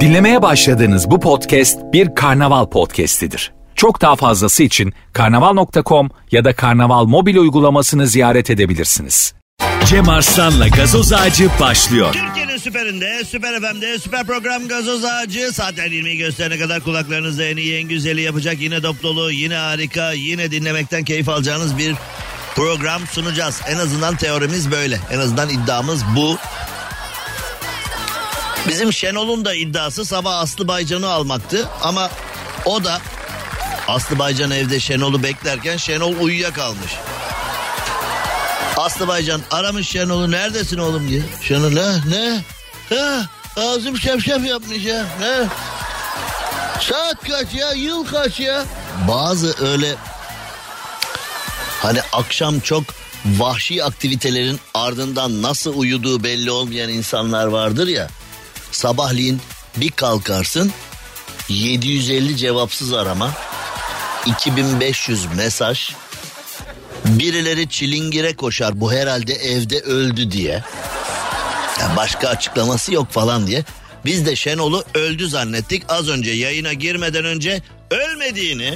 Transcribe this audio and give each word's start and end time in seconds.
Dinlemeye 0.00 0.42
başladığınız 0.42 1.10
bu 1.10 1.20
podcast 1.20 1.78
bir 1.92 2.14
karnaval 2.14 2.66
podcastidir. 2.66 3.52
Çok 3.74 4.00
daha 4.00 4.16
fazlası 4.16 4.62
için 4.62 4.92
karnaval.com 5.12 6.10
ya 6.30 6.44
da 6.44 6.56
karnaval 6.56 7.04
mobil 7.04 7.36
uygulamasını 7.36 8.06
ziyaret 8.06 8.50
edebilirsiniz. 8.50 9.34
Cem 9.86 10.08
Arslan'la 10.08 10.68
gazoz 10.68 11.12
ağacı 11.12 11.48
başlıyor. 11.60 12.12
Türkiye'nin 12.12 12.56
süperinde, 12.56 13.24
süper 13.24 13.60
FM'de, 13.60 13.98
süper 13.98 14.26
program 14.26 14.68
gazoz 14.68 15.04
ağacı. 15.04 15.52
Saatler 15.52 15.86
20'yi 15.86 16.18
gösterene 16.18 16.58
kadar 16.58 16.80
kulaklarınızda 16.80 17.44
en 17.44 17.56
iyi, 17.56 17.76
en 17.76 17.88
güzeli 17.88 18.20
yapacak. 18.20 18.60
Yine 18.60 18.82
dop 18.82 19.02
dolu, 19.02 19.32
yine 19.32 19.54
harika, 19.54 20.12
yine 20.12 20.50
dinlemekten 20.50 21.04
keyif 21.04 21.28
alacağınız 21.28 21.78
bir 21.78 21.94
program 22.54 23.02
sunacağız. 23.06 23.60
En 23.68 23.76
azından 23.76 24.16
teorimiz 24.16 24.70
böyle. 24.70 24.98
En 25.12 25.18
azından 25.18 25.48
iddiamız 25.48 26.04
bu. 26.16 26.36
Bizim 28.68 28.92
Şenol'un 28.92 29.44
da 29.44 29.54
iddiası 29.54 30.04
sabah 30.04 30.38
Aslı 30.38 30.68
Baycan'ı 30.68 31.08
almaktı. 31.08 31.68
Ama 31.82 32.10
o 32.64 32.84
da 32.84 33.00
Aslı 33.88 34.18
Baycan 34.18 34.50
evde 34.50 34.80
Şenol'u 34.80 35.22
beklerken 35.22 35.76
Şenol 35.76 36.14
uyuyakalmış. 36.20 36.92
Aslı 38.76 39.08
Baycan 39.08 39.40
aramış 39.50 39.88
Şenol'u 39.88 40.30
neredesin 40.30 40.78
oğlum 40.78 41.08
diye. 41.08 41.22
Şenol 41.42 41.70
ne 41.70 42.10
ne? 42.10 42.42
Ha, 42.88 43.26
ağzım 43.56 43.98
şefşef 43.98 44.46
yapmış 44.46 44.84
ya. 44.84 45.04
Ne? 45.20 45.48
Saat 46.80 47.28
kaç 47.28 47.54
ya? 47.54 47.72
Yıl 47.72 48.06
kaç 48.06 48.40
ya? 48.40 48.64
Bazı 49.08 49.66
öyle 49.66 49.94
hani 51.82 52.00
akşam 52.12 52.60
çok 52.60 52.84
vahşi 53.24 53.84
aktivitelerin 53.84 54.60
ardından 54.74 55.42
nasıl 55.42 55.78
uyuduğu 55.78 56.24
belli 56.24 56.50
olmayan 56.50 56.90
insanlar 56.90 57.46
vardır 57.46 57.88
ya. 57.88 58.08
Sabahleyin 58.72 59.40
bir 59.76 59.90
kalkarsın 59.90 60.72
750 61.48 62.36
cevapsız 62.36 62.92
arama 62.92 63.30
2500 64.26 65.26
mesaj 65.36 65.90
Birileri 67.04 67.68
çilingire 67.68 68.36
koşar 68.36 68.80
bu 68.80 68.92
herhalde 68.92 69.34
evde 69.34 69.80
öldü 69.80 70.30
diye. 70.30 70.64
Ya 71.80 71.96
başka 71.96 72.28
açıklaması 72.28 72.94
yok 72.94 73.10
falan 73.10 73.46
diye. 73.46 73.64
Biz 74.04 74.26
de 74.26 74.36
Şenol'u 74.36 74.84
öldü 74.94 75.28
zannettik. 75.28 75.82
Az 75.88 76.08
önce 76.08 76.30
yayına 76.30 76.72
girmeden 76.72 77.24
önce 77.24 77.62
ölmediğini 77.90 78.74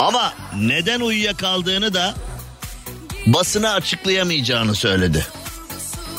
ama 0.00 0.34
neden 0.56 1.00
uyuyakaldığını 1.00 1.94
da 1.94 2.14
basına 3.26 3.72
açıklayamayacağını 3.72 4.74
söyledi. 4.74 5.26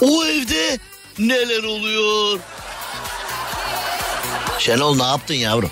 O 0.02 0.26
evde 0.26 0.80
neler 1.20 1.64
oluyor? 1.64 2.40
Şenol 4.60 4.96
ne 4.96 5.04
yaptın 5.04 5.34
yavrum? 5.34 5.72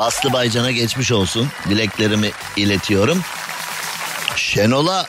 Aslı 0.00 0.32
Baycan'a 0.32 0.70
geçmiş 0.70 1.12
olsun. 1.12 1.48
Dileklerimi 1.68 2.30
iletiyorum. 2.56 3.24
Şenol'a 4.36 5.06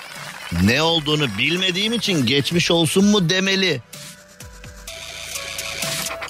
ne 0.64 0.82
olduğunu 0.82 1.38
bilmediğim 1.38 1.94
için 1.94 2.26
geçmiş 2.26 2.72
olsun 2.72 3.06
mu 3.06 3.30
demeli. 3.30 3.82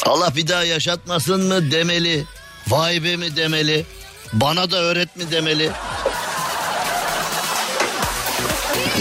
Allah 0.05 0.35
bir 0.35 0.47
daha 0.47 0.63
yaşatmasın 0.63 1.47
mı 1.47 1.71
demeli. 1.71 2.25
Vay 2.67 3.03
be 3.03 3.15
mi 3.15 3.35
demeli. 3.35 3.85
Bana 4.33 4.71
da 4.71 4.77
öğret 4.77 5.15
mi 5.15 5.31
demeli. 5.31 5.71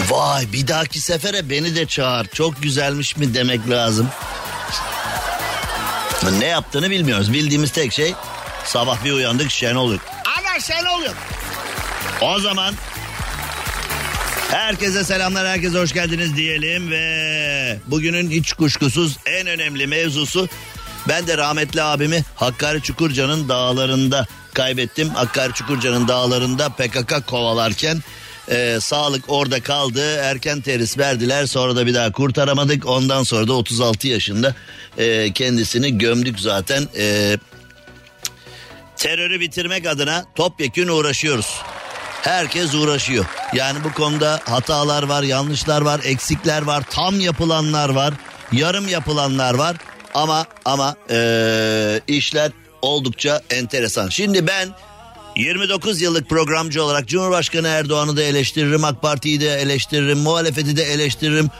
Vay 0.08 0.52
bir 0.52 0.68
dahaki 0.68 1.00
sefere 1.00 1.50
beni 1.50 1.76
de 1.76 1.86
çağır. 1.86 2.26
Çok 2.26 2.62
güzelmiş 2.62 3.16
mi 3.16 3.34
demek 3.34 3.70
lazım. 3.70 4.08
Ne 6.38 6.46
yaptığını 6.46 6.90
bilmiyoruz. 6.90 7.32
Bildiğimiz 7.32 7.72
tek 7.72 7.92
şey 7.92 8.14
sabah 8.64 9.04
bir 9.04 9.12
uyandık 9.12 9.50
Şenol 9.50 9.92
yok. 9.92 10.00
Ama 10.38 10.60
Şenol 10.60 11.02
yok. 11.02 11.16
O 12.20 12.40
zaman 12.40 12.74
herkese 14.50 15.04
selamlar, 15.04 15.46
herkese 15.46 15.78
hoş 15.78 15.92
geldiniz 15.92 16.36
diyelim 16.36 16.90
ve 16.90 17.78
bugünün 17.86 18.30
hiç 18.30 18.52
kuşkusuz 18.52 19.16
en 19.26 19.46
önemli 19.46 19.86
mevzusu 19.86 20.48
ben 21.08 21.26
de 21.26 21.36
rahmetli 21.36 21.82
abimi 21.82 22.24
Hakkari 22.36 22.82
Çukurca'nın 22.82 23.48
dağlarında 23.48 24.26
kaybettim. 24.54 25.10
Hakkari 25.10 25.52
Çukurca'nın 25.52 26.08
dağlarında 26.08 26.68
PKK 26.68 27.26
kovalarken 27.26 28.02
e, 28.50 28.80
sağlık 28.80 29.24
orada 29.28 29.60
kaldı. 29.60 30.16
Erken 30.16 30.60
teris 30.60 30.98
verdiler. 30.98 31.46
Sonra 31.46 31.76
da 31.76 31.86
bir 31.86 31.94
daha 31.94 32.12
kurtaramadık. 32.12 32.86
Ondan 32.86 33.22
sonra 33.22 33.48
da 33.48 33.52
36 33.52 34.08
yaşında 34.08 34.54
e, 34.98 35.32
kendisini 35.32 35.98
gömdük 35.98 36.40
zaten. 36.40 36.88
E, 36.98 37.36
terörü 38.96 39.40
bitirmek 39.40 39.86
adına 39.86 40.24
topyekün 40.34 40.88
uğraşıyoruz. 40.88 41.62
Herkes 42.22 42.74
uğraşıyor. 42.74 43.24
Yani 43.54 43.78
bu 43.84 43.92
konuda 43.92 44.40
hatalar 44.44 45.02
var, 45.02 45.22
yanlışlar 45.22 45.82
var, 45.82 46.00
eksikler 46.04 46.62
var, 46.62 46.84
tam 46.90 47.20
yapılanlar 47.20 47.88
var, 47.88 48.14
yarım 48.52 48.88
yapılanlar 48.88 49.54
var. 49.54 49.76
Ama 50.14 50.46
ama 50.64 50.96
ee, 51.10 52.00
işler 52.06 52.52
oldukça 52.82 53.42
enteresan. 53.50 54.08
Şimdi 54.08 54.46
ben 54.46 54.68
29 55.38 56.00
yıllık 56.00 56.28
programcı 56.28 56.82
olarak 56.82 57.08
Cumhurbaşkanı 57.08 57.68
Erdoğan'ı 57.68 58.16
da 58.16 58.22
eleştiririm, 58.22 58.84
AK 58.84 59.02
Parti'yi 59.02 59.40
de 59.40 59.54
eleştiririm, 59.54 60.18
muhalefeti 60.18 60.76
de 60.76 60.82
eleştiririm. 60.82 61.50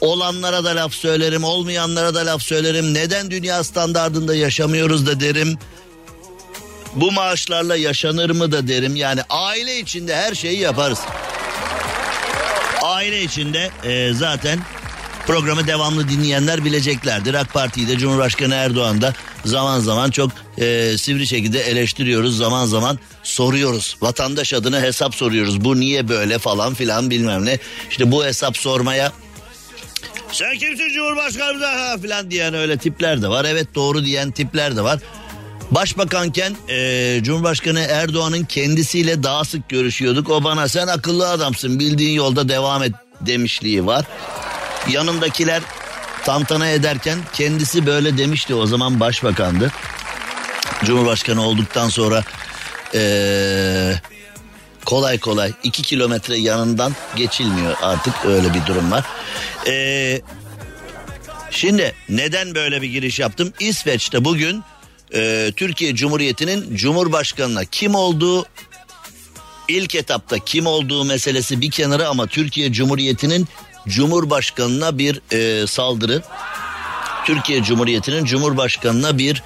Olanlara 0.00 0.64
da 0.64 0.76
laf 0.76 0.92
söylerim, 0.92 1.44
olmayanlara 1.44 2.14
da 2.14 2.26
laf 2.26 2.42
söylerim. 2.42 2.94
Neden 2.94 3.30
dünya 3.30 3.64
standardında 3.64 4.34
yaşamıyoruz 4.34 5.06
da 5.06 5.20
derim. 5.20 5.58
Bu 6.94 7.12
maaşlarla 7.12 7.76
yaşanır 7.76 8.30
mı 8.30 8.52
da 8.52 8.68
derim. 8.68 8.96
Yani 8.96 9.20
aile 9.30 9.78
içinde 9.78 10.16
her 10.16 10.34
şeyi 10.34 10.60
yaparız. 10.60 10.98
Aile 12.82 13.22
içinde 13.22 13.70
e, 13.84 14.12
zaten 14.12 14.60
programı 15.26 15.66
devamlı 15.66 16.08
dinleyenler 16.08 16.64
bileceklerdir. 16.64 17.34
AK 17.34 17.52
Parti'yi 17.52 17.88
de 17.88 17.98
Cumhurbaşkanı 17.98 18.54
Erdoğan 18.54 19.02
da 19.02 19.14
zaman 19.44 19.80
zaman 19.80 20.10
çok 20.10 20.30
e, 20.58 20.98
sivri 20.98 21.26
şekilde 21.26 21.60
eleştiriyoruz. 21.60 22.36
Zaman 22.36 22.66
zaman 22.66 22.98
soruyoruz. 23.22 23.96
Vatandaş 24.00 24.54
adına 24.54 24.80
hesap 24.80 25.14
soruyoruz. 25.14 25.64
Bu 25.64 25.80
niye 25.80 26.08
böyle 26.08 26.38
falan 26.38 26.74
filan 26.74 27.10
bilmem 27.10 27.44
ne. 27.44 27.58
İşte 27.90 28.12
bu 28.12 28.24
hesap 28.24 28.56
sormaya 28.56 29.12
sen 30.32 30.58
kimsin 30.58 30.88
Cumhurbaşkanı 30.94 32.02
falan 32.02 32.30
diyen 32.30 32.54
öyle 32.54 32.76
tipler 32.76 33.22
de 33.22 33.28
var. 33.28 33.44
Evet 33.44 33.74
doğru 33.74 34.04
diyen 34.04 34.30
tipler 34.30 34.76
de 34.76 34.82
var. 34.82 35.00
Başbakanken 35.70 36.56
e, 36.68 37.18
Cumhurbaşkanı 37.22 37.80
Erdoğan'ın 37.80 38.44
kendisiyle 38.44 39.22
daha 39.22 39.44
sık 39.44 39.68
görüşüyorduk. 39.68 40.30
O 40.30 40.44
bana 40.44 40.68
sen 40.68 40.86
akıllı 40.86 41.28
adamsın 41.28 41.78
bildiğin 41.78 42.14
yolda 42.14 42.48
devam 42.48 42.82
et 42.82 42.92
demişliği 43.20 43.86
var. 43.86 44.04
Yanındakiler 44.90 45.62
tantana 46.24 46.68
ederken 46.68 47.18
kendisi 47.32 47.86
böyle 47.86 48.18
demişti 48.18 48.54
o 48.54 48.66
zaman 48.66 49.00
başbakandı. 49.00 49.72
Cumhurbaşkanı 50.84 51.42
olduktan 51.42 51.88
sonra 51.88 52.24
ee, 52.94 53.94
kolay 54.84 55.18
kolay 55.18 55.52
iki 55.62 55.82
kilometre 55.82 56.38
yanından 56.38 56.94
geçilmiyor 57.16 57.76
artık 57.82 58.14
öyle 58.24 58.54
bir 58.54 58.66
durum 58.66 58.90
var. 58.90 59.04
Ee, 59.66 60.20
şimdi 61.50 61.94
neden 62.08 62.54
böyle 62.54 62.82
bir 62.82 62.88
giriş 62.88 63.18
yaptım? 63.18 63.52
İsveç'te 63.60 64.24
bugün 64.24 64.62
e, 65.14 65.52
Türkiye 65.56 65.94
Cumhuriyeti'nin 65.94 66.76
Cumhurbaşkanı'na 66.76 67.64
kim 67.64 67.94
olduğu 67.94 68.46
ilk 69.68 69.94
etapta 69.94 70.38
kim 70.38 70.66
olduğu 70.66 71.04
meselesi 71.04 71.60
bir 71.60 71.70
kenara 71.70 72.08
ama 72.08 72.26
Türkiye 72.26 72.72
Cumhuriyeti'nin 72.72 73.48
Cumhurbaşkanı'na 73.88 74.98
bir 74.98 75.20
e, 75.32 75.66
saldırı. 75.66 76.22
Türkiye 77.26 77.62
Cumhuriyeti'nin 77.62 78.24
Cumhurbaşkanı'na 78.24 79.18
bir 79.18 79.42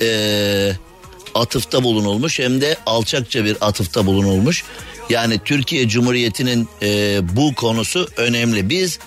e, 0.00 0.76
atıfta 1.34 1.84
bulunulmuş 1.84 2.38
hem 2.38 2.60
de 2.60 2.76
alçakça 2.86 3.44
bir 3.44 3.56
atıfta 3.60 4.06
bulunulmuş. 4.06 4.64
Yani 5.10 5.40
Türkiye 5.44 5.88
Cumhuriyeti'nin 5.88 6.68
e, 6.82 7.20
bu 7.36 7.54
konusu 7.54 8.08
önemli. 8.16 8.68
Biz 8.68 8.98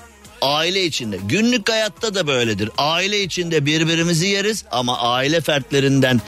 aile 0.41 0.85
içinde 0.85 1.17
günlük 1.23 1.69
hayatta 1.69 2.15
da 2.15 2.27
böyledir. 2.27 2.69
Aile 2.77 3.21
içinde 3.21 3.65
birbirimizi 3.65 4.27
yeriz 4.27 4.65
ama 4.71 4.99
aile 4.99 5.41
fertlerinden 5.41 6.21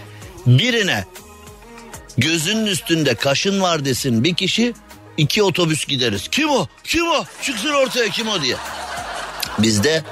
birine 0.45 1.05
gözünün 2.17 2.65
üstünde 2.65 3.15
kaşın 3.15 3.61
var 3.61 3.85
desin 3.85 4.23
bir 4.23 4.33
kişi 4.33 4.73
iki 5.17 5.43
otobüs 5.43 5.85
gideriz. 5.85 6.27
Kim 6.27 6.49
o? 6.49 6.67
Kim 6.83 7.07
o? 7.07 7.25
Çıksın 7.41 7.73
ortaya 7.73 8.09
kim 8.09 8.27
o 8.27 8.41
diye. 8.41 8.55
Bizde 9.59 10.03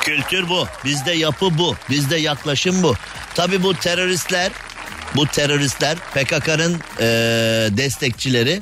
kültür 0.00 0.48
bu. 0.48 0.66
Bizde 0.84 1.12
yapı 1.12 1.58
bu. 1.58 1.74
Bizde 1.90 2.16
yaklaşım 2.16 2.82
bu. 2.82 2.94
Tabi 3.34 3.62
bu 3.62 3.74
teröristler 3.74 4.52
bu 5.16 5.26
teröristler 5.26 5.96
PKK'nın 5.98 6.80
e, 7.00 7.06
destekçileri 7.76 8.60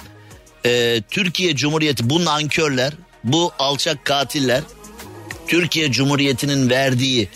e, 0.66 1.02
Türkiye 1.10 1.56
Cumhuriyeti 1.56 2.10
bu 2.10 2.24
nankörler 2.24 2.92
bu 3.24 3.52
alçak 3.58 4.04
katiller 4.04 4.62
Türkiye 5.48 5.92
Cumhuriyeti'nin 5.92 6.70
verdiği 6.70 7.28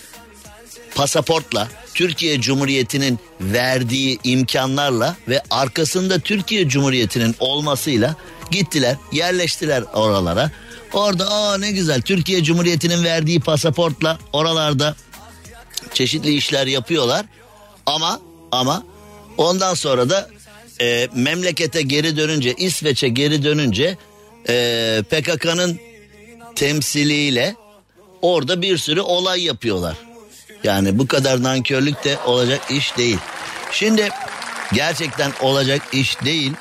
pasaportla 0.99 1.69
Türkiye 1.95 2.41
Cumhuriyeti'nin 2.41 3.19
verdiği 3.41 4.19
imkanlarla 4.25 5.17
ve 5.29 5.43
arkasında 5.50 6.19
Türkiye 6.19 6.69
Cumhuriyeti'nin 6.69 7.35
olmasıyla 7.41 8.17
gittiler, 8.50 8.97
yerleştiler 9.12 9.85
oralara. 9.95 10.50
Orada 10.93 11.31
aa 11.31 11.59
ne 11.59 11.71
güzel 11.71 12.03
Türkiye 12.03 12.43
Cumhuriyeti'nin 12.43 13.05
verdiği 13.05 13.41
pasaportla 13.41 14.19
oralarda 14.33 14.97
çeşitli 15.95 16.35
işler 16.35 16.67
yapıyorlar. 16.67 17.27
Ama 17.87 18.21
ama 18.53 18.85
ondan 19.37 19.75
sonra 19.75 20.11
da 20.11 20.29
e, 20.81 21.09
memlekete 21.15 21.83
geri 21.83 22.17
dönünce 22.17 22.55
İsveç'e 22.55 23.09
geri 23.09 23.45
dönünce 23.45 23.97
e, 24.49 25.03
PKK'nın 25.11 25.81
temsiliyle 26.56 27.55
orada 28.23 28.62
bir 28.62 28.79
sürü 28.79 29.00
olay 29.00 29.45
yapıyorlar. 29.45 30.08
Yani 30.65 30.99
bu 30.99 31.07
kadar 31.07 31.43
nankörlük 31.43 32.05
de 32.05 32.19
olacak 32.27 32.61
iş 32.71 32.97
değil. 32.97 33.19
Şimdi 33.73 34.09
gerçekten 34.73 35.33
olacak 35.41 35.83
iş 35.93 36.25
değil. 36.25 36.53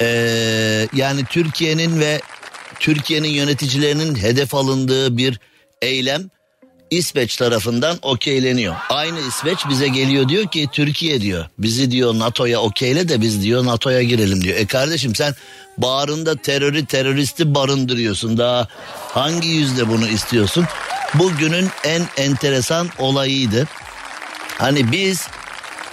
Ee, 0.00 0.88
yani 0.92 1.24
Türkiye'nin 1.24 2.00
ve 2.00 2.20
Türkiye'nin 2.80 3.28
yöneticilerinin 3.28 4.14
hedef 4.14 4.54
alındığı 4.54 5.16
bir 5.16 5.40
eylem 5.82 6.30
İsveç 6.90 7.36
tarafından 7.36 7.98
okeyleniyor. 8.02 8.74
Aynı 8.90 9.20
İsveç 9.20 9.58
bize 9.68 9.88
geliyor 9.88 10.28
diyor 10.28 10.48
ki 10.48 10.68
Türkiye 10.72 11.20
diyor 11.20 11.46
bizi 11.58 11.90
diyor 11.90 12.18
NATO'ya 12.18 12.60
okeyle 12.60 13.08
de 13.08 13.20
biz 13.20 13.42
diyor 13.42 13.64
NATO'ya 13.64 14.02
girelim 14.02 14.44
diyor. 14.44 14.56
E 14.56 14.66
kardeşim 14.66 15.14
sen 15.14 15.34
bağrında 15.78 16.36
terörü 16.36 16.86
teröristi 16.86 17.54
barındırıyorsun 17.54 18.38
daha 18.38 18.68
hangi 19.12 19.48
yüzle 19.48 19.88
bunu 19.88 20.08
istiyorsun? 20.08 20.64
Bugünün 21.14 21.68
en 21.84 22.02
enteresan 22.16 22.88
olayıydı. 22.98 23.66
Hani 24.58 24.92
biz 24.92 25.28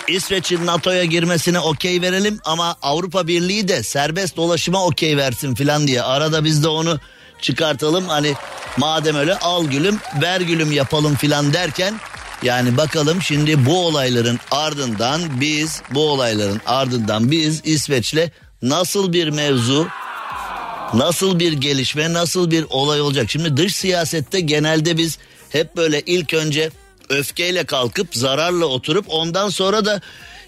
İsveç'in 0.07 0.65
NATO'ya 0.65 1.03
girmesine 1.03 1.59
okey 1.59 2.01
verelim 2.01 2.39
ama 2.45 2.75
Avrupa 2.81 3.27
Birliği 3.27 3.68
de 3.68 3.83
serbest 3.83 4.38
dolaşıma 4.38 4.85
okey 4.85 5.18
versin 5.18 5.56
filan 5.56 5.88
diye 5.88 6.01
arada 6.01 6.44
biz 6.44 6.63
de 6.63 6.68
onu 6.68 7.00
çıkartalım 7.41 8.07
hani 8.07 8.33
madem 8.77 9.15
öyle 9.15 9.35
al 9.38 9.65
gülüm 9.65 10.00
ver 10.21 10.41
gülüm 10.41 10.71
yapalım 10.71 11.15
filan 11.15 11.53
derken 11.53 11.94
yani 12.44 12.77
bakalım 12.77 13.21
şimdi 13.21 13.65
bu 13.65 13.85
olayların 13.85 14.39
ardından 14.51 15.21
biz 15.41 15.81
bu 15.91 16.09
olayların 16.09 16.62
ardından 16.65 17.31
biz 17.31 17.62
İsveç'le 17.63 18.31
nasıl 18.62 19.13
bir 19.13 19.29
mevzu 19.29 19.88
nasıl 20.93 21.39
bir 21.39 21.53
gelişme 21.53 22.13
nasıl 22.13 22.51
bir 22.51 22.65
olay 22.69 23.01
olacak. 23.01 23.31
Şimdi 23.31 23.57
dış 23.57 23.75
siyasette 23.75 24.39
genelde 24.39 24.97
biz 24.97 25.17
hep 25.49 25.77
böyle 25.77 26.01
ilk 26.01 26.33
önce 26.33 26.69
öfkeyle 27.09 27.63
kalkıp 27.63 28.15
zararla 28.15 28.65
oturup 28.65 29.05
ondan 29.09 29.49
sonra 29.49 29.85
da 29.85 30.01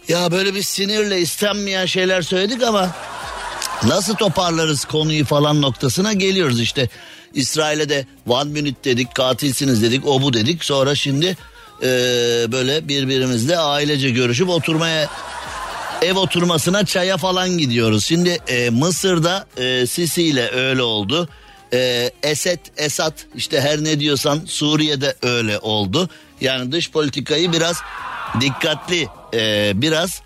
ya 0.07 0.31
böyle 0.31 0.56
bir 0.56 0.63
sinirle 0.63 1.22
istenmeyen 1.22 1.86
şeyler 1.86 2.22
söyledik 2.22 2.63
ama 2.63 2.95
nasıl 3.88 4.16
toparlarız 4.16 4.86
konuyu 4.86 5.25
falan 5.25 5.62
noktasına 5.62 6.13
geliyoruz 6.13 6.62
işte. 6.62 6.90
İsrail'e 7.34 7.90
de 7.90 8.06
one 8.28 8.50
minute 8.50 8.84
dedik 8.84 9.16
katilsiniz 9.16 9.81
dedik 9.84 10.07
o 10.07 10.22
bu 10.22 10.34
dedik 10.34 10.63
sonra 10.63 10.95
şimdi 10.95 11.38
e, 11.81 11.88
böyle 12.51 12.88
birbirimizle 12.88 13.57
ailece 13.57 14.10
görüşüp 14.10 14.50
oturmaya 14.50 15.10
ev 16.04 16.18
oturmasına 16.18 16.86
çaya 16.86 17.18
falan 17.18 17.50
gidiyoruz. 17.58 18.06
Şimdi 18.06 18.30
e, 18.48 18.70
Mısır'da 18.70 19.48
e, 19.58 19.88
Sisi 19.88 20.24
ile 20.24 20.52
öyle 20.52 20.82
oldu. 20.82 21.30
E, 21.74 22.12
Esed, 22.24 22.60
Esat 22.78 23.14
işte 23.36 23.62
her 23.62 23.84
ne 23.84 24.00
diyorsan 24.00 24.42
Suriye'de 24.46 25.16
öyle 25.22 25.60
oldu. 25.60 26.10
Yani 26.42 26.72
dış 26.72 26.92
politikayı 26.92 27.54
biraz 27.54 27.82
dikkatli 28.42 29.08
e, 29.34 29.72
biraz 29.76 30.22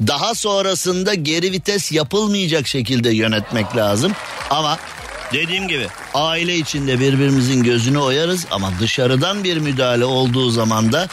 daha 0.00 0.34
sonrasında 0.34 1.14
geri 1.14 1.52
vites 1.52 1.92
yapılmayacak 1.92 2.66
şekilde 2.66 3.10
yönetmek 3.10 3.76
lazım. 3.76 4.12
Ama 4.50 4.78
dediğim 5.32 5.68
gibi 5.68 5.86
aile 6.14 6.56
içinde 6.56 7.00
birbirimizin 7.00 7.62
gözünü 7.62 7.98
oyarız 7.98 8.46
ama 8.50 8.72
dışarıdan 8.80 9.44
bir 9.44 9.56
müdahale 9.56 10.04
olduğu 10.04 10.50
zaman 10.50 10.92
da 10.92 11.08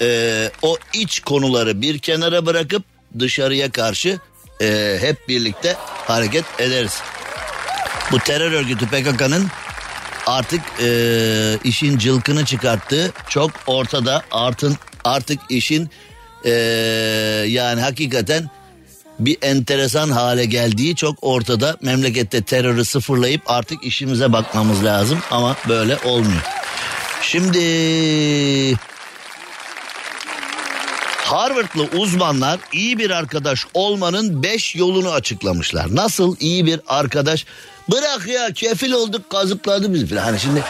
e, 0.00 0.50
o 0.62 0.76
iç 0.92 1.20
konuları 1.20 1.80
bir 1.82 1.98
kenara 1.98 2.46
bırakıp 2.46 2.95
dışarıya 3.18 3.70
karşı 3.70 4.18
e, 4.60 4.96
hep 5.00 5.28
birlikte 5.28 5.76
hareket 6.06 6.44
ederiz. 6.58 7.00
Bu 8.12 8.18
terör 8.18 8.52
örgütü 8.52 8.86
PKK'nın 8.86 9.46
artık 10.26 10.60
e, 10.82 11.58
işin 11.64 11.98
cılkını 11.98 12.44
çıkarttığı 12.44 13.12
çok 13.28 13.50
ortada. 13.66 14.22
Artın 14.30 14.76
artık 15.04 15.40
işin 15.48 15.90
e, 16.44 16.50
yani 17.48 17.80
hakikaten 17.80 18.50
bir 19.18 19.36
enteresan 19.42 20.10
hale 20.10 20.44
geldiği 20.44 20.96
çok 20.96 21.18
ortada. 21.22 21.76
Memlekette 21.82 22.42
terörü 22.42 22.84
sıfırlayıp 22.84 23.42
artık 23.46 23.84
işimize 23.84 24.32
bakmamız 24.32 24.84
lazım 24.84 25.18
ama 25.30 25.56
böyle 25.68 25.98
olmuyor. 26.04 26.42
Şimdi 27.22 27.58
Harvard'lı 31.26 31.88
uzmanlar 31.98 32.60
iyi 32.72 32.98
bir 32.98 33.10
arkadaş 33.10 33.66
olmanın 33.74 34.42
5 34.42 34.76
yolunu 34.76 35.10
açıklamışlar. 35.10 35.96
Nasıl 35.96 36.36
iyi 36.40 36.66
bir 36.66 36.80
arkadaş? 36.86 37.44
Bırak 37.90 38.26
ya 38.28 38.52
kefil 38.52 38.92
olduk 38.92 39.30
kazıkladı 39.30 39.94
bizi 39.94 40.06
falan. 40.06 40.22
Hani 40.22 40.40
şimdi 40.40 40.62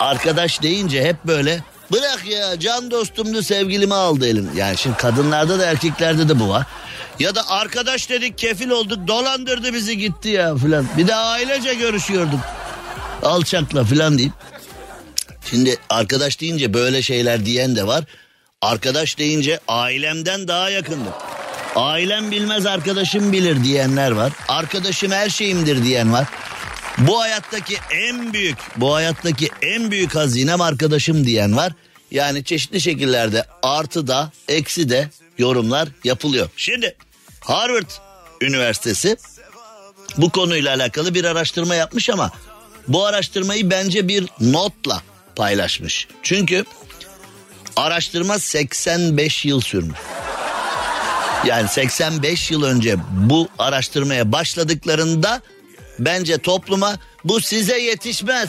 arkadaş 0.00 0.62
deyince 0.62 1.04
hep 1.04 1.16
böyle 1.24 1.62
bırak 1.92 2.26
ya 2.26 2.60
can 2.60 2.90
dostumdu 2.90 3.42
sevgilimi 3.42 3.94
aldı 3.94 4.28
elim. 4.28 4.50
Yani 4.56 4.76
şimdi 4.76 4.96
kadınlarda 4.96 5.58
da 5.58 5.66
erkeklerde 5.66 6.28
de 6.28 6.40
bu 6.40 6.48
var. 6.48 6.66
Ya 7.18 7.34
da 7.34 7.50
arkadaş 7.50 8.10
dedik 8.10 8.38
kefil 8.38 8.70
olduk 8.70 9.08
dolandırdı 9.08 9.74
bizi 9.74 9.98
gitti 9.98 10.28
ya 10.28 10.56
filan. 10.56 10.86
Bir 10.98 11.06
de 11.06 11.14
ailece 11.14 11.74
görüşüyorduk. 11.74 12.40
Alçakla 13.22 13.84
filan 13.84 14.18
deyip. 14.18 14.32
Şimdi 15.50 15.76
arkadaş 15.90 16.40
deyince 16.40 16.74
böyle 16.74 17.02
şeyler 17.02 17.44
diyen 17.44 17.76
de 17.76 17.86
var. 17.86 18.04
Arkadaş 18.62 19.18
deyince 19.18 19.60
ailemden 19.68 20.48
daha 20.48 20.70
yakındır. 20.70 21.12
Ailem 21.76 22.30
bilmez 22.30 22.66
arkadaşım 22.66 23.32
bilir 23.32 23.64
diyenler 23.64 24.10
var. 24.10 24.32
Arkadaşım 24.48 25.12
her 25.12 25.30
şeyimdir 25.30 25.84
diyen 25.84 26.12
var. 26.12 26.26
Bu 26.98 27.20
hayattaki 27.20 27.76
en 27.90 28.32
büyük, 28.32 28.58
bu 28.76 28.94
hayattaki 28.94 29.50
en 29.62 29.90
büyük 29.90 30.14
hazinem 30.14 30.60
arkadaşım 30.60 31.24
diyen 31.24 31.56
var. 31.56 31.72
Yani 32.10 32.44
çeşitli 32.44 32.80
şekillerde 32.80 33.44
artı 33.62 34.06
da 34.06 34.32
eksi 34.48 34.88
de 34.88 35.10
yorumlar 35.38 35.88
yapılıyor. 36.04 36.50
Şimdi 36.56 36.96
Harvard 37.40 37.90
Üniversitesi 38.40 39.16
bu 40.16 40.30
konuyla 40.30 40.74
alakalı 40.74 41.14
bir 41.14 41.24
araştırma 41.24 41.74
yapmış 41.74 42.10
ama 42.10 42.30
bu 42.88 43.06
araştırmayı 43.06 43.70
bence 43.70 44.08
bir 44.08 44.26
notla 44.40 45.02
paylaşmış. 45.36 46.08
Çünkü 46.22 46.64
araştırma 47.78 48.38
85 48.38 49.44
yıl 49.44 49.60
sürmüş. 49.60 49.98
Yani 51.44 51.68
85 51.68 52.50
yıl 52.50 52.62
önce 52.62 52.96
bu 53.10 53.48
araştırmaya 53.58 54.32
başladıklarında 54.32 55.40
bence 55.98 56.38
topluma 56.38 56.96
bu 57.24 57.40
size 57.40 57.78
yetişmez. 57.78 58.48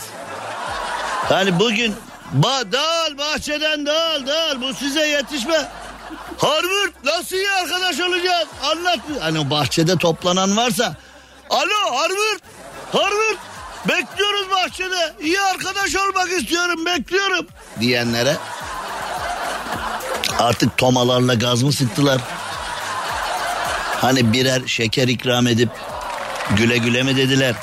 Yani 1.32 1.60
bugün 1.60 1.96
ba 2.34 2.72
dağıl 2.72 3.18
bahçeden 3.18 3.86
dağıl 3.86 4.28
dağıl 4.28 4.62
bu 4.62 4.74
size 4.74 5.08
yetişmez. 5.08 5.66
Harvard 6.38 6.94
nasıl 7.04 7.36
iyi 7.36 7.52
arkadaş 7.52 8.00
olacağız 8.00 8.48
anlat. 8.64 9.00
Hani 9.20 9.50
bahçede 9.50 9.98
toplanan 9.98 10.58
varsa 10.58 10.96
alo 11.50 11.96
Harvard 11.96 12.40
Harvard 12.92 13.38
bekliyoruz 13.86 14.52
bahçede 14.52 15.14
iyi 15.22 15.42
arkadaş 15.42 15.96
olmak 15.96 16.32
istiyorum 16.32 16.86
bekliyorum 16.86 17.48
diyenlere 17.80 18.38
artık 20.40 20.78
tomalarla 20.78 21.34
gaz 21.34 21.64
mı 21.64 21.74
sıktılar? 21.74 22.22
Hani 24.02 24.34
birer 24.34 24.62
şeker 24.68 25.08
ikram 25.08 25.48
edip 25.48 25.70
güle 26.58 26.78
güle 26.78 27.04
mi 27.04 27.18
dediler? 27.18 27.56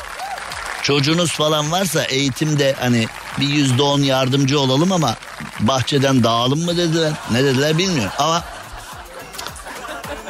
Çocuğunuz 0.83 1.33
falan 1.33 1.73
varsa 1.73 2.05
eğitimde 2.05 2.75
hani 2.81 3.07
bir 3.41 3.49
yüzde 3.49 3.83
on 3.83 4.01
yardımcı 4.01 4.61
olalım 4.61 4.93
ama 4.93 5.17
bahçeden 5.61 6.25
dağılım 6.25 6.65
mı 6.65 6.77
dediler? 6.77 7.13
Ne 7.31 7.45
dediler 7.45 7.79
bilmiyorum 7.79 8.13
ama 8.19 8.45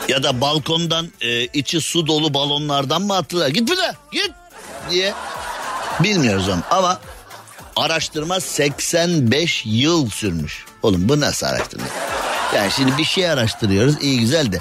ya 0.09 0.23
da 0.23 0.41
balkondan 0.41 1.09
e, 1.21 1.45
içi 1.45 1.81
su 1.81 2.07
dolu 2.07 2.35
balonlardan 2.35 3.03
mı 3.03 3.17
attılar? 3.17 3.49
Git 3.49 3.71
bir 3.71 3.77
de 3.77 3.95
git 4.13 4.31
diye 4.91 5.15
bilmiyoruz 6.01 6.49
onu 6.49 6.61
ama 6.71 6.99
araştırma 7.77 8.41
85 8.41 9.63
yıl 9.67 10.11
sürmüş. 10.11 10.65
Oğlum 10.83 11.09
bu 11.09 11.21
nasıl 11.21 11.47
araştırma? 11.47 11.87
Yani 12.57 12.73
şimdi 12.73 12.99
bir 12.99 13.05
şey 13.05 13.31
araştırıyoruz 13.31 13.95
iyi 14.01 14.21
güzel 14.21 14.53
de 14.53 14.59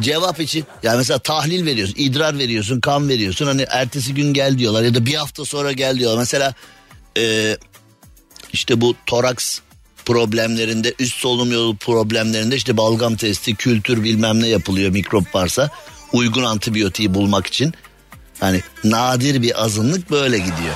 cevap 0.00 0.40
için 0.40 0.64
yani 0.82 0.96
mesela 0.96 1.18
tahlil 1.18 1.66
veriyorsun, 1.66 1.94
idrar 1.98 2.38
veriyorsun, 2.38 2.80
kan 2.80 3.08
veriyorsun. 3.08 3.46
Hani 3.46 3.66
ertesi 3.68 4.14
gün 4.14 4.34
gel 4.34 4.58
diyorlar 4.58 4.82
ya 4.82 4.94
da 4.94 5.06
bir 5.06 5.14
hafta 5.14 5.44
sonra 5.44 5.72
gel 5.72 5.98
diyorlar. 5.98 6.18
Mesela 6.18 6.54
e, 7.18 7.56
işte 8.52 8.80
bu 8.80 8.94
toraks 9.06 9.60
problemlerinde 10.04 10.94
üst 10.98 11.16
solunum 11.16 11.52
yolu 11.52 11.76
problemlerinde 11.76 12.56
işte 12.56 12.76
balgam 12.76 13.16
testi 13.16 13.54
kültür 13.54 14.04
bilmem 14.04 14.42
ne 14.42 14.48
yapılıyor 14.48 14.90
mikrop 14.90 15.34
varsa 15.34 15.70
uygun 16.12 16.42
antibiyotiği 16.42 17.14
bulmak 17.14 17.46
için. 17.46 17.74
Hani 18.40 18.62
nadir 18.84 19.42
bir 19.42 19.64
azınlık 19.64 20.10
böyle 20.10 20.38
gidiyor. 20.38 20.74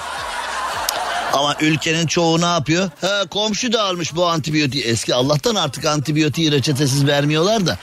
Ama 1.34 1.56
ülkenin 1.60 2.06
çoğu 2.06 2.40
ne 2.40 2.44
yapıyor? 2.44 2.90
Ha, 3.00 3.22
komşu 3.30 3.72
da 3.72 3.82
almış 3.82 4.14
bu 4.14 4.26
antibiyotiği. 4.26 4.84
Eski 4.84 5.14
Allah'tan 5.14 5.54
artık 5.54 5.84
antibiyotiği 5.84 6.52
reçetesiz 6.52 7.06
vermiyorlar 7.06 7.66
da 7.66 7.78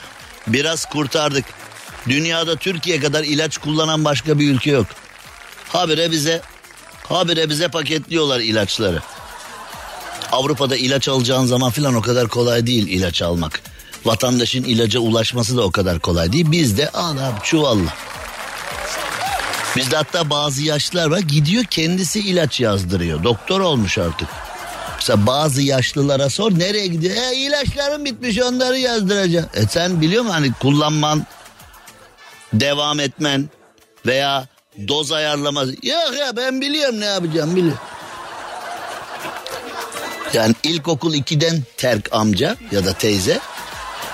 biraz 0.46 0.84
kurtardık. 0.84 1.44
Dünyada 2.08 2.56
Türkiye 2.56 3.00
kadar 3.00 3.24
ilaç 3.24 3.58
kullanan 3.58 4.04
başka 4.04 4.38
bir 4.38 4.50
ülke 4.50 4.70
yok. 4.70 4.86
Habire 5.68 6.10
bize 6.10 6.40
habire 7.08 7.50
bize 7.50 7.68
paketliyorlar 7.68 8.40
ilaçları. 8.40 9.02
Avrupa'da 10.32 10.76
ilaç 10.76 11.08
alacağın 11.08 11.46
zaman 11.46 11.70
filan 11.70 11.94
o 11.94 12.02
kadar 12.02 12.28
kolay 12.28 12.66
değil 12.66 12.88
ilaç 12.88 13.22
almak. 13.22 13.60
Vatandaşın 14.04 14.64
ilaca 14.64 15.00
ulaşması 15.00 15.56
da 15.56 15.62
o 15.62 15.70
kadar 15.70 15.98
kolay 15.98 16.32
değil. 16.32 16.50
Bizde 16.50 16.88
al 16.90 17.18
abi 17.18 17.40
çuvalla. 17.42 17.94
Bizde 19.76 19.96
hatta 19.96 20.30
bazı 20.30 20.62
yaşlılar 20.62 21.10
var 21.10 21.18
gidiyor 21.18 21.64
kendisi 21.64 22.20
ilaç 22.20 22.60
yazdırıyor. 22.60 23.24
Doktor 23.24 23.60
olmuş 23.60 23.98
artık. 23.98 24.28
Mesela 24.96 25.26
bazı 25.26 25.62
yaşlılara 25.62 26.30
sor 26.30 26.58
nereye 26.58 26.86
gidiyor? 26.86 27.16
E 27.16 27.36
ilaçlarım 27.36 28.04
bitmiş 28.04 28.38
onları 28.38 28.78
yazdıracağım. 28.78 29.46
E 29.54 29.66
sen 29.66 30.00
biliyor 30.00 30.22
musun 30.22 30.34
hani 30.34 30.52
kullanman, 30.52 31.26
devam 32.52 33.00
etmen 33.00 33.48
veya 34.06 34.46
doz 34.88 35.12
ayarlaması. 35.12 35.70
Yok 35.70 36.14
ya 36.18 36.36
ben 36.36 36.60
biliyorum 36.60 37.00
ne 37.00 37.04
yapacağım 37.04 37.56
biliyorum. 37.56 37.80
Yani 40.32 40.54
ilkokul 40.62 41.14
2'den 41.14 41.62
terk 41.76 42.08
amca 42.12 42.56
ya 42.72 42.84
da 42.84 42.92
teyze 42.92 43.40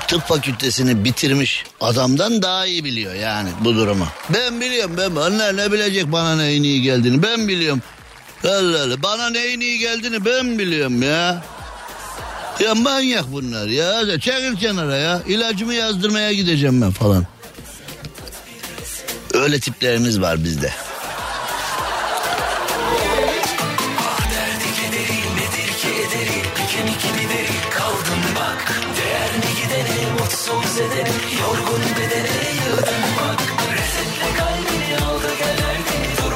tıp 0.09 0.23
fakültesini 0.23 1.05
bitirmiş 1.05 1.65
adamdan 1.81 2.43
daha 2.43 2.67
iyi 2.67 2.85
biliyor 2.85 3.15
yani 3.15 3.49
bu 3.61 3.75
durumu. 3.75 4.07
Ben 4.31 4.61
biliyorum 4.61 4.95
ben 4.97 5.11
onlar 5.11 5.57
ne 5.57 5.73
bilecek 5.73 6.13
bana 6.13 6.37
neyin 6.37 6.63
iyi 6.63 6.83
geldiğini 6.83 7.23
ben 7.23 7.49
biliyorum. 7.49 7.83
Allah 8.45 8.83
Allah 8.83 9.03
bana 9.03 9.31
neyin 9.31 9.61
iyi 9.61 9.79
geldiğini 9.79 10.25
ben 10.25 10.59
biliyorum 10.59 11.03
ya. 11.03 11.45
Ya 12.61 12.75
manyak 12.75 13.33
bunlar 13.33 13.67
ya. 13.67 14.21
Çekil 14.21 14.57
kenara 14.57 14.97
ya. 14.97 15.23
İlacımı 15.27 15.75
yazdırmaya 15.75 16.33
gideceğim 16.33 16.83
ben 16.83 16.91
falan. 16.91 17.27
Öyle 19.35 19.61
tiplerimiz 19.61 20.21
var 20.21 20.45
bizde. 20.45 20.73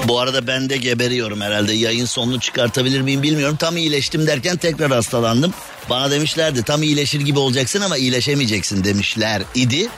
Bu 0.08 0.20
arada 0.20 0.46
ben 0.46 0.68
de 0.70 0.76
geberiyorum 0.76 1.40
herhalde. 1.40 1.72
Yayın 1.72 2.06
sonunu 2.06 2.40
çıkartabilir 2.40 3.00
miyim 3.00 3.22
bilmiyorum. 3.22 3.56
Tam 3.56 3.76
iyileştim 3.76 4.26
derken 4.26 4.56
tekrar 4.56 4.90
hastalandım. 4.90 5.54
Bana 5.90 6.10
demişlerdi 6.10 6.62
tam 6.62 6.82
iyileşir 6.82 7.20
gibi 7.20 7.38
olacaksın 7.38 7.80
ama 7.80 7.96
iyileşemeyeceksin 7.96 8.84
demişler 8.84 9.42
idi. 9.54 9.88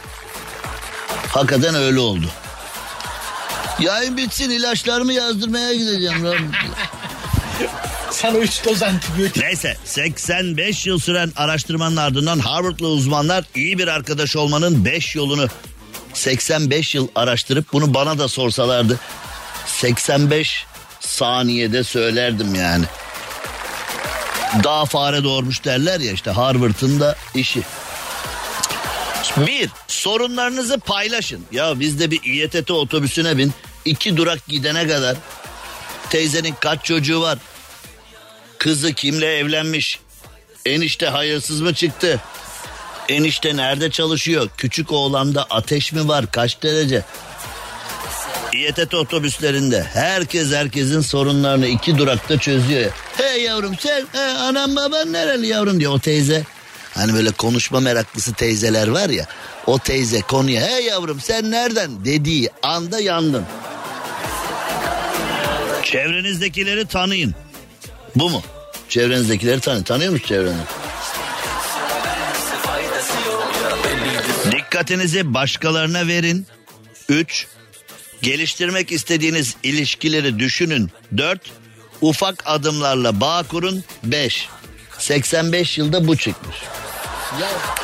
Hakikaten 1.28 1.74
öyle 1.74 2.00
oldu. 2.00 2.26
Yayın 3.80 4.16
bitsin 4.16 4.50
ilaçlarımı 4.50 5.12
yazdırmaya 5.12 5.74
gideceğim. 5.74 6.52
Sana 8.14 8.38
3 8.38 8.64
doz 8.64 8.82
antibiyotik. 8.82 9.42
Neyse 9.42 9.76
85 9.84 10.86
yıl 10.86 10.98
süren 10.98 11.32
araştırmanın 11.36 11.96
ardından 11.96 12.38
Harvard'lı 12.38 12.88
uzmanlar 12.88 13.44
iyi 13.54 13.78
bir 13.78 13.88
arkadaş 13.88 14.36
olmanın 14.36 14.84
5 14.84 15.14
yolunu 15.14 15.48
85 16.12 16.94
yıl 16.94 17.08
araştırıp 17.14 17.72
bunu 17.72 17.94
bana 17.94 18.18
da 18.18 18.28
sorsalardı 18.28 19.00
85 19.66 20.66
saniyede 21.00 21.84
söylerdim 21.84 22.54
yani. 22.54 22.84
Daha 24.64 24.84
fare 24.84 25.24
doğurmuş 25.24 25.64
derler 25.64 26.00
ya 26.00 26.12
işte 26.12 26.30
Harvard'ın 26.30 27.00
da 27.00 27.16
işi. 27.34 27.62
Bir, 29.36 29.70
sorunlarınızı 29.88 30.78
paylaşın. 30.78 31.44
Ya 31.52 31.80
bizde 31.80 32.10
bir 32.10 32.22
İETT 32.22 32.70
otobüsüne 32.70 33.38
bin. 33.38 33.52
iki 33.84 34.16
durak 34.16 34.46
gidene 34.48 34.88
kadar 34.88 35.16
teyzenin 36.10 36.54
kaç 36.60 36.84
çocuğu 36.84 37.20
var? 37.20 37.38
Kızı 38.64 38.92
kimle 38.92 39.38
evlenmiş? 39.38 40.00
Enişte 40.66 41.06
hayırsız 41.06 41.60
mı 41.60 41.74
çıktı? 41.74 42.20
Enişte 43.08 43.56
nerede 43.56 43.90
çalışıyor? 43.90 44.48
Küçük 44.56 44.92
oğlanda 44.92 45.46
ateş 45.50 45.92
mi 45.92 46.08
var? 46.08 46.30
Kaç 46.30 46.62
derece? 46.62 47.02
İETT 48.52 48.94
otobüslerinde 48.94 49.82
herkes 49.82 50.52
herkesin 50.52 51.00
sorunlarını 51.00 51.66
iki 51.66 51.98
durakta 51.98 52.38
çözüyor. 52.38 52.90
Hey 53.16 53.42
yavrum 53.42 53.74
sen 53.78 54.06
he, 54.12 54.20
anam 54.20 54.76
baban 54.76 55.12
nereli 55.12 55.46
yavrum 55.46 55.80
diyor 55.80 55.92
o 55.92 55.98
teyze. 55.98 56.44
Hani 56.94 57.14
böyle 57.14 57.30
konuşma 57.30 57.80
meraklısı 57.80 58.32
teyzeler 58.32 58.88
var 58.88 59.08
ya. 59.08 59.26
O 59.66 59.78
teyze 59.78 60.20
konuya 60.20 60.62
hey 60.62 60.84
yavrum 60.84 61.20
sen 61.20 61.50
nereden 61.50 62.04
dediği 62.04 62.50
anda 62.62 63.00
yandın. 63.00 63.44
Çevrenizdekileri 65.82 66.86
tanıyın. 66.86 67.34
Bu 68.16 68.30
mu? 68.30 68.42
Çevrenizdekileri 68.88 69.60
tanı. 69.60 69.84
Tanıyor 69.84 70.12
musun 70.12 70.26
çevreni? 70.26 70.56
Dikkatinizi 74.52 75.34
başkalarına 75.34 76.06
verin. 76.06 76.46
3. 77.08 77.46
Geliştirmek 78.22 78.92
istediğiniz 78.92 79.56
ilişkileri 79.62 80.38
düşünün. 80.38 80.90
4. 81.16 81.40
Ufak 82.00 82.42
adımlarla 82.46 83.20
bağ 83.20 83.42
kurun. 83.42 83.84
5. 84.04 84.48
85 84.98 85.78
yılda 85.78 86.06
bu 86.06 86.16
çıkmış. 86.16 86.56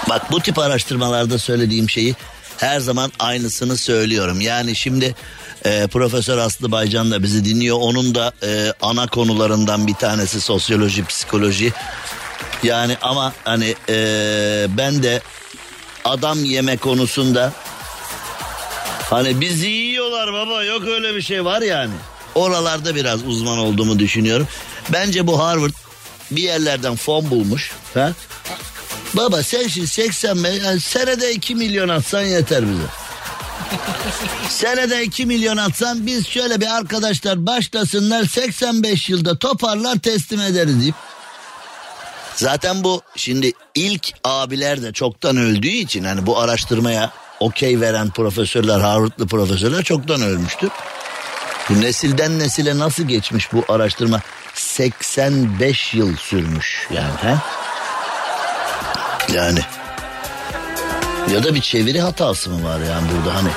Bak 0.09 0.33
bu 0.33 0.41
tip 0.41 0.59
araştırmalarda 0.59 1.39
söylediğim 1.39 1.91
şeyi 1.91 2.15
her 2.57 2.81
zaman 2.81 3.13
aynısını 3.19 3.77
söylüyorum. 3.77 4.41
Yani 4.41 4.77
şimdi 4.77 5.15
e, 5.65 5.87
Profesör 5.87 6.39
Aslı 6.39 6.73
Baycan 6.73 7.11
da 7.11 7.23
bizi 7.23 7.45
dinliyor. 7.45 7.77
Onun 7.81 8.15
da 8.15 8.33
e, 8.43 8.73
ana 8.83 9.07
konularından 9.07 9.87
bir 9.87 9.95
tanesi 9.95 10.41
sosyoloji, 10.41 11.05
psikoloji. 11.05 11.73
Yani 12.63 12.97
ama 13.03 13.33
hani 13.45 13.75
e, 13.89 13.97
ben 14.69 15.03
de 15.03 15.23
adam 16.05 16.45
yeme 16.45 16.77
konusunda 16.77 17.53
hani 19.11 19.41
bizi 19.41 19.69
yiyorlar 19.69 20.33
baba 20.33 20.65
yok 20.65 20.83
öyle 20.89 21.15
bir 21.15 21.23
şey 21.23 21.45
var 21.45 21.63
yani. 21.63 21.93
Oralarda 22.35 22.95
biraz 22.95 23.25
uzman 23.25 23.59
olduğumu 23.59 23.99
düşünüyorum. 23.99 24.49
Bence 24.89 25.27
bu 25.27 25.41
Harvard 25.41 25.73
bir 26.31 26.43
yerlerden 26.43 26.97
fon 26.97 27.31
bulmuş. 27.31 27.73
Ha? 27.95 28.13
Baba 29.15 29.43
sen 29.43 29.69
şimdi 29.69 29.87
85 29.87 30.63
yani 30.63 30.81
senede 30.81 31.33
2 31.33 31.55
milyon 31.55 31.89
atsan 31.89 32.23
yeter 32.23 32.63
bize. 32.63 32.87
Senede 34.49 35.03
2 35.03 35.27
milyon 35.27 35.57
atsan 35.57 36.07
biz 36.07 36.27
şöyle 36.27 36.61
bir 36.61 36.77
arkadaşlar 36.77 37.47
başlasınlar 37.47 38.25
85 38.25 39.09
yılda 39.09 39.39
toparlar 39.39 39.99
teslim 39.99 40.41
ederiz 40.41 40.81
deyip. 40.81 40.95
Zaten 42.37 42.85
bu 42.85 43.03
şimdi 43.17 43.53
ilk 43.75 44.13
abiler 44.25 44.83
de 44.83 44.93
çoktan 44.93 45.37
öldüğü 45.37 45.69
için 45.69 46.05
hani 46.05 46.27
bu 46.27 46.39
araştırmaya 46.39 47.11
okey 47.41 47.81
veren 47.81 48.11
profesörler 48.11 48.81
Harvard'lı 48.81 49.27
profesörler 49.27 49.83
çoktan 49.83 50.23
ölmüştür. 50.23 50.71
Bu 51.71 51.81
nesilden 51.81 52.39
nesile 52.39 52.79
nasıl 52.79 53.03
geçmiş 53.03 53.53
bu 53.53 53.65
araştırma? 53.69 54.21
85 54.55 55.95
yıl 55.95 56.17
sürmüş 56.17 56.89
yani 56.91 57.15
he? 57.23 57.37
Yani 59.35 59.61
ya 61.35 61.45
da 61.45 61.55
bir 61.55 61.61
çeviri 61.61 62.01
hatası 62.01 62.51
mı 62.51 62.65
var 62.65 62.81
yani 62.81 63.07
burada 63.17 63.35
hani 63.35 63.51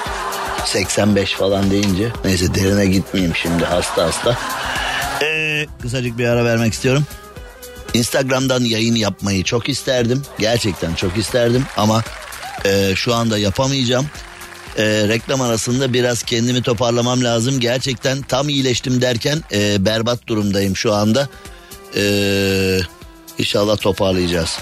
85 0.66 1.34
falan 1.34 1.72
deyince 1.72 2.10
neyse 2.26 2.56
derine 2.56 2.86
gitmeyeyim 2.86 3.36
şimdi 3.36 3.66
hasta 3.66 4.06
hasta. 4.06 4.38
Ee, 5.22 5.66
kısacık 5.82 6.18
bir 6.18 6.28
ara 6.28 6.46
vermek 6.46 6.74
istiyorum. 6.74 7.04
Instagram'dan 7.94 8.64
yayın 8.64 8.96
yapmayı 8.96 9.44
çok 9.44 9.70
isterdim. 9.70 10.22
Gerçekten 10.40 10.96
çok 10.96 11.18
isterdim 11.18 11.66
ama 11.78 12.04
e, 12.66 12.96
şu 12.96 13.14
anda 13.16 13.38
yapamayacağım. 13.38 14.06
E, 14.78 14.84
reklam 15.08 15.42
arasında 15.42 15.94
biraz 15.94 16.24
kendimi 16.24 16.62
toparlamam 16.62 17.24
lazım. 17.24 17.60
Gerçekten 17.60 18.22
tam 18.22 18.50
iyileştim 18.50 19.02
derken 19.02 19.44
e, 19.52 19.86
berbat 19.86 20.28
durumdayım 20.28 20.76
şu 20.76 20.94
anda. 20.94 21.30
E, 21.96 22.04
inşallah 23.38 23.78
toparlayacağız. 23.78 24.60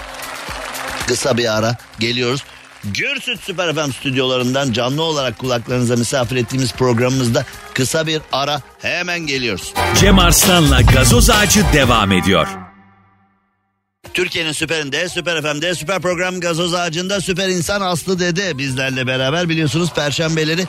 Kısa 1.07 1.37
bir 1.37 1.57
ara 1.57 1.75
geliyoruz. 1.99 2.43
Gürsüt 2.83 3.43
Süper 3.43 3.75
FM 3.75 3.91
stüdyolarından 3.91 4.73
canlı 4.73 5.03
olarak 5.03 5.37
kulaklarınıza 5.37 5.95
misafir 5.95 6.35
ettiğimiz 6.35 6.73
programımızda 6.73 7.45
kısa 7.73 8.07
bir 8.07 8.21
ara 8.31 8.61
hemen 8.81 9.19
geliyoruz. 9.19 9.73
Cem 9.99 10.19
Arslan'la 10.19 10.81
gazoz 10.81 11.29
ağacı 11.29 11.65
devam 11.73 12.11
ediyor. 12.11 12.47
Türkiye'nin 14.13 14.51
süperinde, 14.51 15.09
süper 15.09 15.41
FM'de, 15.41 15.75
süper 15.75 16.01
program 16.01 16.39
gazoz 16.39 16.73
ağacında 16.73 17.21
süper 17.21 17.49
insan 17.49 17.81
Aslı 17.81 18.19
Dede 18.19 18.57
bizlerle 18.57 19.07
beraber 19.07 19.49
biliyorsunuz 19.49 19.93
perşembeleri 19.93 20.67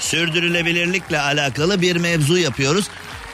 sürdürülebilirlikle 0.00 1.20
alakalı 1.20 1.80
bir 1.80 1.96
mevzu 1.96 2.38
yapıyoruz. 2.38 2.84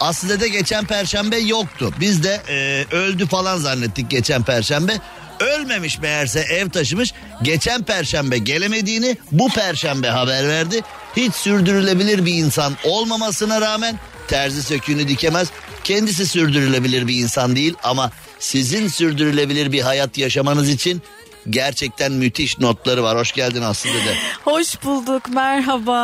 Aslı 0.00 0.28
Dede 0.28 0.48
geçen 0.48 0.84
perşembe 0.84 1.38
yoktu. 1.38 1.92
Biz 2.00 2.22
de 2.22 2.42
e, 2.48 2.86
öldü 2.96 3.26
falan 3.26 3.58
zannettik 3.58 4.10
geçen 4.10 4.42
perşembe. 4.42 4.92
Ölmemiş 5.40 5.98
meğerse 5.98 6.40
ev 6.40 6.68
taşımış. 6.68 7.14
Geçen 7.42 7.82
perşembe 7.82 8.38
gelemediğini 8.38 9.16
bu 9.32 9.48
perşembe 9.48 10.08
haber 10.08 10.48
verdi. 10.48 10.82
Hiç 11.16 11.34
sürdürülebilir 11.34 12.26
bir 12.26 12.34
insan 12.34 12.76
olmamasına 12.84 13.60
rağmen 13.60 13.98
terzi 14.28 14.62
söküğünü 14.62 15.08
dikemez. 15.08 15.48
Kendisi 15.84 16.26
sürdürülebilir 16.26 17.06
bir 17.06 17.14
insan 17.14 17.56
değil 17.56 17.74
ama 17.82 18.10
sizin 18.38 18.88
sürdürülebilir 18.88 19.72
bir 19.72 19.80
hayat 19.80 20.18
yaşamanız 20.18 20.68
için 20.68 21.02
gerçekten 21.50 22.12
müthiş 22.12 22.58
notları 22.58 23.02
var. 23.02 23.18
Hoş 23.18 23.32
geldin 23.32 23.62
Aslı 23.62 23.90
Dede. 23.90 24.14
Hoş 24.44 24.84
bulduk 24.84 25.28
merhaba. 25.28 25.96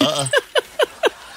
Aa, 0.00 0.24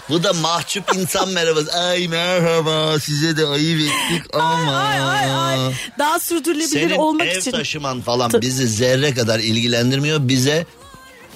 bu 0.09 0.23
da 0.23 0.33
mahcup 0.33 0.95
insan 0.95 1.29
merhabası. 1.29 1.73
Ay 1.73 2.07
merhaba 2.07 2.99
size 2.99 3.37
de 3.37 3.47
ayıp 3.47 3.81
ettik 3.81 4.35
ama. 4.35 4.77
Ay 4.77 5.01
ay 5.01 5.31
ay. 5.35 5.73
Daha 5.99 6.19
sürdürülebilir 6.19 6.67
Senin 6.67 6.95
olmak 6.95 7.27
ev 7.27 7.39
için. 7.39 7.51
taşıman 7.51 8.01
falan 8.01 8.31
bizi 8.41 8.67
zerre 8.67 9.13
kadar 9.13 9.39
ilgilendirmiyor. 9.39 10.27
Bize 10.27 10.65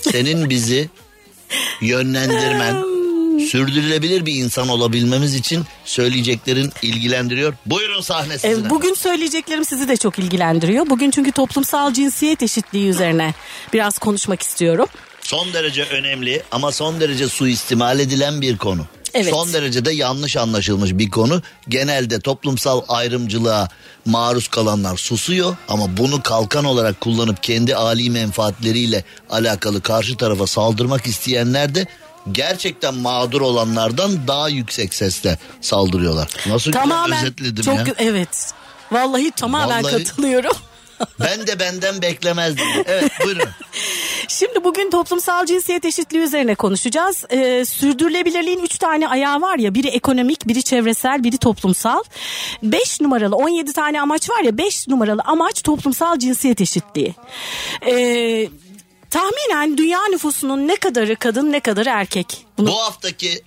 senin 0.02 0.50
bizi 0.50 0.90
yönlendirmen, 1.82 2.84
sürdürülebilir 3.48 4.26
bir 4.26 4.34
insan 4.36 4.68
olabilmemiz 4.68 5.36
için 5.36 5.66
söyleyeceklerin 5.86 6.74
ilgilendiriyor. 6.82 7.54
Buyurun 7.66 8.02
sahne 8.02 8.38
sizin. 8.38 8.66
E, 8.66 8.70
bugün 8.70 8.94
söyleyeceklerim 8.94 9.66
sizi 9.66 9.88
de 9.88 9.98
çok 9.98 10.20
ilgilendiriyor. 10.20 10.90
Bugün 10.90 11.12
çünkü 11.12 11.32
toplumsal 11.32 11.94
cinsiyet 11.94 12.44
eşitliği 12.44 12.88
üzerine 12.88 13.34
biraz 13.74 13.98
konuşmak 14.00 14.42
istiyorum. 14.42 14.88
Son 15.28 15.54
derece 15.54 15.84
önemli 15.84 16.44
ama 16.52 16.72
son 16.72 17.00
derece 17.00 17.28
suistimal 17.28 18.00
edilen 18.00 18.42
bir 18.42 18.58
konu. 18.58 18.86
Evet. 19.14 19.34
Son 19.34 19.54
derece 19.54 19.86
de 19.86 19.92
yanlış 19.92 20.38
anlaşılmış 20.38 20.92
bir 20.94 21.10
konu. 21.10 21.42
Genelde 21.70 22.20
toplumsal 22.20 22.82
ayrımcılığa 22.88 23.68
maruz 24.06 24.48
kalanlar 24.48 24.98
susuyor 24.98 25.56
ama 25.68 25.98
bunu 25.98 26.24
kalkan 26.24 26.66
olarak 26.66 27.02
kullanıp 27.02 27.44
kendi 27.44 27.76
ali 27.76 28.10
menfaatleriyle 28.10 29.04
alakalı 29.30 29.82
karşı 29.82 30.18
tarafa 30.18 30.48
saldırmak 30.48 31.08
isteyenler 31.08 31.76
de 31.76 31.86
gerçekten 32.32 32.96
mağdur 32.96 33.42
olanlardan 33.42 34.28
daha 34.28 34.50
yüksek 34.50 34.94
sesle 34.94 35.38
saldırıyorlar. 35.62 36.28
Nasıl 36.48 36.72
güzel 36.72 36.82
Tamamen 36.84 37.24
özetledim 37.24 37.64
çok 37.64 37.78
ya. 37.78 37.86
evet. 37.98 38.52
Vallahi 38.92 39.32
tamamen 39.32 39.84
Vallahi- 39.84 40.04
katılıyorum. 40.04 40.54
Ben 41.20 41.48
de 41.48 41.60
benden 41.60 42.02
beklemezdim. 42.02 42.66
Evet 42.86 43.12
buyurun. 43.24 43.50
Şimdi 44.28 44.64
bugün 44.64 44.92
toplumsal 44.92 45.46
cinsiyet 45.46 45.86
eşitliği 45.86 46.24
üzerine 46.24 46.56
konuşacağız. 46.56 47.24
Ee, 47.30 47.66
sürdürülebilirliğin 47.66 48.60
üç 48.60 48.78
tane 48.78 49.08
ayağı 49.08 49.42
var 49.42 49.58
ya 49.58 49.74
biri 49.74 49.88
ekonomik, 49.88 50.48
biri 50.48 50.64
çevresel, 50.64 51.24
biri 51.24 51.38
toplumsal. 51.38 52.04
Beş 52.64 53.02
numaralı 53.02 53.36
17 53.36 53.74
tane 53.74 54.02
amaç 54.02 54.30
var 54.30 54.42
ya 54.44 54.58
beş 54.58 54.88
numaralı 54.88 55.22
amaç 55.26 55.62
toplumsal 55.64 56.20
cinsiyet 56.20 56.62
eşitliği. 56.62 57.16
Ee, 57.88 58.50
tahminen 59.10 59.78
dünya 59.78 60.00
nüfusunun 60.10 60.68
ne 60.68 60.76
kadarı 60.76 61.16
kadın 61.16 61.52
ne 61.52 61.60
kadarı 61.60 61.90
erkek? 61.90 62.46
Bunu, 62.58 62.68
Bu 62.68 62.80
haftaki 62.84 63.42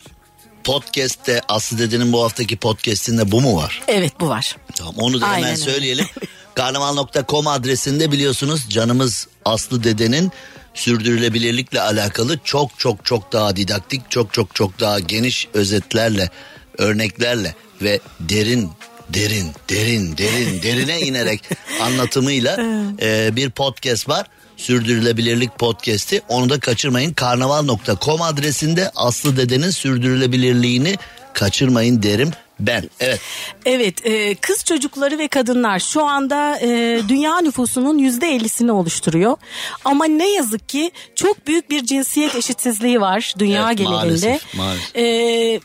podcast'te 0.65 1.41
Aslı 1.49 1.79
Dede'nin 1.79 2.13
bu 2.13 2.23
haftaki 2.23 2.57
podcast'inde 2.57 3.33
bu 3.33 3.41
mu 3.41 3.57
var? 3.57 3.83
Evet 3.89 4.13
bu 4.21 4.29
var. 4.29 4.57
Tamam 4.77 4.95
onu 4.99 5.21
da 5.21 5.27
Aynen 5.27 5.37
hemen 5.37 5.51
öyle. 5.51 5.57
söyleyelim. 5.73 6.07
Karnaval.com 6.55 7.47
adresinde 7.47 8.13
biliyorsunuz 8.13 8.67
canımız 8.69 9.27
Aslı 9.45 9.85
Dede'nin 9.85 10.33
sürdürülebilirlikle 10.75 11.81
alakalı 11.81 12.39
çok 12.45 12.79
çok 12.79 13.05
çok 13.05 13.33
daha 13.33 13.57
didaktik, 13.57 14.11
çok 14.11 14.33
çok 14.33 14.55
çok 14.55 14.81
daha 14.81 15.01
geniş 15.01 15.49
özetlerle, 15.55 16.31
örneklerle 16.79 17.55
ve 17.83 18.01
derin 18.21 18.71
derin 19.15 19.51
derin 19.69 20.17
derin 20.19 20.63
derine 20.63 21.01
inerek 21.07 21.45
anlatımıyla 21.83 22.57
e, 23.03 23.37
bir 23.37 23.51
podcast 23.51 24.09
var. 24.09 24.27
Sürdürülebilirlik 24.57 25.59
podcast'i 25.59 26.23
onu 26.29 26.51
da 26.51 26.61
kaçırmayın. 26.61 27.13
Karnaval.com 27.13 28.23
adresinde 28.23 28.91
Aslı 28.97 29.37
Dede'nin 29.37 29.71
sürdürülebilirliğini 29.71 30.97
kaçırmayın 31.35 32.03
derim 32.03 32.31
ben. 32.67 32.91
Evet. 33.01 33.21
Evet 33.65 34.07
e, 34.07 34.35
kız 34.35 34.65
çocukları 34.65 35.19
ve 35.19 35.29
kadınlar 35.29 35.79
şu 35.79 36.05
anda 36.05 36.59
e, 36.61 37.01
dünya 37.09 37.41
nüfusunun 37.41 37.99
yüzde 37.99 38.29
ellisini 38.29 38.73
oluşturuyor. 38.73 39.37
Ama 39.85 40.05
ne 40.05 40.29
yazık 40.31 40.69
ki 40.69 40.91
çok 41.15 41.47
büyük 41.47 41.71
bir 41.71 41.85
cinsiyet 41.87 42.35
eşitsizliği 42.35 43.01
var 43.01 43.35
dünya 43.39 43.67
Evet, 43.67 43.79
genelinde. 43.79 43.97
maalesef, 43.97 44.55
maalesef. 44.55 44.97
E, 44.97 45.61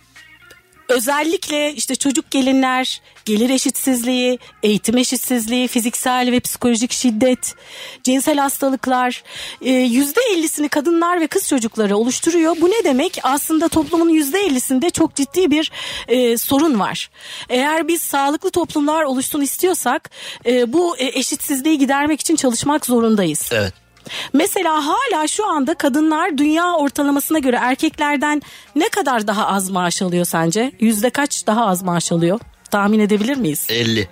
özellikle 0.89 1.73
işte 1.73 1.95
çocuk 1.95 2.31
gelinler, 2.31 3.01
gelir 3.25 3.49
eşitsizliği, 3.49 4.39
eğitim 4.63 4.97
eşitsizliği, 4.97 5.67
fiziksel 5.67 6.31
ve 6.31 6.39
psikolojik 6.39 6.91
şiddet, 6.91 7.55
cinsel 8.03 8.37
hastalıklar 8.37 9.23
e, 9.61 9.71
yüzde 9.71 10.21
ellisini 10.31 10.69
kadınlar 10.69 11.21
ve 11.21 11.27
kız 11.27 11.47
çocukları 11.47 11.97
oluşturuyor. 11.97 12.55
Bu 12.61 12.69
ne 12.69 12.83
demek? 12.83 13.19
Aslında 13.23 13.67
toplumun 13.67 14.09
yüzde 14.09 14.39
ellisinde 14.39 14.89
çok 14.89 15.15
ciddi 15.15 15.51
bir 15.51 15.71
e, 16.07 16.37
sorun 16.37 16.79
var. 16.79 17.09
Eğer 17.49 17.87
biz 17.87 18.01
sağlıklı 18.01 18.51
toplumlar 18.51 19.03
oluşsun 19.03 19.41
istiyorsak 19.41 20.09
e, 20.45 20.73
bu 20.73 20.97
e, 20.97 21.05
eşitsizliği 21.05 21.77
gidermek 21.77 22.21
için 22.21 22.35
çalışmak 22.35 22.85
zorundayız. 22.85 23.49
Evet. 23.51 23.84
Mesela 24.33 24.87
hala 24.87 25.27
şu 25.27 25.47
anda 25.47 25.73
kadınlar 25.73 26.37
dünya 26.37 26.73
ortalamasına 26.73 27.39
göre 27.39 27.55
erkeklerden 27.61 28.41
ne 28.75 28.89
kadar 28.89 29.27
daha 29.27 29.47
az 29.47 29.69
maaş 29.69 30.01
alıyor 30.01 30.25
sence? 30.25 30.71
Yüzde 30.79 31.09
kaç 31.09 31.47
daha 31.47 31.65
az 31.65 31.83
maaş 31.83 32.11
alıyor? 32.11 32.39
Tahmin 32.71 32.99
edebilir 32.99 33.37
miyiz? 33.37 33.67
50. 33.69 34.09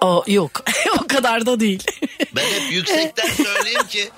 O, 0.00 0.24
yok 0.26 0.64
o 1.04 1.06
kadar 1.06 1.46
da 1.46 1.60
değil. 1.60 1.84
Ben 2.36 2.42
hep 2.44 2.72
yüksekten 2.72 3.28
söyleyeyim 3.44 3.86
ki 3.88 4.10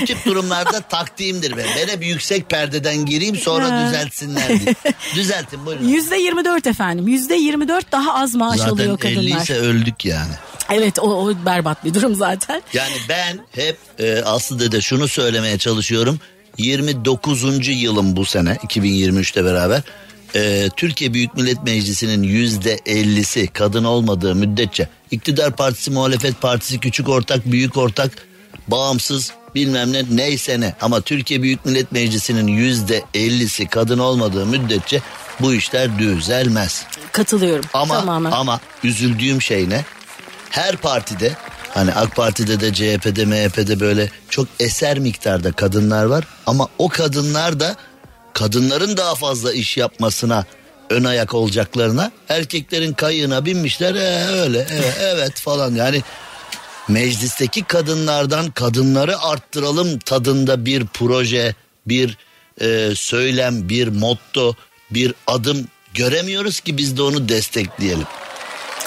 bu 0.00 0.04
tip 0.04 0.26
durumlarda 0.26 0.80
taktiğimdir 0.80 1.56
ben. 1.56 1.66
Ben 1.76 1.88
hep 1.88 2.04
yüksek 2.06 2.50
perdeden 2.50 3.06
gireyim 3.06 3.36
sonra 3.36 3.86
düzeltsinler 3.86 4.48
diye. 4.48 4.74
Düzeltin 5.14 5.66
buyurun. 5.66 5.88
Yüzde 5.88 6.16
24 6.16 6.66
efendim. 6.66 7.08
Yüzde 7.08 7.34
24 7.34 7.92
daha 7.92 8.14
az 8.14 8.34
maaş 8.34 8.58
Zaten 8.58 8.72
alıyor 8.72 8.98
50 9.04 9.14
kadınlar. 9.14 9.42
ise 9.42 9.54
öldük 9.54 10.04
yani. 10.04 10.32
Evet 10.70 10.98
o, 10.98 11.24
o 11.24 11.32
berbat 11.46 11.84
bir 11.84 11.94
durum 11.94 12.14
zaten. 12.14 12.62
Yani 12.72 12.94
ben 13.08 13.38
hep 13.52 13.76
e, 13.98 14.22
Aslı 14.22 14.60
Dede 14.60 14.80
şunu 14.80 15.08
söylemeye 15.08 15.58
çalışıyorum. 15.58 16.20
29. 16.58 17.68
yılım 17.68 18.16
bu 18.16 18.24
sene 18.24 18.50
2023'te 18.54 19.44
beraber. 19.44 19.82
E, 20.34 20.68
Türkiye 20.76 21.14
Büyük 21.14 21.34
Millet 21.34 21.62
Meclisi'nin 21.62 22.22
yüzde 22.22 22.76
50'si 22.76 23.46
kadın 23.52 23.84
olmadığı 23.84 24.34
müddetçe 24.34 24.88
iktidar 25.10 25.56
partisi, 25.56 25.90
muhalefet 25.90 26.40
partisi, 26.40 26.80
küçük 26.80 27.08
ortak, 27.08 27.46
büyük 27.52 27.76
ortak, 27.76 28.27
bağımsız 28.68 29.32
bilmem 29.54 29.92
ne 29.92 30.02
neyse 30.10 30.60
ne. 30.60 30.74
Ama 30.80 31.00
Türkiye 31.00 31.42
Büyük 31.42 31.64
Millet 31.64 31.92
Meclisi'nin 31.92 32.46
yüzde 32.46 33.02
50'si 33.14 33.68
kadın 33.68 33.98
olmadığı 33.98 34.46
müddetçe 34.46 35.00
bu 35.40 35.54
işler 35.54 35.98
düzelmez. 35.98 36.84
Katılıyorum 37.12 37.64
Ama 37.74 37.94
tamamen. 37.94 38.30
ama 38.30 38.60
üzüldüğüm 38.84 39.42
şey 39.42 39.68
ne? 39.70 39.84
Her 40.50 40.76
partide 40.76 41.32
hani 41.74 41.94
AK 41.94 42.16
Parti'de 42.16 42.60
de 42.60 42.72
CHP'de 42.74 43.24
MHP'de 43.24 43.80
böyle 43.80 44.10
çok 44.30 44.46
eser 44.60 44.98
miktarda 44.98 45.52
kadınlar 45.52 46.04
var 46.04 46.24
ama 46.46 46.68
o 46.78 46.88
kadınlar 46.88 47.60
da 47.60 47.76
kadınların 48.32 48.96
daha 48.96 49.14
fazla 49.14 49.52
iş 49.52 49.76
yapmasına 49.76 50.44
ön 50.90 51.04
ayak 51.04 51.34
olacaklarına 51.34 52.10
erkeklerin 52.28 52.92
kayığına 52.92 53.44
binmişler 53.44 53.94
"Ee, 53.94 54.26
öyle 54.40 54.66
evet, 54.70 54.96
evet 55.00 55.40
falan 55.40 55.74
yani 55.74 56.02
meclisteki 56.88 57.62
kadınlardan 57.62 58.50
kadınları 58.50 59.20
arttıralım 59.20 59.98
tadında 59.98 60.64
bir 60.64 60.86
proje 60.86 61.54
bir 61.86 62.16
e, 62.60 62.90
söylem 62.96 63.68
bir 63.68 63.88
motto 63.88 64.54
bir 64.90 65.14
adım 65.26 65.68
göremiyoruz 65.94 66.60
ki 66.60 66.76
biz 66.76 66.96
de 66.98 67.02
onu 67.02 67.28
destekleyelim. 67.28 68.06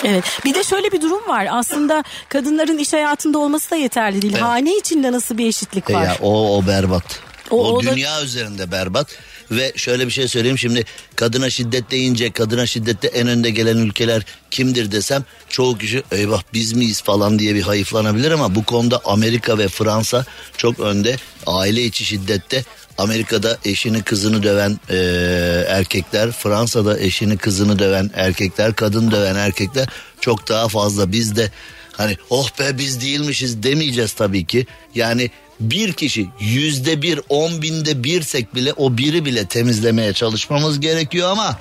Evet. 0.04 0.24
Bir 0.46 0.54
de 0.54 0.64
şöyle 0.64 0.92
bir 0.92 1.02
durum 1.02 1.28
var. 1.28 1.48
Aslında 1.52 2.04
kadınların 2.30 2.78
iş 2.78 2.94
hayatında 2.94 3.38
olması 3.40 3.72
da 3.72 3.76
yeterli 3.76 4.22
değil. 4.22 4.34
Evet. 4.34 4.44
Hane 4.44 4.78
içinde 4.78 5.12
nasıl 5.12 5.38
bir 5.38 5.48
eşitlik 5.48 5.90
E 5.90 5.94
var? 5.94 6.04
Ya 6.04 6.18
o 6.22 6.58
o 6.58 6.68
berbat. 6.68 7.04
O, 7.50 7.58
O- 7.68 7.72
o 7.76 7.84
da- 7.84 7.96
dünya 7.96 8.22
üzerinde 8.24 8.72
berbat 8.72 9.08
ve 9.52 9.74
şöyle 9.76 10.08
bir 10.08 10.12
şey 10.12 10.28
söyleyeyim. 10.28 10.58
Şimdi 10.58 10.84
kadına 11.16 11.50
şiddet 11.50 11.92
deyince 11.92 12.32
kadına 12.32 12.66
şiddette 12.66 13.08
en 13.08 13.28
önde 13.28 13.50
gelen 13.50 13.78
ülkeler 13.78 14.24
kimdir 14.52 14.92
desem 14.92 15.26
çoğu 15.50 15.78
kişi 15.78 16.04
eyvah 16.12 16.42
biz 16.54 16.74
miyiz? 16.74 17.02
falan 17.02 17.40
diye 17.40 17.56
bir 17.56 17.62
hayıflanabilir 17.62 18.32
ama 18.32 18.56
bu 18.56 18.64
konuda 18.64 19.02
Amerika 19.06 19.58
ve 19.58 19.68
Fransa 19.68 20.26
çok 20.58 20.80
önde. 20.80 21.16
Aile 21.48 21.84
içi 21.84 22.06
şiddette 22.06 22.64
Amerika'da 22.98 23.58
eşini 23.66 24.04
kızını 24.04 24.44
döven 24.44 24.80
e, 24.90 24.96
erkekler 25.68 26.32
Fransa'da 26.32 27.00
eşini 27.00 27.38
kızını 27.38 27.80
döven 27.80 28.12
erkekler 28.14 28.76
kadın 28.76 29.12
döven 29.12 29.36
erkekler 29.36 29.88
çok 30.22 30.50
daha 30.50 30.68
fazla. 30.68 31.12
Bizde 31.12 31.52
Hani 31.92 32.18
oh 32.30 32.50
be 32.60 32.78
biz 32.78 33.02
değilmişiz 33.02 33.64
demeyeceğiz 33.64 34.14
tabii 34.14 34.46
ki. 34.46 34.66
Yani 34.96 35.32
bir 35.62 35.94
kişi 35.94 36.30
yüzde 36.40 37.02
bir 37.02 37.20
on 37.30 37.62
binde 37.62 38.04
birsek 38.04 38.56
bile 38.56 38.74
o 38.74 38.98
biri 38.98 39.26
bile 39.26 39.46
temizlemeye 39.46 40.14
çalışmamız 40.14 40.80
gerekiyor 40.80 41.32
ama 41.32 41.58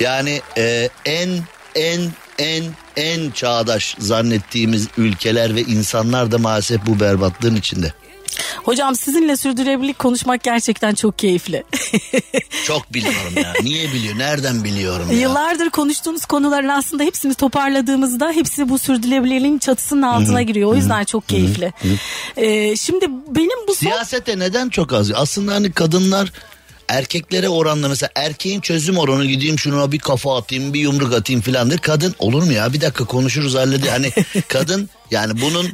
yani 0.00 0.40
e, 0.58 0.88
en 1.04 1.30
en 1.74 2.00
en 2.38 2.64
en 2.96 3.30
çağdaş 3.30 3.96
zannettiğimiz 3.98 4.88
ülkeler 4.96 5.54
ve 5.54 5.62
insanlar 5.62 6.32
da 6.32 6.38
maalesef 6.38 6.86
bu 6.86 7.00
berbatlığın 7.00 7.56
içinde. 7.56 7.94
Hocam 8.64 8.96
sizinle 8.96 9.36
sürdürülebilirlik 9.36 9.98
konuşmak 9.98 10.42
gerçekten 10.42 10.94
çok 10.94 11.18
keyifli. 11.18 11.64
Çok 12.66 12.94
biliyorum 12.94 13.32
ya. 13.36 13.52
Niye 13.62 13.92
biliyor? 13.92 14.18
Nereden 14.18 14.64
biliyorum 14.64 15.06
ya? 15.10 15.18
Yıllardır 15.18 15.70
konuştuğumuz 15.70 16.24
konuların 16.24 16.68
aslında 16.68 17.02
hepsini 17.02 17.34
toparladığımızda 17.34 18.32
hepsi 18.32 18.68
bu 18.68 18.78
sürdürülebilirliğin 18.78 19.58
çatısının 19.58 20.02
altına 20.02 20.42
giriyor. 20.42 20.72
O 20.72 20.74
yüzden 20.74 21.04
çok 21.04 21.28
keyifli. 21.28 21.72
Ee, 22.36 22.76
şimdi 22.76 23.06
benim 23.28 23.66
bu 23.68 23.74
son... 23.74 23.90
Siyasete 23.90 24.38
neden 24.38 24.68
çok 24.68 24.92
az? 24.92 25.12
Aslında 25.12 25.54
hani 25.54 25.72
kadınlar 25.72 26.32
erkeklere 26.88 27.48
oranla 27.48 27.88
mesela 27.88 28.10
erkeğin 28.14 28.60
çözüm 28.60 28.98
oranı 28.98 29.26
gideyim 29.26 29.58
şuna 29.58 29.92
bir 29.92 29.98
kafa 29.98 30.36
atayım 30.36 30.74
bir 30.74 30.80
yumruk 30.80 31.12
atayım 31.12 31.42
filandır. 31.42 31.78
Kadın 31.78 32.14
olur 32.18 32.42
mu 32.42 32.52
ya 32.52 32.72
bir 32.72 32.80
dakika 32.80 33.04
konuşuruz 33.04 33.54
halledi. 33.54 33.90
Hani 33.90 34.12
kadın 34.48 34.88
yani 35.10 35.40
bunun 35.40 35.68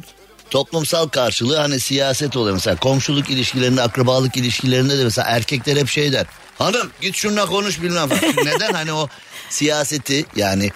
toplumsal 0.49 1.07
karşılığı 1.07 1.57
hani 1.57 1.79
siyaset 1.79 2.37
oluyor 2.37 2.53
mesela 2.53 2.75
komşuluk 2.75 3.29
ilişkilerinde 3.29 3.81
akrabalık 3.81 4.37
ilişkilerinde 4.37 4.97
de 4.97 5.03
mesela 5.03 5.27
erkekler 5.27 5.77
hep 5.77 5.89
şey 5.89 6.13
der. 6.13 6.25
Hanım 6.57 6.91
git 7.01 7.15
şununla 7.15 7.45
konuş 7.45 7.81
bilmem. 7.81 8.09
Neden 8.45 8.73
hani 8.73 8.93
o 8.93 9.07
siyaseti 9.49 10.25
yani 10.35 10.71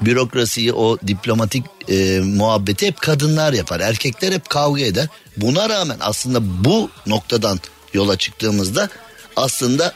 bürokrasiyi 0.00 0.72
o 0.72 0.98
diplomatik 1.06 1.64
e, 1.88 2.20
muhabbeti 2.20 2.86
hep 2.86 3.00
kadınlar 3.00 3.52
yapar. 3.52 3.80
Erkekler 3.80 4.32
hep 4.32 4.50
kavga 4.50 4.82
eder. 4.82 5.08
Buna 5.36 5.68
rağmen 5.68 5.96
aslında 6.00 6.64
bu 6.64 6.90
noktadan 7.06 7.60
yola 7.94 8.16
çıktığımızda 8.16 8.88
aslında 9.36 9.94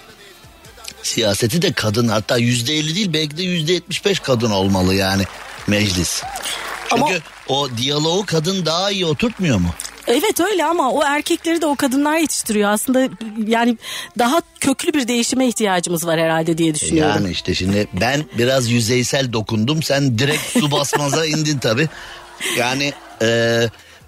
siyaseti 1.02 1.62
de 1.62 1.72
kadın 1.72 2.08
hatta 2.08 2.36
yüzde 2.36 2.74
elli 2.74 2.94
değil 2.94 3.12
belki 3.12 3.36
de 3.36 3.42
yüzde 3.42 3.72
yetmiş 3.72 4.04
beş 4.04 4.20
kadın 4.20 4.50
olmalı 4.50 4.94
yani 4.94 5.24
meclis. 5.66 6.22
Çünkü 6.90 7.02
Ama- 7.02 7.12
o 7.50 7.68
diyaloğu 7.76 8.26
kadın 8.26 8.66
daha 8.66 8.90
iyi 8.90 9.06
oturtmuyor 9.06 9.58
mu? 9.58 9.68
Evet 10.06 10.40
öyle 10.40 10.64
ama 10.64 10.90
o 10.90 11.02
erkekleri 11.04 11.60
de 11.60 11.66
o 11.66 11.76
kadınlar 11.76 12.16
yetiştiriyor. 12.16 12.70
Aslında 12.70 13.08
yani 13.46 13.78
daha 14.18 14.42
köklü 14.60 14.92
bir 14.94 15.08
değişime 15.08 15.48
ihtiyacımız 15.48 16.06
var 16.06 16.20
herhalde 16.20 16.58
diye 16.58 16.74
düşünüyorum. 16.74 17.14
Yani 17.16 17.30
işte 17.32 17.54
şimdi 17.54 17.88
ben 18.00 18.24
biraz 18.38 18.70
yüzeysel 18.70 19.32
dokundum. 19.32 19.82
Sen 19.82 20.18
direkt 20.18 20.42
su 20.58 20.70
basmaza 20.70 21.26
indin 21.26 21.58
tabi. 21.58 21.88
Yani 22.58 22.92
e, 23.22 23.60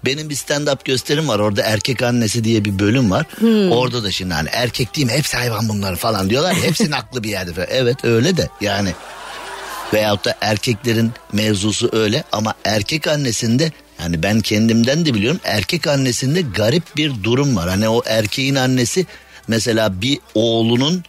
benim 0.05 0.29
bir 0.29 0.35
stand-up 0.35 0.77
gösterim 0.85 1.27
var. 1.27 1.39
Orada 1.39 1.61
erkek 1.61 2.01
annesi 2.03 2.43
diye 2.43 2.65
bir 2.65 2.79
bölüm 2.79 3.11
var. 3.11 3.25
Orada 3.71 4.03
da 4.03 4.11
şimdi 4.11 4.33
hani 4.33 4.49
erkek 4.51 4.95
değil 4.95 5.07
mi? 5.07 5.13
Hepsi 5.13 5.37
hayvan 5.37 5.69
bunlar 5.69 5.95
falan 5.95 6.29
diyorlar. 6.29 6.51
ya, 6.53 6.63
Hepsinin 6.63 6.91
aklı 6.91 7.23
bir 7.23 7.29
yerde. 7.29 7.53
falan. 7.53 7.67
Evet 7.71 8.05
öyle 8.05 8.37
de 8.37 8.49
yani. 8.61 8.93
Veyahut 9.93 10.25
da 10.25 10.35
erkeklerin 10.41 11.11
mevzusu 11.33 11.89
öyle. 11.91 12.23
Ama 12.31 12.53
erkek 12.65 13.07
annesinde 13.07 13.71
yani 13.99 14.23
ben 14.23 14.41
kendimden 14.41 15.05
de 15.05 15.13
biliyorum 15.13 15.39
erkek 15.43 15.87
annesinde 15.87 16.41
garip 16.41 16.83
bir 16.97 17.23
durum 17.23 17.55
var. 17.55 17.69
Hani 17.69 17.89
o 17.89 18.01
erkeğin 18.05 18.55
annesi 18.55 19.05
mesela 19.47 20.01
bir 20.01 20.19
oğlunun 20.35 21.03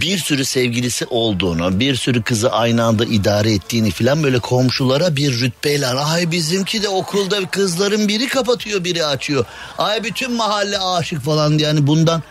bir 0.00 0.18
sürü 0.18 0.44
sevgilisi 0.44 1.06
olduğunu, 1.06 1.80
bir 1.80 1.96
sürü 1.96 2.22
kızı 2.22 2.52
aynı 2.52 2.84
anda 2.84 3.04
idare 3.04 3.52
ettiğini 3.52 3.90
filan 3.90 4.22
böyle 4.22 4.38
komşulara 4.38 5.16
bir 5.16 5.40
rütbeyle 5.40 5.86
ay 5.86 6.30
bizimki 6.30 6.82
de 6.82 6.88
okulda 6.88 7.46
kızların 7.50 8.08
biri 8.08 8.28
kapatıyor 8.28 8.84
biri 8.84 9.04
açıyor. 9.04 9.44
Ay 9.78 10.04
bütün 10.04 10.32
mahalle 10.32 10.78
aşık 10.78 11.22
falan 11.22 11.58
diye. 11.58 11.68
Hani 11.68 11.86
bundan 11.86 12.22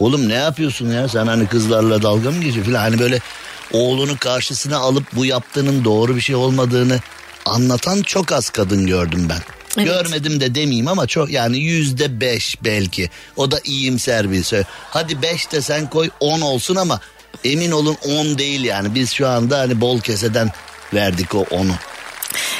oğlum 0.00 0.28
ne 0.28 0.34
yapıyorsun 0.34 0.90
ya? 0.90 1.08
Sen 1.08 1.26
hani 1.26 1.46
kızlarla 1.46 2.02
dalga 2.02 2.30
mı 2.30 2.36
geçiyorsun? 2.36 2.62
filan. 2.62 2.80
Hani 2.80 2.98
böyle 2.98 3.20
oğlunu 3.72 4.18
karşısına 4.18 4.78
alıp 4.78 5.04
bu 5.12 5.24
yaptığının 5.24 5.84
doğru 5.84 6.16
bir 6.16 6.20
şey 6.20 6.34
olmadığını 6.34 7.00
anlatan 7.44 8.02
çok 8.02 8.32
az 8.32 8.50
kadın 8.50 8.86
gördüm 8.86 9.26
ben. 9.28 9.40
Evet. 9.76 9.86
Görmedim 9.86 10.40
de 10.40 10.54
demeyeyim 10.54 10.88
ama 10.88 11.06
çok 11.06 11.30
yani 11.30 11.58
yüzde 11.58 12.20
beş 12.20 12.56
belki. 12.64 13.10
O 13.36 13.50
da 13.50 13.60
iyimser 13.64 14.30
bir. 14.30 14.64
Hadi 14.90 15.22
beş 15.22 15.52
de 15.52 15.60
sen 15.60 15.90
koy 15.90 16.10
on 16.20 16.40
olsun 16.40 16.76
ama 16.76 17.00
emin 17.44 17.70
olun 17.70 17.96
on 18.08 18.38
değil 18.38 18.64
yani. 18.64 18.94
Biz 18.94 19.12
şu 19.12 19.28
anda 19.28 19.58
hani 19.58 19.80
bol 19.80 20.00
keseden 20.00 20.50
verdik 20.94 21.34
o 21.34 21.44
onu. 21.50 21.72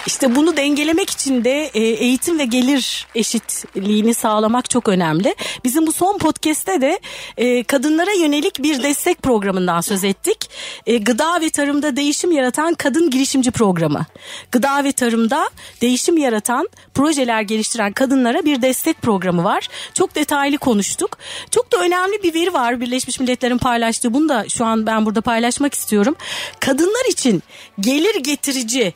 İşte 0.07 0.37
bunu 0.37 0.57
dengelemek 0.57 1.11
için 1.11 1.45
de 1.45 1.71
e, 1.75 1.81
eğitim 1.81 2.39
ve 2.39 2.45
gelir 2.45 3.07
eşitliğini 3.15 4.15
sağlamak 4.15 4.71
çok 4.71 4.89
önemli. 4.89 5.35
Bizim 5.65 5.87
bu 5.87 5.93
son 5.93 6.19
podcast'te 6.19 6.81
de 6.81 7.01
e, 7.37 7.65
kadınlara 7.65 8.13
yönelik 8.13 8.63
bir 8.63 8.83
destek 8.83 9.23
programından 9.23 9.81
söz 9.81 10.05
ettik. 10.05 10.51
E, 10.87 10.97
Gıda 10.99 11.41
ve 11.41 11.51
tarımda 11.51 11.97
değişim 11.97 12.33
yaratan 12.33 12.75
kadın 12.75 13.11
girişimci 13.11 13.51
programı. 13.51 14.07
Gıda 14.53 14.85
ve 14.85 14.93
tarımda 14.93 15.51
değişim 15.81 16.17
yaratan 16.17 16.69
projeler 16.95 17.43
geliştiren 17.43 17.93
kadınlara 17.93 18.45
bir 18.45 18.63
destek 18.63 19.03
programı 19.03 19.45
var. 19.45 19.69
Çok 19.95 20.15
detaylı 20.15 20.59
konuştuk. 20.59 21.19
Çok 21.51 21.73
da 21.73 21.77
önemli 21.79 22.23
bir 22.23 22.35
veri 22.35 22.53
var 22.53 22.81
Birleşmiş 22.81 23.21
Milletler'in 23.21 23.59
paylaştığı. 23.59 24.15
Bunu 24.15 24.29
da 24.29 24.49
şu 24.49 24.65
an 24.65 24.87
ben 24.87 25.07
burada 25.07 25.21
paylaşmak 25.21 25.75
istiyorum. 25.75 26.17
Kadınlar 26.61 27.11
için 27.11 27.43
gelir 27.81 28.15
getirici 28.15 28.95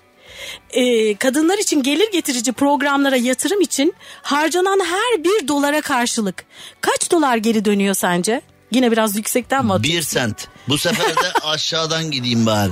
e, 0.70 1.14
kadınlar 1.16 1.59
için 1.59 1.83
gelir 1.83 2.12
getirici 2.12 2.53
programlara 2.53 3.16
yatırım 3.16 3.61
için 3.61 3.94
harcanan 4.22 4.81
her 4.85 5.24
bir 5.24 5.48
dolara 5.48 5.81
karşılık 5.81 6.44
kaç 6.81 7.11
dolar 7.11 7.37
geri 7.37 7.64
dönüyor 7.64 7.94
sence? 7.94 8.40
Yine 8.72 8.92
biraz 8.92 9.16
yüksekten 9.16 9.64
mi 9.66 9.72
atıyorsun? 9.72 10.00
Bir 10.00 10.03
sent. 10.03 10.48
Bu 10.68 10.79
sefer 10.79 11.16
de 11.16 11.33
aşağıdan 11.44 12.11
gideyim 12.11 12.46
bari. 12.46 12.70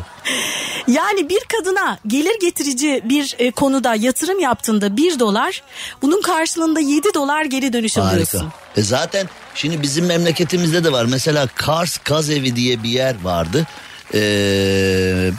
Yani 0.89 1.29
bir 1.29 1.41
kadına 1.57 1.99
gelir 2.07 2.41
getirici 2.41 3.03
bir 3.05 3.35
e, 3.39 3.51
konuda 3.51 3.95
yatırım 3.95 4.41
yaptığında 4.41 4.97
bir 4.97 5.19
dolar 5.19 5.63
bunun 6.03 6.23
karşılığında 6.23 6.81
7 6.81 7.15
dolar 7.15 7.45
geri 7.45 7.73
dönüş 7.73 7.97
Harika. 7.97 8.11
alıyorsun. 8.13 8.53
E 8.77 8.83
zaten 8.83 9.29
şimdi 9.55 9.83
bizim 9.83 10.07
memleketimizde 10.07 10.85
de 10.85 10.93
var. 10.93 11.05
Mesela 11.05 11.49
Kars 11.55 11.99
Kaz 11.99 12.31
Evi 12.31 12.57
diye 12.57 12.83
bir 12.83 12.89
yer 12.89 13.17
vardı. 13.23 13.67
Ee, 14.15 15.31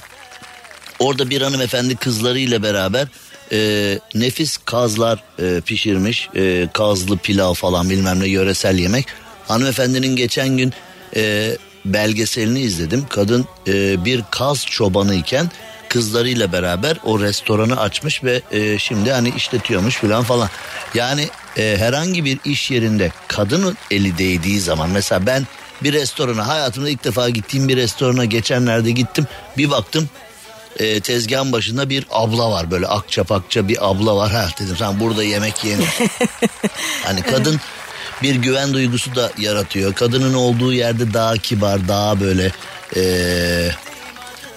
orada 1.00 1.30
bir 1.30 1.42
hanımefendi 1.42 1.96
kızlarıyla 1.96 2.64
beraber 2.64 3.08
e, 3.52 4.00
nefis 4.16 4.58
kazlar 4.58 5.24
e, 5.40 5.62
pişirmiş. 5.62 6.30
E, 6.36 6.68
kazlı 6.74 7.18
pilav 7.18 7.54
falan 7.54 7.90
bilmem 7.90 8.20
ne 8.20 8.28
yöresel 8.28 8.80
yemek. 8.80 9.06
Hanımefendinin 9.48 10.16
geçen 10.16 10.58
gün 10.58 10.74
e, 11.16 11.52
belgeselini 11.86 12.62
izledim. 12.62 13.06
Kadın 13.10 13.46
e, 13.68 14.06
bir 14.06 14.24
kaz 14.32 14.66
çobanı 14.66 15.16
iken 15.16 15.52
kızlarıyla 15.90 16.52
beraber 16.52 16.98
o 17.04 17.20
restoranı 17.20 17.82
açmış 17.82 18.24
ve 18.24 18.42
e, 18.52 18.80
şimdi 18.80 19.12
hani 19.12 19.30
işletiyormuş 19.30 19.98
falan 19.98 20.24
falan. 20.24 20.50
Yani 20.94 21.30
e, 21.58 21.76
herhangi 21.78 22.26
bir 22.26 22.40
iş 22.46 22.72
yerinde 22.72 23.12
kadının 23.28 23.78
eli 23.92 24.18
değdiği 24.18 24.60
zaman 24.60 24.90
mesela 24.90 25.26
ben 25.26 25.48
bir 25.84 25.94
restorana 25.94 26.48
hayatımda 26.48 26.90
ilk 26.90 27.04
defa 27.04 27.30
gittiğim 27.30 27.68
bir 27.68 27.78
restorana 27.78 28.26
geçenlerde 28.26 28.92
gittim 28.92 29.28
bir 29.58 29.70
baktım 29.70 30.10
e, 30.80 31.00
tezgahın 31.00 31.52
başında 31.52 31.90
bir 31.90 32.06
abla 32.12 32.52
var 32.52 32.72
böyle 32.72 32.88
akça 32.88 33.24
pakça 33.24 33.68
bir 33.68 33.90
abla 33.90 34.16
var 34.16 34.32
ha 34.32 34.48
dedim 34.60 34.76
sen 34.78 35.00
burada 35.00 35.24
yemek 35.24 35.64
yenir. 35.64 35.90
hani 37.04 37.22
kadın 37.22 37.60
bir 38.24 38.36
güven 38.36 38.74
duygusu 38.74 39.16
da 39.16 39.32
yaratıyor. 39.38 39.94
Kadının 39.94 40.34
olduğu 40.34 40.74
yerde 40.74 41.14
daha 41.14 41.38
kibar, 41.38 41.88
daha 41.88 42.20
böyle 42.20 42.52
e, 42.96 43.02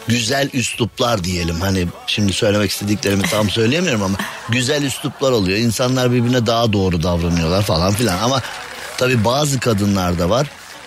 güzel 0.09 0.51
üsluplar 0.53 1.25
diyelim. 1.25 1.61
Hani 1.61 1.87
şimdi 2.07 2.33
söylemek 2.33 2.71
istediklerimi 2.71 3.23
tam 3.23 3.51
söyleyemiyorum 3.51 4.03
ama 4.03 4.19
güzel 4.49 4.83
üsluplar 4.83 5.33
oluyor. 5.33 5.59
İnsanlar 5.59 6.13
birbirine 6.13 6.47
daha 6.47 6.73
doğru 6.73 7.03
davranıyorlar 7.03 7.63
falan 7.63 7.93
filan. 7.93 8.19
Ama 8.19 8.43
tabii 8.99 9.25
bazı 9.25 9.61
kadınlar 9.61 10.19
da 10.19 10.31
var. 10.31 10.47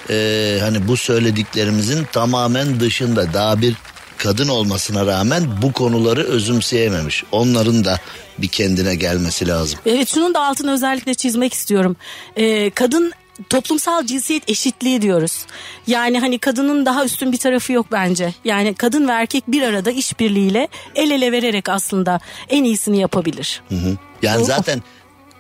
E, 0.09 0.57
hani 0.61 0.87
bu 0.87 0.97
söylediklerimizin 0.97 2.07
tamamen 2.11 2.79
dışında 2.79 3.33
daha 3.33 3.61
bir 3.61 3.75
kadın 4.17 4.47
olmasına 4.47 5.05
rağmen 5.05 5.43
bu 5.61 5.71
konuları 5.71 6.23
özümseyememiş. 6.23 7.23
Onların 7.31 7.85
da 7.85 7.99
bir 8.37 8.47
kendine 8.47 8.95
gelmesi 8.95 9.47
lazım. 9.47 9.79
Evet 9.85 10.09
şunun 10.09 10.33
da 10.33 10.45
altını 10.45 10.71
özellikle 10.71 11.13
çizmek 11.13 11.53
istiyorum. 11.53 11.95
Ee, 12.35 12.69
kadın 12.69 13.13
toplumsal 13.49 14.05
cinsiyet 14.05 14.49
eşitliği 14.49 15.01
diyoruz. 15.01 15.45
Yani 15.87 16.19
hani 16.19 16.39
kadının 16.39 16.85
daha 16.85 17.05
üstün 17.05 17.31
bir 17.31 17.37
tarafı 17.37 17.73
yok 17.73 17.85
bence. 17.91 18.33
Yani 18.45 18.73
kadın 18.73 19.07
ve 19.07 19.11
erkek 19.11 19.43
bir 19.47 19.61
arada 19.61 19.91
işbirliğiyle 19.91 20.67
el 20.95 21.11
ele 21.11 21.31
vererek 21.31 21.69
aslında 21.69 22.19
en 22.49 22.63
iyisini 22.63 22.99
yapabilir. 22.99 23.61
Hı 23.69 23.75
hı. 23.75 23.97
Yani 24.21 24.39
Doğru. 24.39 24.45
zaten 24.45 24.83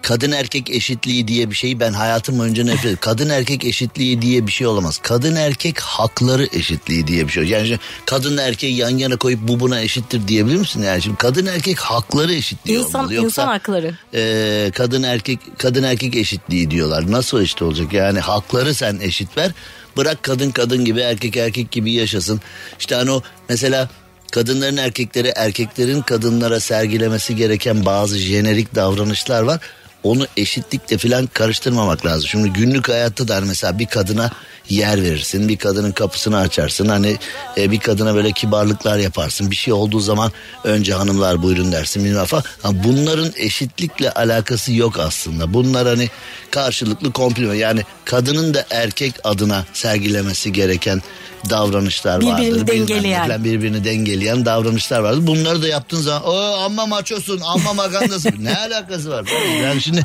kadın 0.05 0.31
erkek 0.31 0.69
eşitliği 0.69 1.27
diye 1.27 1.49
bir 1.51 1.55
şeyi 1.55 1.79
ben 1.79 1.93
hayatım 1.93 2.39
boyunca 2.39 2.63
nefret 2.63 2.79
ediyorum. 2.79 2.99
Kadın 3.01 3.29
erkek 3.29 3.65
eşitliği 3.65 4.21
diye 4.21 4.47
bir 4.47 4.51
şey 4.51 4.67
olamaz. 4.67 4.99
Kadın 5.03 5.35
erkek 5.35 5.79
hakları 5.79 6.47
eşitliği 6.53 7.07
diye 7.07 7.27
bir 7.27 7.31
şey. 7.31 7.43
Yani 7.43 7.67
şimdi 7.67 7.79
kadın 8.05 8.37
erkeği 8.37 8.75
yan 8.75 8.89
yana 8.89 9.17
koyup 9.17 9.39
bu 9.47 9.59
buna 9.59 9.81
eşittir 9.81 10.27
diyebilir 10.27 10.57
misin? 10.57 10.83
Yani 10.83 11.01
şimdi 11.01 11.17
kadın 11.17 11.45
erkek 11.45 11.79
hakları 11.79 12.33
eşitliği 12.33 12.79
İnsan, 12.79 12.99
olmalı. 12.99 13.13
Yoksa, 13.13 13.27
insan 13.27 13.47
hakları. 13.47 13.97
e, 14.13 14.71
kadın 14.75 15.03
erkek 15.03 15.39
kadın 15.57 15.83
erkek 15.83 16.15
eşitliği 16.15 16.71
diyorlar. 16.71 17.11
Nasıl 17.11 17.41
eşit 17.41 17.61
olacak? 17.61 17.93
Yani 17.93 18.19
hakları 18.19 18.73
sen 18.73 18.99
eşit 19.01 19.37
ver. 19.37 19.51
Bırak 19.97 20.23
kadın 20.23 20.51
kadın 20.51 20.85
gibi 20.85 20.99
erkek 20.99 21.37
erkek 21.37 21.71
gibi 21.71 21.91
yaşasın. 21.91 22.41
İşte 22.79 22.95
hani 22.95 23.11
o 23.11 23.21
mesela 23.49 23.89
kadınların 24.31 24.77
erkekleri 24.77 25.33
erkeklerin 25.35 26.01
kadınlara 26.01 26.59
sergilemesi 26.59 27.35
gereken 27.35 27.85
bazı 27.85 28.17
jenerik 28.17 28.75
davranışlar 28.75 29.41
var. 29.41 29.59
Onu 30.05 30.27
eşitlikle 30.37 30.97
falan 30.97 31.27
karıştırmamak 31.27 32.05
lazım. 32.05 32.27
Şimdi 32.27 32.49
günlük 32.49 32.89
hayatta 32.89 33.27
da 33.27 33.35
hani 33.35 33.45
mesela 33.45 33.79
bir 33.79 33.85
kadına 33.85 34.31
yer 34.69 35.03
verirsin. 35.03 35.47
Bir 35.47 35.57
kadının 35.57 35.91
kapısını 35.91 36.37
açarsın. 36.37 36.87
Hani 36.87 37.17
e, 37.57 37.71
bir 37.71 37.79
kadına 37.79 38.15
böyle 38.15 38.31
kibarlıklar 38.31 38.97
yaparsın. 38.97 39.51
Bir 39.51 39.55
şey 39.55 39.73
olduğu 39.73 39.99
zaman 39.99 40.31
önce 40.63 40.93
hanımlar 40.93 41.41
buyurun 41.41 41.71
dersin. 41.71 42.05
Bilmem 42.05 42.25
falan. 42.25 42.43
Ha, 42.61 42.69
bunların 42.83 43.31
eşitlikle 43.37 44.11
alakası 44.11 44.73
yok 44.73 44.99
aslında. 44.99 45.53
Bunlar 45.53 45.87
hani 45.87 46.09
karşılıklı 46.51 47.11
komplime. 47.11 47.57
Yani 47.57 47.81
kadının 48.05 48.53
da 48.53 48.65
erkek 48.69 49.13
adına 49.23 49.65
sergilemesi 49.73 50.53
gereken 50.53 51.01
davranışlar 51.49 52.21
Birbirini 52.21 52.61
vardır. 52.61 52.61
Ne 52.61 52.67
dengeleyen. 52.67 53.43
birbirini 53.43 53.83
dengeleyen 53.83 54.45
davranışlar 54.45 54.99
vardır. 54.99 55.27
Bunları 55.27 55.61
da 55.61 55.67
yaptığın 55.67 56.01
zaman 56.01 56.23
o 56.23 56.35
amma 56.37 56.85
maçosun 56.85 57.41
amma 57.41 57.73
magandasın. 57.73 58.33
ne 58.39 58.57
alakası 58.57 59.09
var? 59.09 59.25
Yani 59.63 59.81
şimdi 59.81 60.03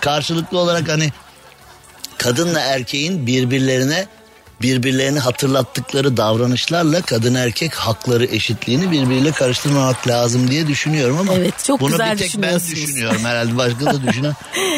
karşılıklı 0.00 0.58
olarak 0.58 0.88
hani 0.88 1.12
kadınla 2.18 2.60
erkeğin 2.60 3.26
birbirlerine 3.26 4.06
birbirlerini 4.62 5.18
hatırlattıkları 5.18 6.16
davranışlarla 6.16 7.02
kadın 7.02 7.34
erkek 7.34 7.74
hakları 7.74 8.24
eşitliğini 8.24 8.90
birbiriyle 8.90 9.32
karıştırmamak 9.32 10.08
lazım 10.08 10.50
diye 10.50 10.66
düşünüyorum 10.66 11.18
ama 11.20 11.32
Evet, 11.34 11.64
çok 11.64 11.80
bunu 11.80 11.90
güzel 11.90 12.12
bir 12.12 12.18
tek 12.18 12.42
ben 12.42 12.60
düşünüyorum 12.60 13.24
herhalde 13.24 13.56
başka 13.56 13.86
da 13.86 14.02
düşünen 14.06 14.34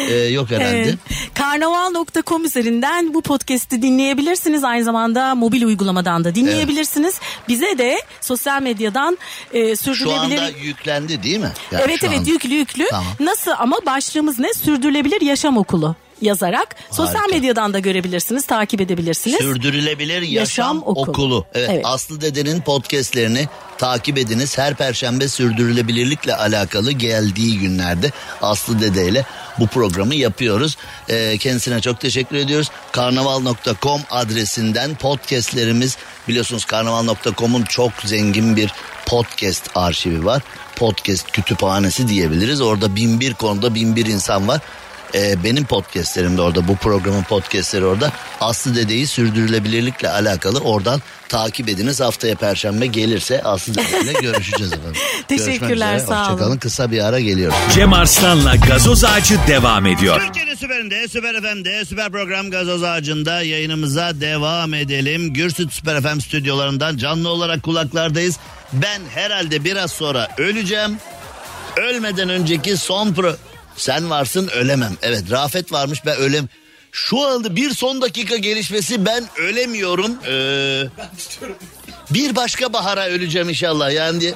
e, 0.09 0.15
yok 0.15 0.51
herhalde. 0.51 0.77
Evet. 0.81 0.95
Karnaval.com 1.33 2.45
üzerinden 2.45 3.13
bu 3.13 3.21
podcast'i 3.21 3.81
dinleyebilirsiniz. 3.81 4.63
Aynı 4.63 4.83
zamanda 4.83 5.35
mobil 5.35 5.63
uygulamadan 5.63 6.23
da 6.23 6.35
dinleyebilirsiniz. 6.35 7.19
Bize 7.47 7.77
de 7.77 8.01
sosyal 8.21 8.61
medyadan 8.61 9.17
e, 9.53 9.75
Şu 9.75 9.95
sürdürülebilir... 9.95 10.37
anda 10.37 10.49
yüklendi 10.63 11.23
değil 11.23 11.39
mi? 11.39 11.51
Yani 11.71 11.83
evet 11.87 11.99
şu 11.99 12.05
evet 12.07 12.19
anda. 12.19 12.29
yüklü 12.29 12.53
yüklü. 12.53 12.85
Tamam. 12.89 13.05
Nasıl 13.19 13.51
ama 13.57 13.77
başlığımız 13.85 14.39
ne? 14.39 14.53
Sürdürülebilir 14.53 15.21
yaşam 15.21 15.57
okulu 15.57 15.95
yazarak 16.21 16.75
sosyal 16.91 17.15
Harika. 17.21 17.35
medyadan 17.35 17.73
da 17.73 17.79
görebilirsiniz, 17.79 18.45
takip 18.45 18.81
edebilirsiniz. 18.81 19.37
Sürdürülebilir 19.37 20.21
Yaşam, 20.21 20.33
Yaşam 20.33 20.77
Okulu. 20.85 21.11
Okulu. 21.11 21.45
Evet, 21.53 21.69
Evet. 21.73 21.85
Aslı 21.85 22.21
Dede'nin 22.21 22.61
podcastlerini 22.61 23.47
takip 23.77 24.17
ediniz. 24.17 24.57
Her 24.57 24.75
perşembe 24.75 25.27
sürdürülebilirlikle 25.27 26.35
alakalı 26.35 26.91
geldiği 26.91 27.59
günlerde 27.59 28.11
Aslı 28.41 28.81
Dede 28.81 29.07
ile 29.07 29.25
bu 29.59 29.67
programı 29.67 30.15
yapıyoruz. 30.15 30.77
Ee, 31.09 31.37
kendisine 31.37 31.81
çok 31.81 31.99
teşekkür 31.99 32.35
ediyoruz. 32.35 32.67
Karnaval.com 32.91 34.01
adresinden 34.11 34.95
podcastlerimiz 34.95 35.97
biliyorsunuz 36.27 36.65
karnaval.com'un 36.65 37.63
çok 37.63 37.91
zengin 38.05 38.55
bir 38.55 38.71
podcast 39.05 39.69
arşivi 39.75 40.25
var. 40.25 40.41
Podcast 40.75 41.31
kütüphanesi 41.31 42.07
diyebiliriz. 42.07 42.61
Orada 42.61 42.95
bin 42.95 43.19
bir 43.19 43.33
konuda 43.33 43.75
bin 43.75 43.95
bir 43.95 44.05
insan 44.05 44.47
var. 44.47 44.61
Ee, 45.15 45.43
benim 45.43 45.65
podcastlerim 45.65 46.37
de 46.37 46.41
orada 46.41 46.67
bu 46.67 46.75
programın 46.75 47.23
podcastleri 47.23 47.85
orada. 47.85 48.11
Aslı 48.41 48.75
Dede'yi 48.75 49.07
sürdürülebilirlikle 49.07 50.09
alakalı 50.09 50.59
oradan 50.59 51.01
takip 51.29 51.69
ediniz. 51.69 52.01
Haftaya 52.01 52.35
perşembe 52.35 52.85
gelirse 52.85 53.43
Aslı 53.43 53.73
Dede 53.73 54.01
ile 54.03 54.13
görüşeceğiz 54.21 54.73
efendim. 54.73 55.01
Teşekkürler, 55.27 55.95
üzere, 55.95 56.07
sağ 56.07 56.21
olun. 56.21 56.31
Hoşçakalın 56.31 56.57
kısa 56.57 56.91
bir 56.91 57.05
ara 57.05 57.19
geliyoruz. 57.19 57.57
Cem 57.75 57.93
Arslan'la 57.93 58.55
gazoz 58.55 59.03
ağacı 59.03 59.39
devam 59.47 59.85
ediyor. 59.85 60.21
Türkiye'nin 60.25 60.55
süperinde, 60.55 61.07
süper 61.07 61.41
FM'de, 61.41 61.85
süper 61.85 62.11
program 62.11 62.51
gazoz 62.51 62.83
ağacında 62.83 63.41
yayınımıza 63.41 64.21
devam 64.21 64.73
edelim. 64.73 65.33
Gürsüt 65.33 65.73
Süper 65.73 66.01
FM 66.01 66.19
stüdyolarından 66.19 66.97
canlı 66.97 67.29
olarak 67.29 67.63
kulaklardayız. 67.63 68.37
Ben 68.73 69.01
herhalde 69.13 69.63
biraz 69.63 69.91
sonra 69.91 70.27
öleceğim. 70.37 70.97
Ölmeden 71.77 72.29
önceki 72.29 72.77
son 72.77 73.13
pro... 73.13 73.35
Sen 73.77 74.09
varsın 74.09 74.47
ölemem. 74.47 74.97
Evet 75.01 75.23
Rafet 75.31 75.71
varmış 75.71 76.05
ben 76.05 76.17
ölem. 76.17 76.49
Şu 76.91 77.27
anda 77.27 77.55
bir 77.55 77.69
son 77.73 78.01
dakika 78.01 78.37
gelişmesi 78.37 79.05
ben 79.05 79.23
ölemiyorum. 79.37 80.15
Ee, 80.27 80.83
bir 82.09 82.35
başka 82.35 82.73
bahara 82.73 83.07
öleceğim 83.07 83.49
inşallah 83.49 83.91
yani 83.91 84.21
diye. 84.21 84.33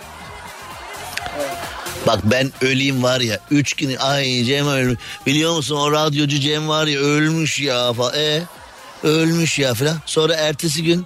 Bak 2.08 2.20
ben 2.24 2.52
öleyim 2.62 3.04
var 3.04 3.22
ya 3.22 3.40
üç 3.52 3.74
gün 3.74 3.96
ay 3.96 4.44
Cem 4.44 4.68
ölmüş. 4.68 5.00
Biliyor 5.26 5.56
musun 5.56 5.76
o 5.76 5.92
radyocu 5.92 6.40
Cem 6.40 6.68
var 6.68 6.88
ya 6.88 7.00
ölmüş 7.00 7.60
ya 7.60 7.94
falan. 7.94 8.14
E, 8.16 8.42
ölmüş 9.04 9.60
ya 9.60 9.74
falan. 9.74 9.98
Sonra 10.06 10.36
ertesi 10.36 10.84
gün 10.84 11.06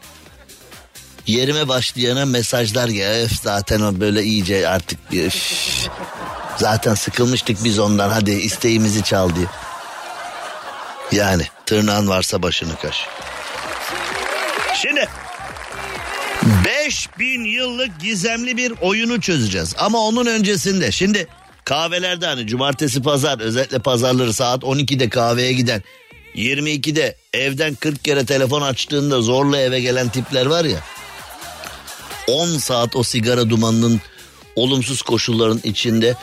yerime 1.28 1.68
başlayana 1.68 2.26
mesajlar 2.26 2.88
ya 2.88 3.12
öf, 3.12 3.32
zaten 3.44 3.82
o 3.82 4.00
böyle 4.00 4.24
iyice 4.24 4.70
artık 4.70 5.12
bir. 5.12 5.34
Zaten 6.60 6.94
sıkılmıştık 6.94 7.64
biz 7.64 7.80
ondan 7.80 8.10
hadi 8.10 8.32
isteğimizi 8.32 9.04
çal 9.04 9.36
diye. 9.36 9.46
Yani 11.12 11.44
tırnağın 11.66 12.08
varsa 12.08 12.44
başını 12.44 12.76
kaş. 12.76 13.08
Şimdi 14.82 15.08
5000 16.66 17.44
yıllık 17.44 18.00
gizemli 18.00 18.58
bir 18.58 18.74
oyunu 18.82 19.22
çözeceğiz. 19.22 19.76
Ama 19.78 20.00
onun 20.00 20.26
öncesinde 20.26 20.92
şimdi 20.92 21.28
kahvelerde 21.66 22.26
hani 22.26 22.48
cumartesi 22.48 23.02
pazar 23.02 23.40
özellikle 23.40 23.80
pazarları 23.80 24.34
saat 24.34 24.64
12'de 24.64 25.10
kahveye 25.10 25.54
giden 25.54 25.84
22'de 26.36 27.16
evden 27.34 27.76
40 27.76 28.04
kere 28.04 28.26
telefon 28.26 28.62
açtığında 28.62 29.22
zorla 29.22 29.58
eve 29.58 29.80
gelen 29.80 30.10
tipler 30.10 30.46
var 30.46 30.66
ya 30.66 30.80
10 32.28 32.48
saat 32.58 32.96
o 32.96 33.04
sigara 33.04 33.50
dumanının 33.50 34.02
olumsuz 34.56 35.02
koşulların 35.02 35.62
içinde 35.64 36.16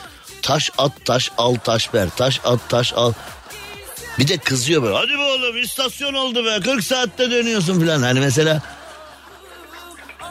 taş 0.47 0.71
at 0.77 1.05
taş 1.05 1.31
al 1.37 1.55
taş 1.55 1.93
ver 1.93 2.09
taş 2.17 2.41
at 2.45 2.69
taş 2.69 2.93
al 2.93 3.13
bir 4.19 4.27
de 4.27 4.37
kızıyor 4.37 4.83
böyle 4.83 4.95
hadi 4.95 5.13
be 5.13 5.21
oğlum 5.21 5.57
istasyon 5.57 6.13
oldu 6.13 6.45
be 6.45 6.59
40 6.63 6.83
saatte 6.83 7.31
dönüyorsun 7.31 7.79
falan 7.79 8.01
hani 8.01 8.19
mesela 8.19 8.61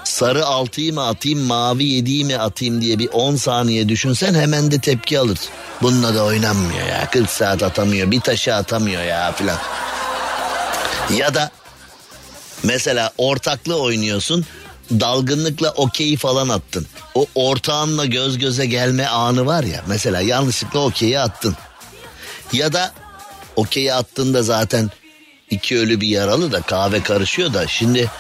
sarı 0.05 0.47
altıyı 0.47 0.95
mı 0.95 1.07
atayım 1.07 1.41
mavi 1.41 1.85
yediği 1.85 2.25
mi 2.25 2.39
atayım 2.39 2.81
diye 2.81 2.99
bir 2.99 3.09
10 3.13 3.37
saniye 3.37 3.89
düşünsen 3.89 4.35
hemen 4.35 4.71
de 4.71 4.79
tepki 4.79 5.19
alır. 5.19 5.39
Bununla 5.83 6.15
da 6.15 6.25
oynanmıyor 6.25 6.87
ya 6.87 7.11
40 7.11 7.31
saat 7.31 7.63
atamıyor 7.63 8.11
bir 8.11 8.21
taşı 8.21 8.55
atamıyor 8.55 9.03
ya 9.03 9.33
filan. 9.33 9.59
Ya 11.17 11.35
da 11.35 11.51
mesela 12.63 13.11
ortaklı 13.19 13.81
oynuyorsun 13.81 14.47
dalgınlıkla 14.91 15.71
okey 15.71 16.17
falan 16.17 16.49
attın. 16.49 16.87
O 17.15 17.27
ortağınla 17.35 18.07
göz 18.07 18.39
göze 18.39 18.67
gelme 18.67 19.07
anı 19.07 19.47
var 19.47 19.65
ya 19.65 19.83
mesela 19.87 20.21
yanlışlıkla 20.21 20.81
okeyi 20.81 21.21
attın. 21.21 21.57
Ya 22.53 22.73
da 22.73 22.93
okeyi 23.57 23.95
attığında 23.95 24.43
zaten 24.43 24.91
iki 25.51 25.79
ölü 25.79 26.01
bir 26.01 26.09
yaralı 26.09 26.53
da 26.53 26.61
kahve 26.61 27.03
karışıyor 27.03 27.55
da 27.55 27.67
şimdi 27.67 28.11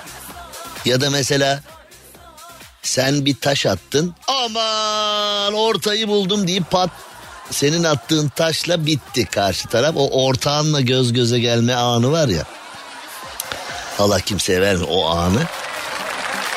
ya 0.85 1.01
da 1.01 1.11
mesela 1.11 1.61
sen 2.83 3.25
bir 3.25 3.37
taş 3.41 3.67
attın. 3.67 4.15
Aman 4.29 5.55
ortayı 5.55 6.09
buldum 6.09 6.49
deyip 6.49 6.71
pat 6.71 6.91
senin 7.51 7.85
attığın 7.85 8.29
taşla 8.29 8.87
bitti 8.87 9.27
karşı 9.27 9.69
taraf. 9.69 9.95
O 9.97 10.27
ortağınla 10.27 10.81
göz 10.81 11.13
göze 11.13 11.39
gelme 11.39 11.75
anı 11.75 12.13
var 12.13 12.29
ya. 12.29 12.45
Allah 13.99 14.21
kimseye 14.21 14.61
verme 14.61 14.85
o 14.85 15.07
anı. 15.07 15.43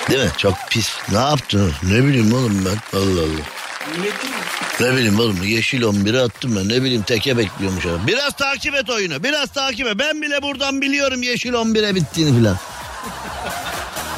Değil 0.10 0.24
mi? 0.24 0.32
Çok 0.38 0.54
pis. 0.70 0.90
Ne 1.12 1.18
yaptın? 1.18 1.74
Ne 1.84 2.04
bileyim 2.04 2.34
oğlum 2.34 2.66
ben. 2.66 2.98
Allah 3.00 3.22
Allah. 3.22 3.46
Ne 4.80 4.94
bileyim 4.94 5.20
oğlum 5.20 5.44
yeşil 5.44 5.82
11'i 5.82 6.20
attım 6.20 6.56
ben. 6.56 6.70
Ne 6.70 6.84
bileyim 6.84 7.02
teke 7.02 7.38
bekliyormuş 7.38 7.86
adam. 7.86 8.08
Biraz 8.08 8.34
takip 8.34 8.76
et 8.76 8.90
oyunu. 8.90 9.24
Biraz 9.24 9.50
takip 9.50 9.88
et. 9.88 9.94
Ben 10.00 10.22
bile 10.22 10.42
buradan 10.42 10.82
biliyorum 10.82 11.24
yeşil 11.24 11.54
11'e 11.54 11.96
bittiğini 11.96 12.38
filan. 12.38 12.58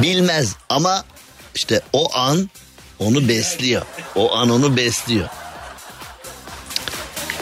Bilmez 0.01 0.55
ama 0.69 1.03
işte 1.55 1.81
o 1.93 2.15
an 2.15 2.49
onu 2.99 3.27
besliyor. 3.27 3.81
O 4.15 4.35
an 4.35 4.49
onu 4.49 4.77
besliyor. 4.77 5.27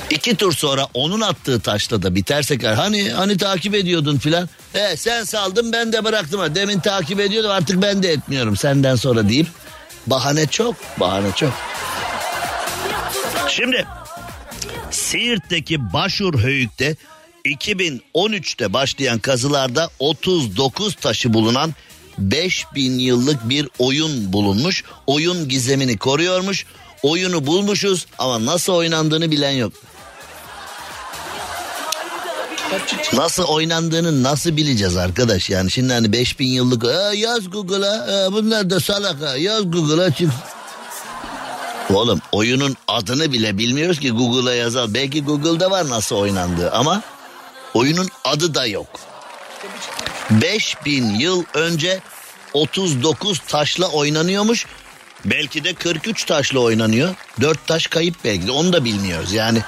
İki 0.10 0.36
tur 0.36 0.54
sonra 0.54 0.88
onun 0.94 1.22
attığı 1.22 1.60
taşla 1.60 2.04
da 2.04 2.16
biterse 2.16 2.58
hani 2.68 3.10
hani 3.12 3.38
takip 3.38 3.76
ediyordun 3.76 4.18
filan. 4.18 4.50
E 4.74 4.98
sen 4.98 5.24
saldın 5.24 5.72
ben 5.72 5.94
de 5.94 6.04
bıraktım. 6.04 6.56
Demin 6.56 6.80
takip 6.80 7.20
ediyordum 7.20 7.52
artık 7.52 7.82
ben 7.82 8.04
de 8.04 8.12
etmiyorum 8.12 8.58
senden 8.58 8.96
sonra 8.96 9.30
deyip 9.30 9.48
bahane 10.08 10.48
çok 10.48 10.76
bahane 11.00 11.32
çok. 11.36 11.54
Şimdi 13.48 13.86
Siirt'teki 14.92 15.94
Başur 15.94 16.40
Höyük'te 16.40 16.96
2013'te 17.46 18.74
başlayan 18.74 19.20
kazılarda 19.20 19.90
39 20.00 20.96
taşı 20.96 21.34
bulunan 21.34 21.74
5000 22.18 23.00
yıllık 23.00 23.50
bir 23.50 23.70
oyun 23.80 24.34
bulunmuş. 24.34 24.84
Oyun 25.08 25.50
gizemini 25.50 25.98
koruyormuş. 25.98 26.66
Oyunu 27.04 27.48
bulmuşuz 27.48 28.08
ama 28.18 28.46
nasıl 28.46 28.74
oynandığını 28.74 29.32
bilen 29.32 29.52
yok. 29.52 29.74
Nasıl 33.14 33.44
oynandığını 33.44 34.24
nasıl 34.24 34.58
bileceğiz 34.58 34.98
arkadaş 34.98 35.50
yani 35.50 35.72
şimdi 35.72 35.94
hani 35.94 36.12
5000 36.14 36.48
yıllık 36.48 36.86
"Aa, 36.86 37.14
yaz 37.14 37.50
Google'a 37.50 37.92
aa, 38.26 38.34
bunlar 38.34 38.70
da 38.70 38.80
salak 38.80 39.22
ha 39.22 39.38
yaz 39.38 39.72
Google'a 39.72 40.12
çık. 40.12 40.30
Oğlum 41.94 42.22
oyunun 42.32 42.78
adını 42.88 43.32
bile 43.32 43.58
bilmiyoruz 43.58 44.00
ki 44.00 44.12
Google'a 44.12 44.54
yazalım. 44.56 44.94
Belki 44.94 45.24
Google'da 45.24 45.72
var 45.72 45.90
nasıl 45.90 46.16
oynandığı 46.16 46.72
ama 46.72 47.02
oyunun 47.74 48.10
adı 48.24 48.54
da 48.54 48.66
yok. 48.66 48.88
5000 50.32 51.06
yıl 51.16 51.44
önce 51.54 52.00
39 52.54 53.40
taşla 53.40 53.88
oynanıyormuş. 53.88 54.66
Belki 55.26 55.64
de 55.64 55.74
43 55.74 56.26
taşla 56.26 56.60
oynanıyor. 56.60 57.16
4 57.42 57.68
taş 57.68 57.88
kayıp 57.88 58.16
belki 58.24 58.48
de 58.48 58.52
onu 58.52 58.74
da 58.74 58.86
bilmiyoruz. 58.86 59.34
Yani 59.34 59.62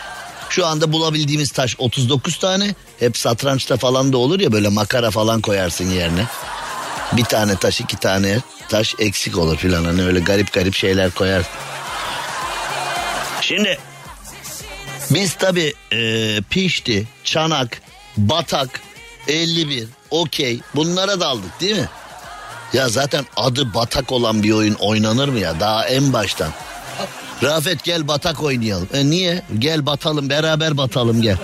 şu 0.52 0.66
anda 0.66 0.92
bulabildiğimiz 0.92 1.52
taş 1.52 1.76
39 1.80 2.38
tane. 2.38 2.76
Hep 3.00 3.18
satrançta 3.18 3.78
falan 3.78 4.14
da 4.14 4.18
olur 4.18 4.40
ya 4.40 4.52
böyle 4.52 4.70
makara 4.70 5.12
falan 5.12 5.42
koyarsın 5.42 5.90
yerine. 5.90 6.26
Bir 7.14 7.24
tane 7.24 7.56
taş 7.56 7.82
iki 7.82 7.98
tane 7.98 8.38
taş 8.70 8.96
eksik 9.00 9.38
olur 9.38 9.58
filan. 9.58 9.86
Hani 9.86 10.04
öyle 10.04 10.20
garip 10.20 10.54
garip 10.54 10.76
şeyler 10.76 11.12
koyar. 11.12 11.44
Şimdi 13.42 13.80
biz 15.12 15.34
tabi 15.34 15.74
pişti, 16.50 17.08
çanak, 17.24 17.82
batak, 18.18 18.82
51, 19.28 19.88
okey 20.12 20.60
bunlara 20.76 21.20
daldık 21.20 21.62
değil 21.62 21.76
mi? 21.76 21.90
Ya 22.74 22.90
zaten 22.90 23.26
adı 23.38 23.74
batak 23.74 24.12
olan 24.12 24.44
bir 24.44 24.52
oyun 24.52 24.74
oynanır 24.74 25.28
mı 25.28 25.40
ya 25.40 25.60
daha 25.60 25.86
en 25.86 26.14
baştan? 26.14 26.52
Rafet 27.44 27.84
gel 27.84 28.08
batak 28.08 28.44
oynayalım. 28.44 28.88
E 28.94 29.10
niye? 29.10 29.42
Gel 29.60 29.86
batalım 29.86 30.30
beraber 30.30 30.78
batalım 30.78 31.22
gel. 31.22 31.38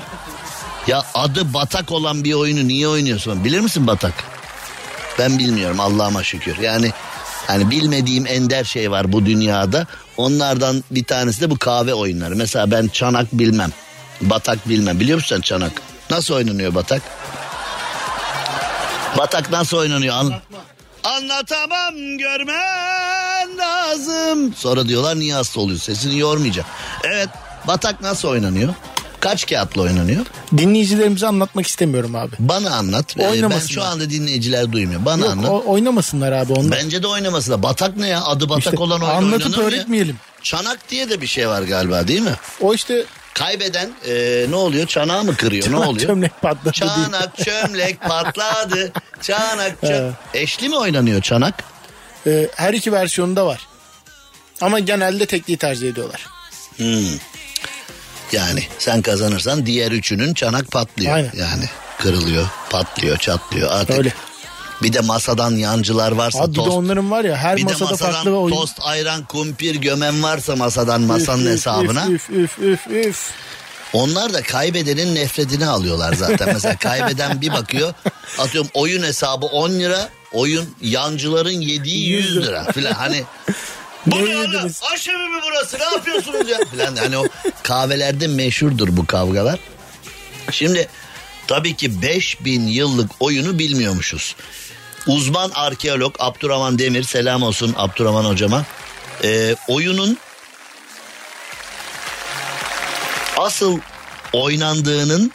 Ya 0.88 1.04
adı 1.14 1.54
batak 1.54 1.92
olan 1.92 2.24
bir 2.24 2.34
oyunu 2.34 2.68
niye 2.68 2.88
oynuyorsun? 2.88 3.44
Bilir 3.46 3.60
misin 3.60 3.88
batak? 3.88 4.14
Ben 5.20 5.40
bilmiyorum 5.40 5.80
Allah'ıma 5.80 6.24
şükür. 6.24 6.58
Yani 6.58 6.92
hani 7.48 7.70
bilmediğim 7.70 8.28
ender 8.28 8.64
şey 8.64 8.92
var 8.92 9.12
bu 9.12 9.26
dünyada. 9.26 9.88
Onlardan 10.18 10.84
bir 10.92 11.04
tanesi 11.04 11.42
de 11.42 11.50
bu 11.50 11.58
kahve 11.58 11.94
oyunları. 11.94 12.36
Mesela 12.36 12.72
ben 12.72 12.88
çanak 12.88 13.28
bilmem. 13.34 13.72
Batak 14.22 14.70
bilmem. 14.70 15.00
Biliyor 15.00 15.18
musun 15.18 15.36
sen 15.36 15.42
çanak? 15.42 15.72
Nasıl 16.10 16.34
oynanıyor 16.34 16.76
batak? 16.76 17.02
Batak 19.18 19.52
nasıl 19.52 19.78
oynanıyor? 19.78 20.16
An 20.16 20.34
Anlatamam 21.17 22.17
görmen 22.17 23.58
lazım. 23.58 24.54
Sonra 24.54 24.88
diyorlar 24.88 25.20
niye 25.20 25.34
hasta 25.34 25.60
oluyor 25.60 25.80
sesini 25.80 26.17
yormayacağım. 26.20 26.67
Evet 27.04 27.30
batak 27.67 28.02
nasıl 28.02 28.28
oynanıyor? 28.28 28.74
Kaç 29.20 29.48
kağıtla 29.50 29.82
oynanıyor? 29.82 30.26
Dinleyicilerimize 30.58 31.28
anlatmak 31.28 31.67
istemiyorum 31.67 32.15
abi. 32.15 32.36
Bana 32.39 32.76
anlat. 32.76 33.15
Ee, 33.17 33.20
Ben 33.20 33.30
Oynamasınlar. 33.32 33.70
şu 33.74 33.84
anda 33.84 34.10
dinleyiciler 34.10 34.72
duymuyor. 34.72 35.06
Bana 35.06 35.22
Yok, 35.22 35.32
anlat. 35.32 35.50
o- 35.50 35.63
oynamasınlar 35.65 36.32
abi 36.32 36.54
onlar. 36.54 36.80
Bence 36.84 37.04
de 37.04 37.08
oynamasınlar. 37.08 37.63
Batak 37.63 37.98
ne 37.98 38.08
ya? 38.08 38.24
Adı 38.24 38.50
batak 38.50 38.65
İşte 38.74 38.78
olan 38.78 39.02
oyun 39.02 39.12
anlatıp 39.13 39.46
oynanır 39.46 39.58
mı 39.58 39.63
ya? 39.63 39.67
öğretmeyelim. 39.67 40.15
Çanak 40.41 40.89
diye 40.89 41.10
de 41.10 41.22
bir 41.22 41.28
şey 41.28 41.48
var 41.50 41.62
galiba 41.62 42.08
değil 42.08 42.22
mi? 42.22 42.34
O 42.62 42.74
işte 42.74 43.06
Kaybeden 43.38 43.89
e, 44.08 44.45
ne 44.50 44.56
oluyor? 44.56 44.88
Çanağı 44.88 45.23
mı 45.23 45.36
kırıyor? 45.38 45.67
ne 45.67 45.71
çanak 45.71 45.88
oluyor? 45.88 46.08
çömlek 46.08 46.41
patladı. 46.41 46.71
Çanak 46.73 47.38
çömlek 47.38 48.02
patladı. 48.08 48.91
Çanak 49.21 49.82
çöm... 49.82 50.13
Eşli 50.34 50.69
mi 50.69 50.76
oynanıyor 50.76 51.21
çanak? 51.21 51.63
Ee, 52.28 52.47
her 52.56 52.73
iki 52.73 52.91
versiyonunda 52.91 53.45
var. 53.45 53.67
Ama 54.62 54.80
genelde 54.80 55.26
tekliği 55.26 55.58
tercih 55.58 55.89
ediyorlar. 55.89 56.26
Yani 58.32 58.63
sen 58.80 59.02
kazanırsan 59.02 59.65
diğer 59.65 59.91
üçünün 59.91 60.34
çanak 60.34 60.71
patlıyor. 60.71 61.15
Aynen. 61.15 61.32
Yani 61.36 61.65
kırılıyor, 62.00 62.47
patlıyor, 62.69 63.17
çatlıyor. 63.17 63.71
Artık 63.71 63.97
Öyle. 63.97 64.13
Bir 64.84 64.94
de 64.94 65.00
masadan 65.02 65.52
yancılar 65.52 66.12
varsa 66.12 66.40
Abi 66.40 66.52
bir 66.52 66.56
de 66.56 66.63
tost. 66.63 66.72
onların 66.78 67.12
var 67.12 67.24
ya 67.26 67.36
her 67.36 67.58
bir 67.58 67.62
de 67.62 67.66
masada 67.66 67.90
masadan 67.90 68.12
farklı 68.13 68.32
bir 68.32 68.36
oyun. 68.36 68.56
tost, 68.56 68.78
ayran, 68.82 69.26
kumpir, 69.26 69.76
gömen 69.76 70.24
varsa 70.24 70.56
masadan 70.56 71.02
masanın 71.02 71.42
Üf, 71.42 71.48
üf, 71.48 71.52
hesabına. 71.54 72.08
Üf 72.08 72.30
üf 72.30 72.60
üf 72.60 72.88
üf. 72.88 73.32
Onlar 73.94 74.34
da 74.34 74.42
kaybedenin 74.42 75.16
nefretini 75.16 75.66
alıyorlar 75.68 76.13
zaten. 76.13 76.50
Mesela 76.54 76.78
kaybeden 76.78 77.42
bir 77.42 77.52
bakıyor 77.54 77.94
atıyorum 78.40 78.70
oyun 78.74 79.04
hesabı 79.04 79.46
10 79.46 79.70
lira 79.72 80.10
oyun 80.34 80.70
yancıların 80.82 81.62
yediği 81.62 82.08
100 82.10 82.38
lira 82.38 82.72
filan 82.72 82.94
hani 82.94 83.24
bu 84.06 84.16
Ne 84.26 84.38
oğlum? 84.38 84.72
Aşevi 84.94 85.18
mi 85.18 85.42
burası 85.48 85.80
ne 85.80 85.84
yapıyorsunuz 85.84 86.50
ya 86.50 86.58
filan 86.72 86.96
hani 86.96 87.18
o 87.18 87.24
kahvelerde 87.63 88.28
meşhurdur 88.28 88.88
bu 88.98 89.06
kavgalar. 89.06 89.60
Şimdi 90.52 90.88
tabii 91.48 91.76
ki 91.76 92.02
5000 92.02 92.68
yıllık 92.68 93.12
oyunu 93.20 93.60
bilmiyormuşuz. 93.60 94.36
Uzman 95.08 95.52
arkeolog 95.56 96.15
Abdurrahman 96.20 96.80
Demir 96.80 97.04
selam 97.04 97.43
olsun 97.43 97.74
Abdurrahman 97.78 98.26
hocama. 98.26 98.65
Ee, 99.24 99.56
oyunun 99.67 100.17
asıl 103.38 103.80
oynandığının 104.34 105.32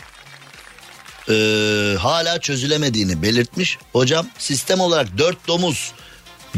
e, 1.28 1.34
hala 1.98 2.40
çözülemediğini 2.40 3.22
belirtmiş. 3.22 3.78
Hocam 3.92 4.26
sistem 4.38 4.80
olarak 4.80 5.18
dört 5.18 5.48
domuz, 5.48 5.92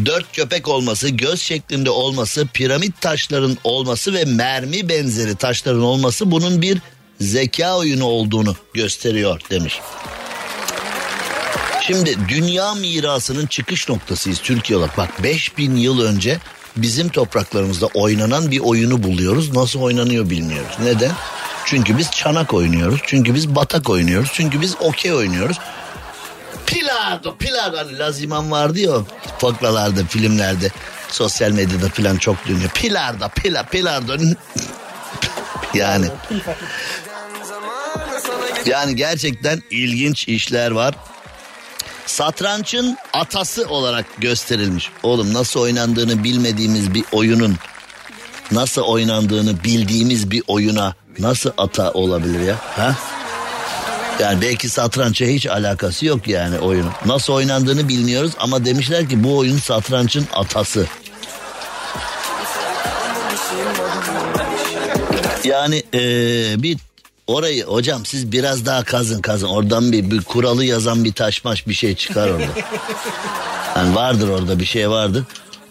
dört 0.06 0.32
köpek 0.32 0.68
olması, 0.68 1.08
göz 1.08 1.40
şeklinde 1.40 1.90
olması, 1.90 2.46
piramit 2.46 3.00
taşların 3.00 3.58
olması 3.64 4.14
ve 4.14 4.24
mermi 4.24 4.88
benzeri 4.88 5.36
taşların 5.36 5.82
olması 5.82 6.30
bunun 6.30 6.62
bir 6.62 6.78
zeka 7.20 7.76
oyunu 7.76 8.04
olduğunu 8.04 8.56
gösteriyor 8.74 9.40
demiş. 9.50 9.80
Şimdi 11.86 12.16
dünya 12.28 12.74
mirasının 12.74 13.46
çıkış 13.46 13.88
noktasıyız 13.88 14.38
Türkiye 14.38 14.78
olarak. 14.78 14.98
Bak 14.98 15.22
5000 15.22 15.76
yıl 15.76 16.00
önce 16.00 16.38
bizim 16.76 17.08
topraklarımızda 17.08 17.86
oynanan 17.86 18.50
bir 18.50 18.60
oyunu 18.60 19.02
buluyoruz. 19.02 19.56
Nasıl 19.56 19.80
oynanıyor 19.80 20.30
bilmiyoruz. 20.30 20.76
Neden? 20.82 21.10
Çünkü 21.64 21.98
biz 21.98 22.10
çanak 22.10 22.54
oynuyoruz. 22.54 23.00
Çünkü 23.06 23.34
biz 23.34 23.54
batak 23.54 23.90
oynuyoruz. 23.90 24.30
Çünkü 24.32 24.60
biz 24.60 24.76
okey 24.80 25.12
oynuyoruz. 25.12 25.58
Pilardo, 26.66 27.36
pilardo. 27.36 27.76
Hani 27.76 27.98
Laziman 27.98 28.50
vardı 28.50 28.78
ya 28.78 28.90
o 28.90 29.04
foklalarda, 29.38 30.04
filmlerde, 30.04 30.70
sosyal 31.08 31.50
medyada 31.50 31.88
falan 31.88 32.16
çok 32.16 32.48
dönüyor. 32.48 32.70
Pilardo, 32.70 33.28
pila, 33.28 33.62
pilardo. 33.62 34.16
yani. 35.74 36.06
Yani 38.66 38.96
gerçekten 38.96 39.62
ilginç 39.70 40.28
işler 40.28 40.70
var. 40.70 40.94
Satrançın 42.06 42.96
atası 43.12 43.68
olarak 43.68 44.06
gösterilmiş. 44.18 44.90
Oğlum 45.02 45.34
nasıl 45.34 45.60
oynandığını 45.60 46.24
bilmediğimiz 46.24 46.94
bir 46.94 47.04
oyunun 47.12 47.56
nasıl 48.52 48.82
oynandığını 48.82 49.64
bildiğimiz 49.64 50.30
bir 50.30 50.42
oyuna 50.46 50.94
nasıl 51.18 51.50
ata 51.58 51.92
olabilir 51.92 52.40
ya? 52.40 52.56
Ha? 52.76 52.96
Yani 54.20 54.40
belki 54.42 54.68
satrançla 54.68 55.26
hiç 55.26 55.46
alakası 55.46 56.06
yok 56.06 56.28
yani 56.28 56.58
oyunun. 56.58 56.92
Nasıl 57.06 57.32
oynandığını 57.32 57.88
bilmiyoruz 57.88 58.32
ama 58.38 58.64
demişler 58.64 59.08
ki 59.08 59.24
bu 59.24 59.38
oyun 59.38 59.58
satrançın 59.58 60.26
atası. 60.32 60.86
Yani 65.44 65.82
eee, 65.92 66.54
bir 66.62 66.78
orayı 67.26 67.64
hocam 67.64 68.06
siz 68.06 68.32
biraz 68.32 68.66
daha 68.66 68.84
kazın 68.84 69.20
kazın. 69.20 69.46
Oradan 69.46 69.92
bir, 69.92 70.10
bir 70.10 70.22
kuralı 70.22 70.64
yazan 70.64 71.04
bir 71.04 71.12
taşmaş 71.12 71.68
bir 71.68 71.74
şey 71.74 71.94
çıkar 71.94 72.28
orada. 72.28 72.46
Yani 73.76 73.94
vardır 73.94 74.28
orada 74.28 74.60
bir 74.60 74.64
şey 74.64 74.90
vardır. 74.90 75.24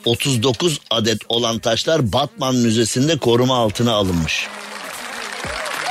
39 0.06 0.80
adet 0.92 1.18
olan 1.30 1.60
taşlar 1.60 2.14
Batman 2.14 2.56
Müzesi'nde 2.56 3.18
koruma 3.18 3.58
altına 3.58 3.94
alınmış. 3.94 4.48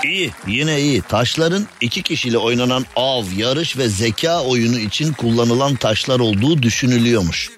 İyi 0.04 0.30
yine 0.46 0.80
iyi. 0.80 1.02
Taşların 1.02 1.66
iki 1.80 2.02
kişiyle 2.02 2.38
oynanan 2.38 2.86
av, 2.96 3.24
yarış 3.36 3.76
ve 3.76 3.88
zeka 3.88 4.42
oyunu 4.42 4.78
için 4.78 5.12
kullanılan 5.12 5.74
taşlar 5.74 6.20
olduğu 6.20 6.62
düşünülüyormuş. 6.62 7.50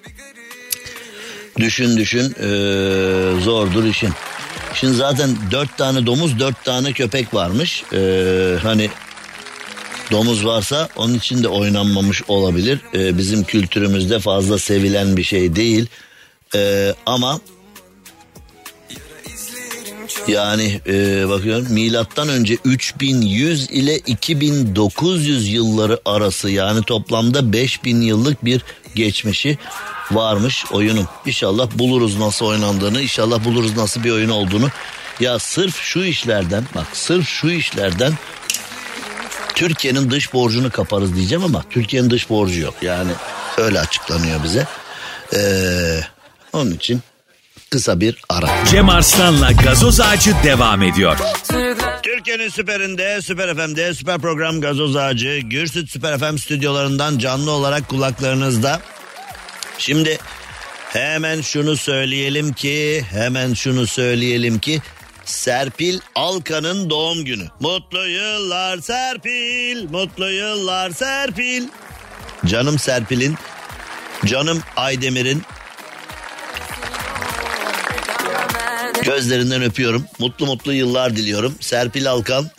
Düşün 1.57 1.97
düşün 1.97 2.35
ee, 2.39 3.41
zordur 3.41 3.83
işin. 3.83 4.11
Şimdi 4.79 4.93
zaten 4.93 5.37
dört 5.51 5.77
tane 5.77 6.05
domuz 6.05 6.39
dört 6.39 6.63
tane 6.63 6.93
köpek 6.93 7.33
varmış. 7.33 7.83
Ee, 7.93 8.55
hani 8.63 8.89
domuz 10.11 10.45
varsa 10.45 10.89
onun 10.95 11.13
için 11.13 11.43
de 11.43 11.47
oynanmamış 11.47 12.23
olabilir. 12.27 12.79
Ee, 12.93 13.17
bizim 13.17 13.43
kültürümüzde 13.43 14.19
fazla 14.19 14.59
sevilen 14.59 15.17
bir 15.17 15.23
şey 15.23 15.55
değil. 15.55 15.87
Ee, 16.55 16.93
ama 17.05 17.39
Yani 20.27 20.81
e, 20.87 21.29
bakıyorum 21.29 21.67
milattan 21.69 22.29
önce 22.29 22.57
3100 22.65 23.69
ile 23.71 23.97
2900 23.97 25.53
yılları 25.53 25.99
arası 26.05 26.49
yani 26.49 26.83
toplamda 26.83 27.53
5000 27.53 28.01
yıllık 28.01 28.45
bir 28.45 28.61
geçmişi 28.95 29.57
varmış 30.11 30.65
oyunun. 30.71 31.07
İnşallah 31.25 31.69
buluruz 31.75 32.19
nasıl 32.19 32.45
oynandığını, 32.45 33.01
inşallah 33.01 33.45
buluruz 33.45 33.77
nasıl 33.77 34.03
bir 34.03 34.11
oyun 34.11 34.29
olduğunu. 34.29 34.69
Ya 35.19 35.39
sırf 35.39 35.81
şu 35.81 36.03
işlerden 36.03 36.63
bak 36.75 36.87
sırf 36.93 37.27
şu 37.27 37.49
işlerden 37.49 38.13
Türkiye'nin 39.55 40.11
dış 40.11 40.33
borcunu 40.33 40.71
kaparız 40.71 41.15
diyeceğim 41.15 41.43
ama 41.43 41.63
Türkiye'nin 41.69 42.09
dış 42.09 42.29
borcu 42.29 42.59
yok. 42.59 42.73
Yani 42.81 43.11
öyle 43.57 43.79
açıklanıyor 43.79 44.43
bize. 44.43 44.67
Ee, 45.33 45.99
onun 46.53 46.71
için 46.71 47.01
kısa 47.69 47.99
bir 47.99 48.17
ara. 48.29 48.47
Cem 48.71 48.89
Arslan'la 48.89 49.51
gazoz 49.51 49.99
ağacı 49.99 50.35
devam 50.43 50.83
ediyor. 50.83 51.17
Türkiye'nin 52.03 52.49
süperinde, 52.49 53.21
süper 53.21 53.55
FM'de, 53.55 53.93
süper 53.93 54.19
program 54.19 54.61
gazoz 54.61 54.95
ağacı, 54.95 55.39
Gürsüt 55.43 55.89
Süper 55.89 56.19
FM 56.19 56.37
stüdyolarından 56.37 57.17
canlı 57.17 57.51
olarak 57.51 57.89
kulaklarınızda. 57.89 58.81
Şimdi 59.77 60.17
hemen 60.93 61.41
şunu 61.41 61.77
söyleyelim 61.77 62.53
ki, 62.53 63.05
hemen 63.11 63.53
şunu 63.53 63.87
söyleyelim 63.87 64.59
ki 64.59 64.81
Serpil 65.25 65.99
Alkan'ın 66.15 66.89
doğum 66.89 67.25
günü. 67.25 67.47
Mutlu 67.59 68.07
yıllar 68.07 68.77
Serpil, 68.77 69.89
mutlu 69.89 70.31
yıllar 70.31 70.91
Serpil. 70.91 71.63
Canım 72.45 72.79
Serpil'in, 72.79 73.35
canım 74.25 74.61
Aydemir'in 74.75 75.43
gözlerinden 79.05 79.61
öpüyorum. 79.61 80.05
Mutlu 80.19 80.45
mutlu 80.45 80.73
yıllar 80.73 81.15
diliyorum. 81.15 81.55
Serpil 81.59 82.09
Alkan, 82.09 82.49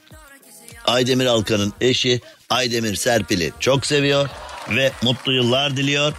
Aydemir 0.84 1.26
Alkan'ın 1.26 1.72
eşi 1.80 2.20
Aydemir 2.50 2.96
Serpil'i 2.96 3.52
çok 3.60 3.86
seviyor 3.86 4.28
ve 4.70 4.92
mutlu 5.02 5.32
yıllar 5.32 5.76
diliyor. 5.76 6.12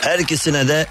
Her 0.00 0.18
ikisine 0.18 0.68
de 0.68 0.86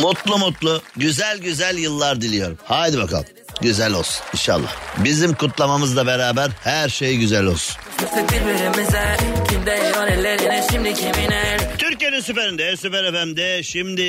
mutlu 0.00 0.38
mutlu, 0.38 0.82
güzel 0.96 1.38
güzel 1.38 1.78
yıllar 1.78 2.20
diliyorum. 2.20 2.58
Haydi 2.64 2.98
bakalım. 2.98 3.24
Güzel 3.60 3.92
olsun 3.92 4.24
inşallah. 4.32 4.76
Bizim 4.98 5.34
kutlamamızla 5.34 6.06
beraber 6.06 6.50
her 6.64 6.88
şey 6.88 7.16
güzel 7.16 7.44
olsun. 7.44 7.76
Türkiye'nin 11.78 12.20
süperinde, 12.20 12.76
süper 12.76 13.12
FM'de 13.12 13.62
şimdi 13.62 14.02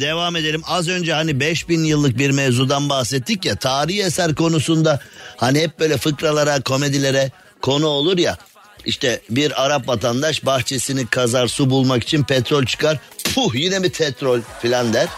devam 0.00 0.36
edelim. 0.36 0.62
Az 0.66 0.88
önce 0.88 1.12
hani 1.12 1.40
5000 1.40 1.84
yıllık 1.84 2.18
bir 2.18 2.30
mevzudan 2.30 2.88
bahsettik 2.88 3.44
ya. 3.44 3.56
Tarihi 3.56 4.02
eser 4.02 4.34
konusunda 4.34 5.00
hani 5.36 5.60
hep 5.60 5.80
böyle 5.80 5.96
fıkralara, 5.96 6.60
komedilere 6.60 7.30
konu 7.62 7.86
olur 7.86 8.18
ya. 8.18 8.36
İşte 8.84 9.20
bir 9.30 9.64
Arap 9.64 9.88
vatandaş 9.88 10.46
bahçesini 10.46 11.06
kazar 11.06 11.48
su 11.48 11.70
bulmak 11.70 12.02
için 12.02 12.22
petrol 12.22 12.64
çıkar. 12.64 12.98
Puh 13.34 13.54
yine 13.54 13.78
mi 13.78 13.90
petrol 13.90 14.40
filan 14.62 14.92
der. 14.92 15.08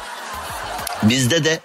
Bizde 1.02 1.44
de 1.44 1.60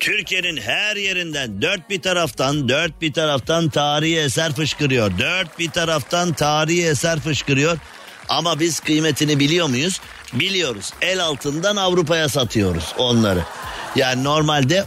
Türkiye'nin 0.00 0.56
her 0.56 0.96
yerinden 0.96 1.62
dört 1.62 1.90
bir 1.90 2.02
taraftan 2.02 2.68
dört 2.68 3.00
bir 3.00 3.12
taraftan 3.12 3.68
tarihi 3.68 4.18
eser 4.18 4.52
fışkırıyor. 4.52 5.18
Dört 5.18 5.58
bir 5.58 5.70
taraftan 5.70 6.32
tarihi 6.32 6.86
eser 6.86 7.20
fışkırıyor. 7.20 7.78
Ama 8.28 8.60
biz 8.60 8.80
kıymetini 8.80 9.38
biliyor 9.38 9.68
muyuz? 9.68 10.00
Biliyoruz. 10.32 10.92
El 11.02 11.22
altından 11.22 11.76
Avrupa'ya 11.76 12.28
satıyoruz 12.28 12.94
onları. 12.98 13.40
Yani 13.96 14.24
normalde 14.24 14.84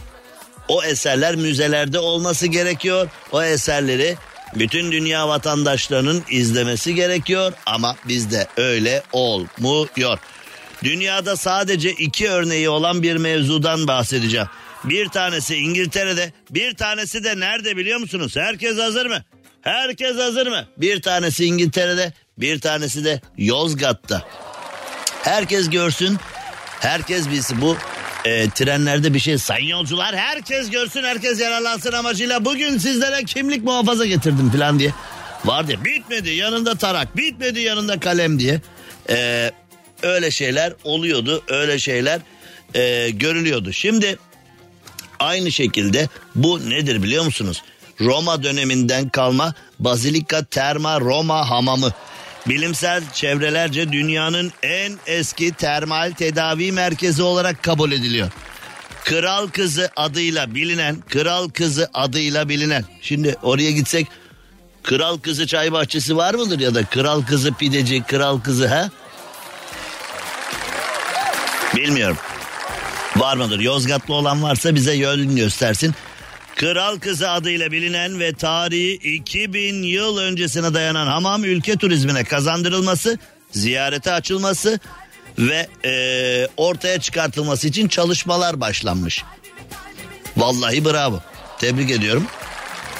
o 0.68 0.84
eserler 0.84 1.36
müzelerde 1.36 1.98
olması 1.98 2.46
gerekiyor. 2.46 3.08
O 3.32 3.42
eserleri 3.42 4.16
bütün 4.54 4.92
dünya 4.92 5.28
vatandaşlarının 5.28 6.22
izlemesi 6.30 6.94
gerekiyor 6.94 7.52
ama 7.66 7.96
bizde 8.08 8.46
öyle 8.56 9.02
olmuyor. 9.12 10.18
Dünyada 10.84 11.36
sadece 11.36 11.90
iki 11.90 12.28
örneği 12.28 12.68
olan 12.68 13.02
bir 13.02 13.16
mevzudan 13.16 13.86
bahsedeceğim. 13.86 14.48
Bir 14.84 15.08
tanesi 15.08 15.56
İngiltere'de, 15.56 16.32
bir 16.50 16.74
tanesi 16.74 17.24
de 17.24 17.40
nerede 17.40 17.76
biliyor 17.76 17.98
musunuz? 17.98 18.36
Herkes 18.36 18.78
hazır 18.78 19.06
mı? 19.06 19.24
Herkes 19.62 20.16
hazır 20.16 20.46
mı? 20.46 20.66
Bir 20.76 21.02
tanesi 21.02 21.44
İngiltere'de, 21.44 22.12
bir 22.38 22.60
tanesi 22.60 23.04
de 23.04 23.20
Yozgat'ta. 23.38 24.22
Herkes 25.22 25.70
görsün, 25.70 26.18
herkes 26.80 27.30
bilsin 27.30 27.60
bu 27.60 27.76
e, 28.24 28.50
trenlerde 28.50 29.14
bir 29.14 29.18
şey. 29.18 29.38
Sayın 29.38 29.66
yolcular 29.66 30.16
herkes 30.16 30.70
görsün, 30.70 31.02
herkes 31.02 31.40
yararlansın 31.40 31.92
amacıyla 31.92 32.44
bugün 32.44 32.78
sizlere 32.78 33.24
kimlik 33.24 33.64
muhafaza 33.64 34.06
getirdim 34.06 34.50
falan 34.50 34.78
diye. 34.78 34.90
Var 35.44 35.66
diye 35.66 35.84
bitmedi 35.84 36.30
yanında 36.30 36.74
tarak, 36.74 37.16
bitmedi 37.16 37.60
yanında 37.60 38.00
kalem 38.00 38.38
diye. 38.38 38.60
E, 39.10 39.50
öyle 40.02 40.30
şeyler 40.30 40.72
oluyordu, 40.84 41.44
öyle 41.48 41.78
şeyler 41.78 42.20
e, 42.74 43.10
görülüyordu. 43.10 43.72
Şimdi 43.72 44.18
aynı 45.22 45.52
şekilde 45.52 46.08
bu 46.34 46.70
nedir 46.70 47.02
biliyor 47.02 47.24
musunuz? 47.24 47.62
Roma 48.00 48.42
döneminden 48.42 49.08
kalma 49.08 49.54
Bazilika 49.78 50.44
Terma 50.44 51.00
Roma 51.00 51.50
hamamı. 51.50 51.90
Bilimsel 52.48 53.02
çevrelerce 53.12 53.92
dünyanın 53.92 54.52
en 54.62 54.92
eski 55.06 55.52
termal 55.52 56.10
tedavi 56.12 56.72
merkezi 56.72 57.22
olarak 57.22 57.62
kabul 57.62 57.92
ediliyor. 57.92 58.30
Kral 59.04 59.48
Kızı 59.48 59.90
adıyla 59.96 60.54
bilinen, 60.54 60.96
Kral 61.08 61.48
Kızı 61.48 61.90
adıyla 61.94 62.48
bilinen. 62.48 62.84
Şimdi 63.02 63.36
oraya 63.42 63.70
gitsek 63.70 64.06
Kral 64.82 65.18
Kızı 65.18 65.46
çay 65.46 65.72
bahçesi 65.72 66.16
var 66.16 66.34
mıdır 66.34 66.60
ya 66.60 66.74
da 66.74 66.84
Kral 66.84 67.22
Kızı 67.22 67.52
pideci, 67.52 68.02
Kral 68.02 68.40
Kızı 68.40 68.66
ha? 68.66 68.90
Bilmiyorum. 71.76 72.16
Var 73.22 73.36
mıdır? 73.36 73.60
Yozgatlı 73.60 74.14
olan 74.14 74.42
varsa 74.42 74.74
bize 74.74 74.94
yön 74.94 75.36
göstersin. 75.36 75.94
Kral 76.56 76.98
Kızı 76.98 77.30
adıyla 77.30 77.72
bilinen 77.72 78.20
ve 78.20 78.32
tarihi 78.32 78.92
2000 78.92 79.82
yıl 79.82 80.18
öncesine 80.18 80.74
dayanan 80.74 81.06
hamam 81.06 81.44
ülke 81.44 81.76
turizmine 81.76 82.24
kazandırılması, 82.24 83.18
ziyarete 83.50 84.12
açılması 84.12 84.80
ve 85.38 85.66
eee, 85.84 86.48
ortaya 86.56 87.00
çıkartılması 87.00 87.68
için 87.68 87.88
çalışmalar 87.88 88.60
başlanmış. 88.60 89.24
Vallahi 90.36 90.84
bravo. 90.84 91.20
Tebrik 91.58 91.90
ediyorum. 91.90 92.26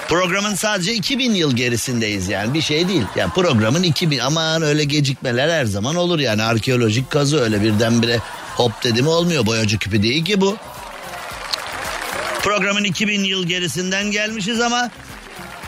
Programın 0.08 0.54
sadece 0.54 0.94
2000 0.94 1.34
yıl 1.34 1.56
gerisindeyiz 1.56 2.28
yani 2.28 2.54
bir 2.54 2.62
şey 2.62 2.88
değil. 2.88 3.04
Yani 3.16 3.32
programın 3.34 3.82
2000 3.82 4.18
aman 4.18 4.62
öyle 4.62 4.84
gecikmeler 4.84 5.48
her 5.48 5.64
zaman 5.64 5.96
olur 5.96 6.18
yani 6.18 6.42
arkeolojik 6.42 7.10
kazı 7.10 7.40
öyle 7.40 7.62
birdenbire 7.62 8.20
hop 8.56 8.84
dedi 8.84 9.02
mi 9.02 9.08
olmuyor. 9.08 9.46
Boyacı 9.46 9.78
küpü 9.78 10.02
değil 10.02 10.24
ki 10.24 10.40
bu. 10.40 10.56
Programın 12.42 12.84
2000 12.84 13.24
yıl 13.24 13.46
gerisinden 13.46 14.10
gelmişiz 14.10 14.60
ama 14.60 14.90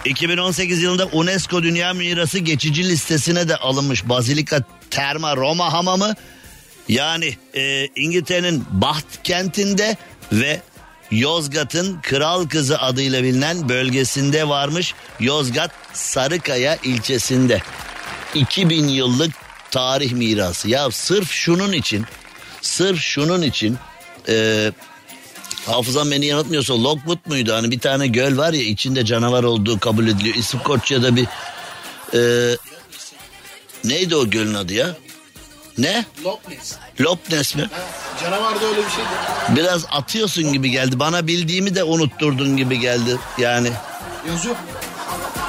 2018 0.05 0.83
yılında 0.83 1.07
UNESCO 1.07 1.63
Dünya 1.63 1.95
Mirası 1.95 2.39
geçici 2.39 2.89
listesine 2.89 3.49
de 3.49 3.57
alınmış 3.57 4.09
Bazilika 4.09 4.65
Terma 4.91 5.37
Roma 5.37 5.73
Hamamı. 5.73 6.15
Yani 6.89 7.37
e, 7.55 7.87
İngiltere'nin 7.97 8.65
Bath 8.71 9.23
kentinde 9.25 9.97
ve 10.33 10.61
Yozgat'ın 11.11 12.01
Kral 12.03 12.49
Kızı 12.49 12.79
adıyla 12.79 13.23
bilinen 13.23 13.69
bölgesinde 13.69 14.49
varmış. 14.49 14.95
Yozgat 15.21 15.71
Sarıkaya 15.93 16.77
ilçesinde. 16.77 17.63
2000 18.35 18.89
yıllık 18.89 19.33
tarih 19.71 20.13
mirası. 20.13 20.69
Ya 20.69 20.91
sırf 20.91 21.31
şunun 21.31 21.73
için, 21.73 22.05
sırf 22.65 23.01
şunun 23.01 23.43
için 23.43 23.79
e, 24.29 24.73
hafızam 25.67 26.11
beni 26.11 26.27
yanıltmıyorsa 26.27 26.83
Lockwood 26.83 27.19
muydu? 27.27 27.53
Hani 27.55 27.71
bir 27.71 27.79
tane 27.79 28.07
göl 28.07 28.37
var 28.37 28.53
ya 28.53 28.63
içinde 28.63 29.05
canavar 29.05 29.45
olduğu 29.45 29.79
kabul 29.79 30.07
ediliyor. 30.07 30.37
İskoçya'da 30.37 31.17
bir 31.17 31.27
e, 32.15 32.57
neydi 33.85 34.17
o 34.17 34.31
gölün 34.31 34.55
adı 34.55 34.73
ya? 34.75 34.97
Ne? 35.79 36.05
Loch 36.25 36.49
Ness. 36.49 36.75
Loch 37.01 37.19
Ness 37.31 37.55
mi? 37.55 37.71
Canavarda 38.23 38.65
öyle 38.67 38.79
bir 38.79 38.91
şeydi. 38.91 39.09
Biraz 39.57 39.87
atıyorsun 39.91 40.53
gibi 40.53 40.71
geldi. 40.71 40.99
Bana 41.01 41.27
bildiğimi 41.27 41.75
de 41.75 41.85
unutturdun 41.85 42.57
gibi 42.57 42.81
geldi. 42.81 43.17
Yani 43.39 43.71
Yazıyor. 44.29 44.57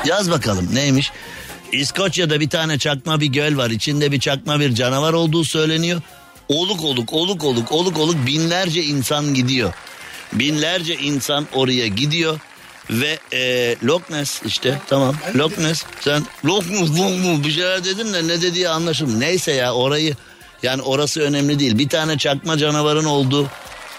yaz 0.05 0.31
bakalım 0.31 0.75
neymiş? 0.75 1.11
İskoçya'da 1.71 2.39
bir 2.39 2.49
tane 2.49 2.79
çakma 2.79 3.19
bir 3.19 3.27
göl 3.27 3.57
var. 3.57 3.69
İçinde 3.69 4.11
bir 4.11 4.19
çakma 4.19 4.59
bir 4.59 4.75
canavar 4.75 5.13
olduğu 5.13 5.43
söyleniyor. 5.43 6.01
Oluk 6.49 6.83
oluk 6.83 7.13
oluk 7.13 7.43
oluk 7.43 7.71
oluk 7.71 7.99
oluk 7.99 8.15
binlerce 8.27 8.83
insan 8.83 9.33
gidiyor. 9.33 9.73
Binlerce 10.33 10.95
insan 10.95 11.47
oraya 11.53 11.87
gidiyor. 11.87 12.39
Ve 12.89 13.19
e, 13.33 13.75
Loch 13.83 14.09
Ness 14.09 14.41
işte 14.45 14.81
tamam 14.87 15.15
Loch 15.35 15.57
Ness 15.57 15.83
sen 16.01 16.23
Loch 16.45 16.69
Ness 16.69 16.89
Ness 16.89 17.45
bir 17.45 17.51
şeyler 17.51 17.83
dedin 17.83 18.13
de 18.13 18.27
ne 18.27 18.41
dediği 18.41 18.69
anlaşılmıyor. 18.69 19.19
Neyse 19.19 19.51
ya 19.51 19.73
orayı 19.73 20.15
yani 20.63 20.81
orası 20.81 21.21
önemli 21.21 21.59
değil. 21.59 21.77
Bir 21.77 21.89
tane 21.89 22.17
çakma 22.17 22.57
canavarın 22.57 23.05
olduğu 23.05 23.47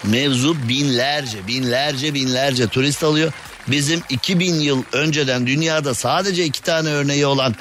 mevzu 0.03 0.55
binlerce 0.69 1.47
binlerce 1.47 2.13
binlerce 2.13 2.67
turist 2.67 3.03
alıyor. 3.03 3.31
Bizim 3.67 4.01
2000 4.09 4.53
yıl 4.53 4.83
önceden 4.91 5.47
dünyada 5.47 5.93
sadece 5.93 6.45
iki 6.45 6.61
tane 6.61 6.89
örneği 6.89 7.25
olan 7.25 7.55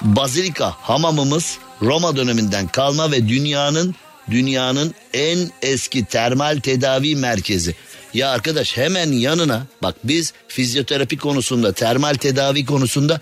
Bazilika 0.00 0.74
hamamımız 0.80 1.58
Roma 1.82 2.16
döneminden 2.16 2.68
kalma 2.68 3.10
ve 3.10 3.28
dünyanın 3.28 3.94
dünyanın 4.30 4.94
en 5.14 5.50
eski 5.62 6.04
termal 6.04 6.60
tedavi 6.60 7.16
merkezi. 7.16 7.74
Ya 8.14 8.30
arkadaş 8.30 8.76
hemen 8.76 9.12
yanına 9.12 9.66
bak 9.82 9.94
biz 10.04 10.32
fizyoterapi 10.48 11.16
konusunda 11.16 11.72
termal 11.72 12.14
tedavi 12.14 12.64
konusunda 12.64 13.20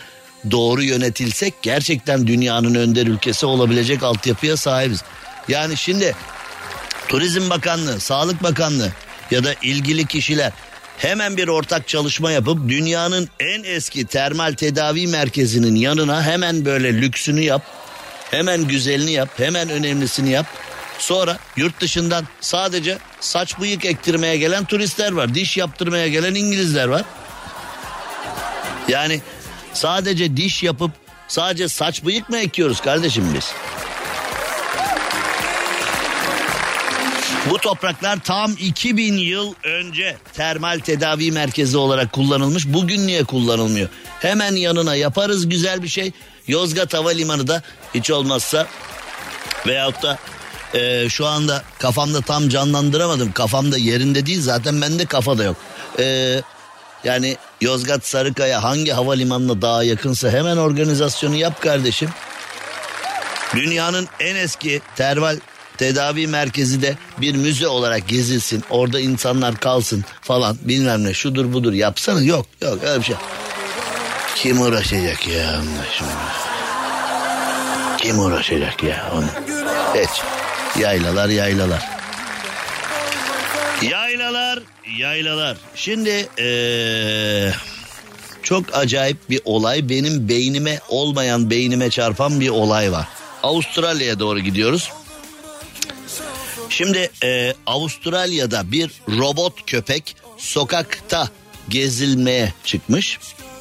doğru 0.51 0.83
yönetilsek 0.83 1.55
gerçekten 1.63 2.27
dünyanın 2.27 2.75
önder 2.75 3.07
ülkesi 3.07 3.47
olabilecek 3.47 4.03
altyapıya 4.03 4.57
sahibiz. 4.57 5.03
Yani 5.49 5.77
şimdi 5.77 6.15
Turizm 7.09 7.51
Bakanlığı, 7.51 8.01
Sağlık 8.01 8.43
Bakanlığı 8.43 8.93
ya 9.31 9.45
da 9.45 9.55
ilgili 9.63 10.07
kişiler 10.07 10.53
hemen 10.99 11.37
bir 11.37 11.49
ortak 11.49 11.89
çalışma 11.89 12.31
yapıp 12.31 12.69
dünyanın 12.69 13.29
en 13.41 13.63
eski 13.65 14.07
termal 14.07 14.53
tedavi 14.53 15.07
merkezinin 15.07 15.75
yanına 15.75 16.23
hemen 16.23 16.65
böyle 16.65 17.01
lüksünü 17.01 17.41
yap. 17.41 17.63
Hemen 18.31 18.69
güzelini 18.69 19.13
yap, 19.13 19.29
hemen 19.37 19.69
önemlisini 19.69 20.31
yap. 20.31 20.47
Sonra 21.01 21.39
yurt 21.57 21.81
dışından 21.81 22.25
sadece 22.41 22.99
saç 23.21 23.59
bıyık 23.61 23.85
ektirmeye 23.85 24.37
gelen 24.37 24.65
turistler 24.65 25.13
var. 25.13 25.35
Diş 25.35 25.57
yaptırmaya 25.57 26.09
gelen 26.09 26.35
İngilizler 26.35 26.89
var. 26.89 27.03
Yani 28.89 29.21
sadece 29.75 30.37
diş 30.37 30.63
yapıp 30.63 30.91
sadece 31.29 31.69
saç 31.69 32.05
bıyık 32.05 32.29
mı 32.29 32.39
ekiyoruz 32.39 32.81
kardeşim 32.81 33.35
biz? 33.35 33.53
Bu 37.51 37.59
topraklar 37.59 38.19
tam 38.21 38.53
2000 38.53 39.17
yıl 39.17 39.55
önce 39.65 40.17
termal 40.33 40.79
tedavi 40.79 41.33
merkezi 41.33 41.77
olarak 41.77 42.13
kullanılmış. 42.13 42.67
Bugün 42.67 43.07
niye 43.07 43.25
kullanılmıyor? 43.25 43.89
Hemen 44.21 44.57
yanına 44.57 44.95
yaparız 44.95 45.49
güzel 45.49 45.83
bir 45.83 45.89
şey. 45.89 46.13
Yozgat 46.47 46.95
Havalimanı 46.95 47.49
da 47.49 47.63
hiç 47.95 48.11
olmazsa 48.11 48.67
veyahut 49.67 50.03
da 50.03 50.19
e, 50.75 51.09
şu 51.09 51.27
anda 51.27 51.63
kafamda 51.79 52.21
tam 52.21 52.49
canlandıramadım. 52.49 53.33
Kafamda 53.33 53.79
yerinde 53.79 54.27
değil 54.27 54.43
zaten 54.43 54.81
bende 54.81 55.07
kafa 55.07 55.39
da 55.39 55.45
yok. 55.45 55.57
E, 55.99 56.37
yani 57.05 57.37
Yozgat 57.61 58.07
Sarıkaya 58.07 58.63
hangi 58.63 58.93
havalimanına 58.93 59.63
daha 59.63 59.85
yakınsa 59.85 60.31
hemen 60.31 60.57
organizasyonu 60.57 61.37
yap 61.37 61.63
kardeşim. 61.63 62.11
Dünyanın 63.55 64.09
en 64.21 64.37
eski 64.37 64.81
termal 64.97 65.39
tedavi 65.79 66.27
merkezi 66.27 66.83
de 66.83 66.97
bir 67.21 67.35
müze 67.35 67.69
olarak 67.69 68.09
gezilsin. 68.09 68.65
Orada 68.71 69.01
insanlar 69.01 69.57
kalsın 69.57 70.05
falan 70.21 70.57
bilmem 70.63 71.05
ne 71.05 71.15
şudur 71.15 71.53
budur 71.53 71.73
yapsanız 71.73 72.27
yok 72.27 72.47
yok 72.61 72.79
öyle 72.85 73.01
bir 73.01 73.05
şey. 73.05 73.17
Kim 74.37 74.61
uğraşacak 74.61 75.29
ya? 75.29 75.61
Kim 77.99 78.19
uğraşacak 78.19 78.83
ya 78.83 79.11
onu? 79.15 79.27
Hiç. 79.95 80.40
Yaylalar 80.81 81.29
yaylalar. 81.29 81.89
Yaylalar 83.83 84.63
yaylalar. 84.99 85.57
Şimdi 85.75 86.29
ee, 86.39 87.53
çok 88.43 88.65
acayip 88.73 89.31
bir 89.31 89.41
olay 89.45 89.89
benim 89.89 90.29
beynime 90.29 90.81
olmayan 90.89 91.51
beynime 91.51 91.91
çarpan 91.91 92.41
bir 92.41 92.49
olay 92.49 92.93
var. 92.93 93.09
Avustralya'ya 93.43 94.19
doğru 94.19 94.41
gidiyoruz. 94.41 94.91
Şimdi 96.69 97.11
e, 97.25 97.55
Avustralya'da 97.67 98.73
bir 98.73 98.91
robot 99.09 99.67
köpek 99.67 100.17
sokakta 100.39 101.29
gezilmeye 101.69 102.55
çıkmış. 102.65 103.19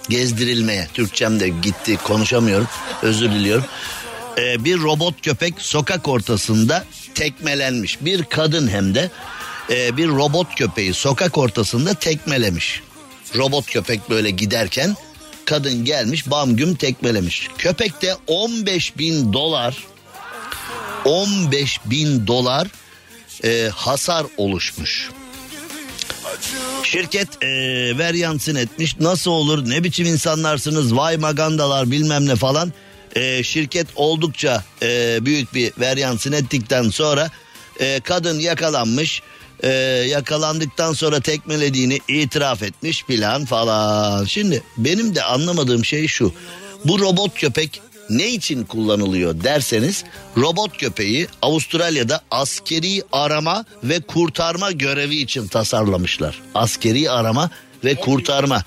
Gezdirilmeye. 0.09 0.87
Türkçem 0.93 1.39
de 1.39 1.49
gitti 1.49 1.97
konuşamıyorum. 2.03 2.67
Özür 3.01 3.31
diliyorum. 3.31 3.65
E, 4.37 4.65
bir 4.65 4.79
robot 4.79 5.21
köpek 5.21 5.53
sokak 5.57 6.07
ortasında 6.07 6.85
tekmelenmiş. 7.19 7.97
Bir 8.01 8.23
kadın 8.23 8.67
hem 8.67 8.95
de 8.95 9.11
e, 9.69 9.97
bir 9.97 10.07
robot 10.07 10.55
köpeği 10.55 10.93
sokak 10.93 11.37
ortasında 11.37 11.93
tekmelemiş. 11.93 12.81
Robot 13.35 13.65
köpek 13.65 14.09
böyle 14.09 14.29
giderken 14.29 14.95
kadın 15.45 15.85
gelmiş 15.85 16.31
bam 16.31 16.55
güm 16.55 16.75
tekmelemiş. 16.75 17.47
Köpek 17.57 18.01
de 18.01 18.15
15 18.27 18.97
bin 18.97 19.33
dolar 19.33 19.77
15 21.05 21.79
bin 21.85 22.27
dolar 22.27 22.67
e, 23.43 23.69
hasar 23.75 24.25
oluşmuş. 24.37 25.09
Şirket 26.83 27.43
e, 27.43 27.47
ver 27.97 28.13
yansın 28.13 28.55
etmiş 28.55 28.99
nasıl 28.99 29.31
olur 29.31 29.69
ne 29.69 29.83
biçim 29.83 30.05
insanlarsınız 30.05 30.95
vay 30.95 31.17
magandalar 31.17 31.91
bilmem 31.91 32.25
ne 32.25 32.35
falan. 32.35 32.73
E, 33.15 33.43
şirket 33.43 33.87
oldukça 33.95 34.63
e, 34.81 35.17
büyük 35.21 35.53
bir 35.53 35.71
ver 35.79 35.97
yansın 35.97 36.31
ettikten 36.31 36.89
sonra 36.89 37.29
e, 37.79 37.99
kadın 37.99 38.39
yakalanmış. 38.39 39.21
E, 39.63 39.69
yakalandıktan 40.09 40.93
sonra 40.93 41.19
tekmelediğini 41.19 41.99
itiraf 42.07 42.63
etmiş 42.63 43.05
plan 43.05 43.45
falan. 43.45 44.25
Şimdi 44.25 44.63
benim 44.77 45.15
de 45.15 45.23
anlamadığım 45.23 45.85
şey 45.85 46.07
şu. 46.07 46.33
Bu 46.85 46.99
robot 46.99 47.35
köpek 47.35 47.81
ne 48.09 48.27
için 48.29 48.63
kullanılıyor 48.63 49.43
derseniz 49.43 50.03
robot 50.37 50.77
köpeği 50.77 51.27
Avustralya'da 51.41 52.21
askeri 52.31 53.03
arama 53.11 53.65
ve 53.83 53.99
kurtarma 54.01 54.71
görevi 54.71 55.15
için 55.15 55.47
tasarlamışlar. 55.47 56.41
Askeri 56.55 57.11
arama 57.11 57.49
ve 57.83 57.95
kurtarma. 57.95 58.63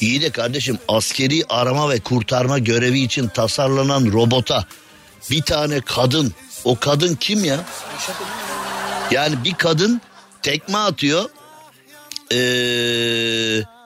İyi 0.00 0.22
de 0.22 0.30
kardeşim 0.30 0.78
askeri 0.88 1.44
arama 1.48 1.90
ve 1.90 2.00
kurtarma 2.00 2.58
görevi 2.58 3.00
için 3.00 3.28
tasarlanan 3.28 4.12
robota 4.12 4.64
bir 5.30 5.42
tane 5.42 5.80
kadın 5.80 6.34
o 6.64 6.78
kadın 6.78 7.14
kim 7.14 7.44
ya? 7.44 7.60
Yani 9.10 9.44
bir 9.44 9.54
kadın 9.54 10.00
tekme 10.42 10.78
atıyor 10.78 11.30
ee, 12.32 12.36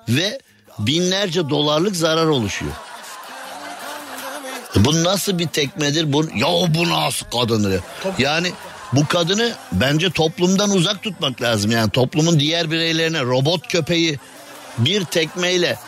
ve 0.08 0.38
binlerce 0.78 1.48
dolarlık 1.48 1.96
zarar 1.96 2.26
oluşuyor. 2.26 2.72
Bu 4.76 5.04
nasıl 5.04 5.38
bir 5.38 5.48
tekmedir? 5.48 6.12
Bu, 6.12 6.24
ya 6.36 6.46
bu 6.48 6.88
nasıl 6.88 7.26
kadındır? 7.26 7.80
Yani 8.18 8.52
bu 8.92 9.06
kadını 9.06 9.52
bence 9.72 10.10
toplumdan 10.10 10.70
uzak 10.70 11.02
tutmak 11.02 11.42
lazım. 11.42 11.70
Yani 11.70 11.90
toplumun 11.90 12.40
diğer 12.40 12.70
bireylerine 12.70 13.22
robot 13.22 13.68
köpeği 13.68 14.18
bir 14.78 15.04
tekmeyle 15.04 15.78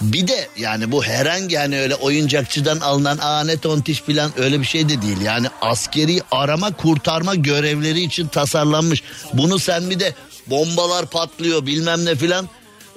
bir 0.00 0.28
de 0.28 0.48
yani 0.56 0.92
bu 0.92 1.04
herhangi 1.04 1.56
hani 1.56 1.80
öyle 1.80 1.94
oyuncakçıdan 1.94 2.80
alınan 2.80 3.18
aa 3.18 3.44
ne 3.44 3.56
tontiş 3.56 4.00
falan 4.00 4.32
öyle 4.36 4.60
bir 4.60 4.66
şey 4.66 4.88
de 4.88 5.02
değil. 5.02 5.20
Yani 5.20 5.46
askeri 5.60 6.20
arama 6.30 6.72
kurtarma 6.72 7.34
görevleri 7.34 8.00
için 8.00 8.28
tasarlanmış. 8.28 9.02
Bunu 9.32 9.58
sen 9.58 9.90
bir 9.90 10.00
de 10.00 10.14
bombalar 10.46 11.06
patlıyor 11.06 11.66
bilmem 11.66 12.04
ne 12.04 12.14
filan 12.14 12.48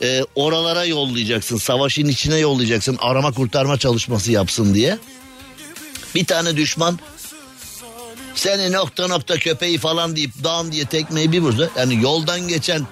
e, 0.01 0.25
oralara 0.35 0.85
yollayacaksın. 0.85 1.57
Savaşın 1.57 2.07
içine 2.07 2.37
yollayacaksın 2.37 2.97
arama 3.01 3.31
kurtarma 3.31 3.77
çalışması 3.77 4.31
yapsın 4.31 4.73
diye. 4.73 4.97
Bir 6.15 6.25
tane 6.25 6.57
düşman 6.57 6.99
seni 8.35 8.71
nokta 8.71 9.07
nokta 9.07 9.37
köpeği 9.37 9.77
falan 9.77 10.15
deyip 10.15 10.43
dağım 10.43 10.71
diye 10.71 10.85
tekmeyi 10.85 11.31
bir 11.31 11.39
vurdu. 11.39 11.71
Yani 11.77 12.03
yoldan 12.03 12.47
geçen 12.47 12.87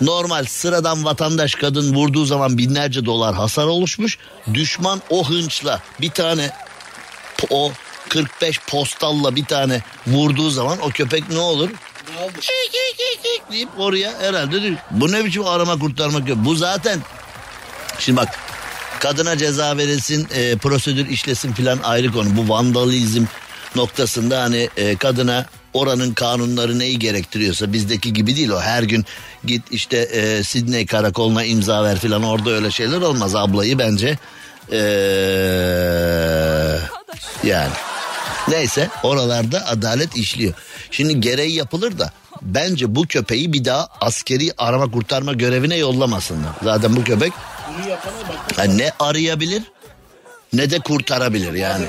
normal 0.00 0.44
sıradan 0.44 1.04
vatandaş 1.04 1.54
kadın 1.54 1.94
vurduğu 1.94 2.24
zaman 2.24 2.58
binlerce 2.58 3.04
dolar 3.04 3.34
hasar 3.34 3.66
oluşmuş. 3.66 4.18
Düşman 4.54 5.02
o 5.10 5.28
hınçla 5.28 5.82
bir 6.00 6.10
tane 6.10 6.50
o 7.50 7.72
45 8.08 8.60
postalla 8.60 9.36
bir 9.36 9.44
tane 9.44 9.82
vurduğu 10.06 10.50
zaman 10.50 10.78
o 10.82 10.90
köpek 10.90 11.30
ne 11.30 11.38
olur? 11.38 11.70
Kik, 12.40 12.72
kik 13.22 13.52
deyip 13.52 13.68
oraya 13.78 14.20
herhalde 14.20 14.62
diyor. 14.62 14.76
Bu 14.90 15.12
ne 15.12 15.24
biçim 15.24 15.46
arama 15.46 15.78
kurtarma 15.78 16.18
köpeği? 16.18 16.44
Bu 16.44 16.54
zaten 16.54 17.00
şimdi 17.98 18.16
bak 18.16 18.38
kadına 19.00 19.36
ceza 19.36 19.76
verilsin 19.76 20.28
e, 20.34 20.56
prosedür 20.56 21.08
işlesin 21.08 21.52
filan 21.52 21.78
ayrı 21.82 22.12
konu. 22.12 22.36
Bu 22.36 22.48
vandalizm 22.48 23.24
noktasında 23.76 24.42
hani 24.42 24.68
e, 24.76 24.96
kadına 24.96 25.46
oranın 25.74 26.14
kanunları 26.14 26.78
neyi 26.78 26.98
gerektiriyorsa 26.98 27.72
bizdeki 27.72 28.12
gibi 28.12 28.36
değil 28.36 28.48
o. 28.48 28.60
Her 28.60 28.82
gün 28.82 29.04
git 29.44 29.62
işte 29.70 29.96
e, 29.96 30.42
Sidney 30.42 30.86
karakoluna 30.86 31.44
imza 31.44 31.84
ver 31.84 31.98
filan 31.98 32.22
orada 32.22 32.50
öyle 32.50 32.70
şeyler 32.70 33.00
olmaz. 33.00 33.34
Ablayı 33.34 33.78
bence 33.78 34.18
e, 34.72 34.80
yani 37.44 37.72
neyse 38.48 38.88
oralarda 39.02 39.66
adalet 39.66 40.16
işliyor. 40.16 40.54
Şimdi 40.90 41.20
gereği 41.20 41.54
yapılır 41.54 41.98
da 41.98 42.12
bence 42.42 42.94
bu 42.94 43.06
köpeği 43.06 43.52
bir 43.52 43.64
daha 43.64 43.88
askeri 44.00 44.52
arama 44.58 44.90
kurtarma 44.90 45.32
görevine 45.32 45.76
yollamasınlar. 45.76 46.52
Zaten 46.62 46.96
bu 46.96 47.04
köpek 47.04 47.32
yani 48.58 48.78
ne 48.78 48.92
arayabilir 48.98 49.62
ne 50.52 50.70
de 50.70 50.78
kurtarabilir 50.78 51.52
yani. 51.52 51.84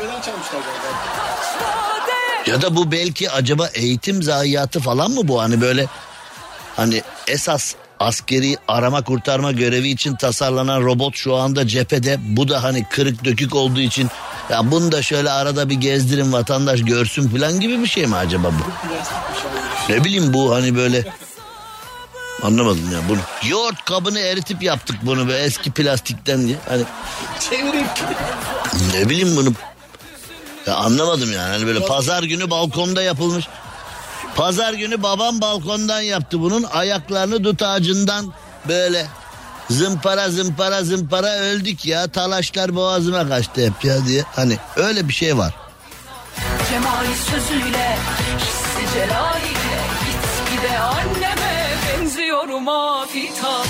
Ya 2.47 2.61
da 2.61 2.75
bu 2.75 2.91
belki 2.91 3.31
acaba 3.31 3.67
eğitim 3.67 4.23
zayiatı 4.23 4.79
falan 4.79 5.11
mı 5.11 5.27
bu 5.27 5.41
hani 5.41 5.61
böyle 5.61 5.87
Hani 6.75 7.01
esas 7.27 7.75
askeri 7.99 8.57
arama 8.67 9.03
kurtarma 9.03 9.51
görevi 9.51 9.89
için 9.89 10.15
tasarlanan 10.15 10.81
robot 10.81 11.15
şu 11.15 11.35
anda 11.35 11.67
cephede. 11.67 12.17
Bu 12.21 12.47
da 12.47 12.63
hani 12.63 12.85
kırık 12.89 13.25
dökük 13.25 13.55
olduğu 13.55 13.81
için 13.81 14.09
ya 14.49 14.71
bunu 14.71 14.91
da 14.91 15.01
şöyle 15.01 15.31
arada 15.31 15.69
bir 15.69 15.75
gezdirin 15.75 16.33
vatandaş 16.33 16.81
görsün 16.81 17.29
falan 17.29 17.59
gibi 17.59 17.81
bir 17.81 17.87
şey 17.87 18.07
mi 18.07 18.15
acaba 18.15 18.47
bu? 18.47 18.93
Ne 19.93 20.03
bileyim 20.03 20.33
bu 20.33 20.55
hani 20.55 20.75
böyle 20.75 21.05
Anlamadım 22.43 22.91
ya 22.93 22.99
bunu. 23.09 23.19
Yoğurt 23.49 23.85
kabını 23.85 24.19
eritip 24.19 24.63
yaptık 24.63 24.95
bunu 25.01 25.27
be 25.27 25.33
eski 25.33 25.71
plastikten 25.71 26.47
diye. 26.47 26.57
Hani 26.69 26.83
ne 28.93 29.09
bileyim 29.09 29.35
bunu. 29.35 29.53
Ya 30.67 30.75
anlamadım 30.75 31.33
yani. 31.33 31.49
Hani 31.49 31.67
böyle 31.67 31.85
pazar 31.85 32.23
günü 32.23 32.49
balkonda 32.49 33.01
yapılmış. 33.01 33.47
Pazar 34.35 34.73
günü 34.73 35.03
babam 35.03 35.41
balkondan 35.41 36.01
yaptı 36.01 36.41
bunun. 36.41 36.63
Ayaklarını 36.63 37.43
dut 37.43 37.61
ağacından 37.61 38.33
böyle 38.67 39.05
zımpara 39.69 40.29
zımpara 40.29 40.83
zımpara 40.83 41.29
öldük 41.39 41.85
ya. 41.85 42.07
Talaşlar 42.07 42.75
boğazıma 42.75 43.27
kaçtı 43.27 43.65
hep 43.65 43.85
ya 43.85 44.05
diye. 44.05 44.23
Hani 44.35 44.57
öyle 44.75 45.07
bir 45.07 45.13
şey 45.13 45.37
var. 45.37 45.53
Cemal 46.69 47.05
sözüyle 47.31 47.97
Hissi 48.39 48.93
celaliyle 48.93 49.81
Gitgide 50.05 50.79
anneme 50.79 51.67
benziyorum 51.87 52.67
afita 52.67 53.63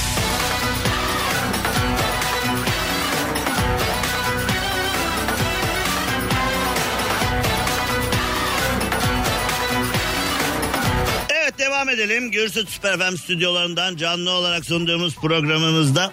devam 11.61 11.89
edelim. 11.89 12.31
Gürsüt 12.31 12.69
Süper 12.69 12.97
FM 12.99 13.17
stüdyolarından 13.17 13.95
canlı 13.95 14.31
olarak 14.31 14.65
sunduğumuz 14.65 15.15
programımızda 15.15 16.11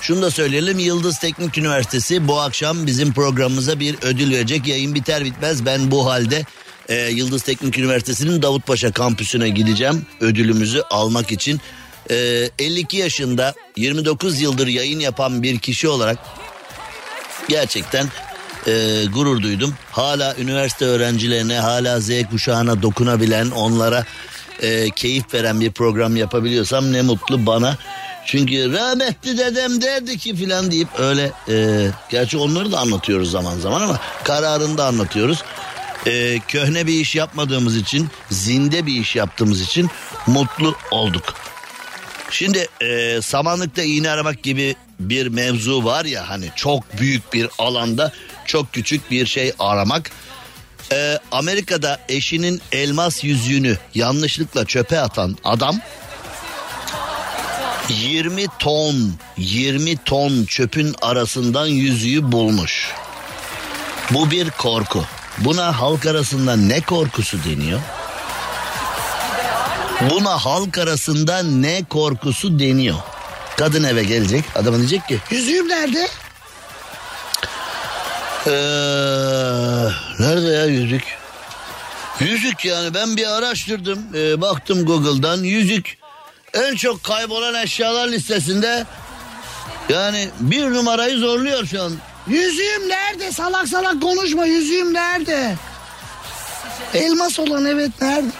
şunu 0.00 0.22
da 0.22 0.30
söyleyelim. 0.30 0.78
Yıldız 0.78 1.18
Teknik 1.18 1.58
Üniversitesi 1.58 2.28
bu 2.28 2.40
akşam 2.40 2.86
bizim 2.86 3.12
programımıza 3.12 3.80
bir 3.80 3.96
ödül 4.02 4.30
verecek. 4.32 4.66
Yayın 4.66 4.94
biter 4.94 5.24
bitmez 5.24 5.66
ben 5.66 5.90
bu 5.90 6.06
halde 6.06 6.44
e, 6.88 6.94
Yıldız 6.94 7.42
Teknik 7.42 7.78
Üniversitesi'nin 7.78 8.42
Davutpaşa 8.42 8.92
kampüsüne 8.92 9.48
gideceğim. 9.48 10.06
Ödülümüzü 10.20 10.82
almak 10.90 11.32
için. 11.32 11.60
E, 12.10 12.14
52 12.58 12.96
yaşında 12.96 13.54
29 13.76 14.40
yıldır 14.40 14.66
yayın 14.66 15.00
yapan 15.00 15.42
bir 15.42 15.58
kişi 15.58 15.88
olarak 15.88 16.18
gerçekten 17.48 18.06
e, 18.66 19.04
gurur 19.14 19.42
duydum. 19.42 19.74
Hala 19.92 20.36
üniversite 20.36 20.84
öğrencilerine, 20.84 21.58
hala 21.58 22.00
Z 22.00 22.10
kuşağına 22.30 22.82
dokunabilen, 22.82 23.50
onlara 23.50 24.04
e, 24.62 24.90
keyif 24.90 25.34
veren 25.34 25.60
bir 25.60 25.72
program 25.72 26.16
yapabiliyorsam 26.16 26.92
ne 26.92 27.02
mutlu 27.02 27.46
bana. 27.46 27.78
Çünkü 28.26 28.72
rahmetli 28.72 29.38
dedem 29.38 29.82
derdi 29.82 30.18
ki 30.18 30.36
filan 30.36 30.70
deyip 30.70 30.88
öyle 30.98 31.32
e, 31.48 31.86
gerçi 32.10 32.38
onları 32.38 32.72
da 32.72 32.78
anlatıyoruz 32.78 33.30
zaman 33.30 33.58
zaman 33.58 33.80
ama 33.80 34.00
kararını 34.24 34.78
da 34.78 34.86
anlatıyoruz. 34.86 35.42
E, 36.06 36.38
köhne 36.48 36.86
bir 36.86 37.00
iş 37.00 37.14
yapmadığımız 37.14 37.76
için, 37.76 38.08
zinde 38.30 38.86
bir 38.86 39.00
iş 39.00 39.16
yaptığımız 39.16 39.60
için 39.60 39.90
mutlu 40.26 40.76
olduk. 40.90 41.34
Şimdi 42.30 42.68
e, 42.80 43.22
samanlıkta 43.22 43.82
iğne 43.82 44.10
aramak 44.10 44.42
gibi 44.42 44.76
bir 45.00 45.26
mevzu 45.26 45.84
var 45.84 46.04
ya 46.04 46.28
hani 46.28 46.50
çok 46.56 46.98
büyük 46.98 47.32
bir 47.32 47.48
alanda 47.58 48.12
çok 48.46 48.72
küçük 48.72 49.10
bir 49.10 49.26
şey 49.26 49.52
aramak. 49.58 50.10
E, 50.92 51.18
Amerika'da 51.32 51.98
eşinin 52.08 52.62
elmas 52.72 53.24
yüzüğünü 53.24 53.78
yanlışlıkla 53.94 54.64
çöpe 54.64 55.00
atan 55.00 55.36
adam 55.44 55.80
20 57.88 58.46
ton 58.58 59.14
20 59.36 59.96
ton 59.96 60.44
çöpün 60.44 60.94
arasından 61.02 61.66
yüzüğü 61.66 62.32
bulmuş. 62.32 62.92
Bu 64.10 64.30
bir 64.30 64.50
korku. 64.50 65.04
Buna 65.38 65.80
halk 65.80 66.06
arasında 66.06 66.56
ne 66.56 66.80
korkusu 66.80 67.44
deniyor? 67.44 67.80
Buna 70.10 70.44
halk 70.44 70.78
arasında 70.78 71.42
ne 71.42 71.84
korkusu 71.84 72.58
deniyor. 72.58 72.96
Kadın 73.56 73.84
eve 73.84 74.04
gelecek. 74.04 74.44
Adama 74.54 74.78
diyecek 74.78 75.08
ki 75.08 75.18
yüzüğüm 75.30 75.68
nerede? 75.68 76.08
Ee, 78.46 80.05
nerede 80.18 80.46
ya 80.46 80.64
yüzük? 80.64 81.02
Yüzük 82.20 82.64
yani 82.64 82.94
ben 82.94 83.16
bir 83.16 83.36
araştırdım. 83.36 84.06
Ee, 84.14 84.40
baktım 84.40 84.84
Google'dan 84.84 85.42
yüzük 85.42 85.98
en 86.54 86.74
çok 86.74 87.04
kaybolan 87.04 87.54
eşyalar 87.54 88.08
listesinde 88.08 88.86
yani 89.88 90.28
bir 90.40 90.70
numarayı 90.70 91.18
zorluyor 91.18 91.66
şu 91.66 91.82
an. 91.82 91.92
Yüzüğüm 92.26 92.88
nerede? 92.88 93.32
Salak 93.32 93.68
salak 93.68 94.02
konuşma 94.02 94.46
yüzüğüm 94.46 94.94
nerede? 94.94 95.56
Elmas 96.94 97.38
olan 97.38 97.64
evet 97.64 97.90
nerede? 98.00 98.30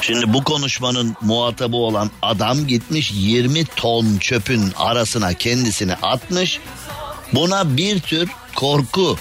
Şimdi 0.00 0.32
bu 0.32 0.44
konuşmanın 0.44 1.16
muhatabı 1.20 1.76
olan 1.76 2.10
adam 2.22 2.66
gitmiş 2.66 3.12
20 3.14 3.64
ton 3.64 4.18
çöpün 4.18 4.72
arasına 4.76 5.34
kendisini 5.34 5.94
atmış. 5.94 6.60
Buna 7.32 7.76
bir 7.76 8.00
tür 8.00 8.30
korku 8.54 9.16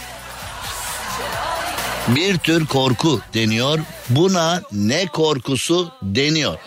bir 2.07 2.37
tür 2.37 2.65
korku 2.65 3.21
deniyor. 3.33 3.79
Buna 4.09 4.61
ne 4.71 5.05
korkusu 5.05 5.91
deniyor. 6.01 6.57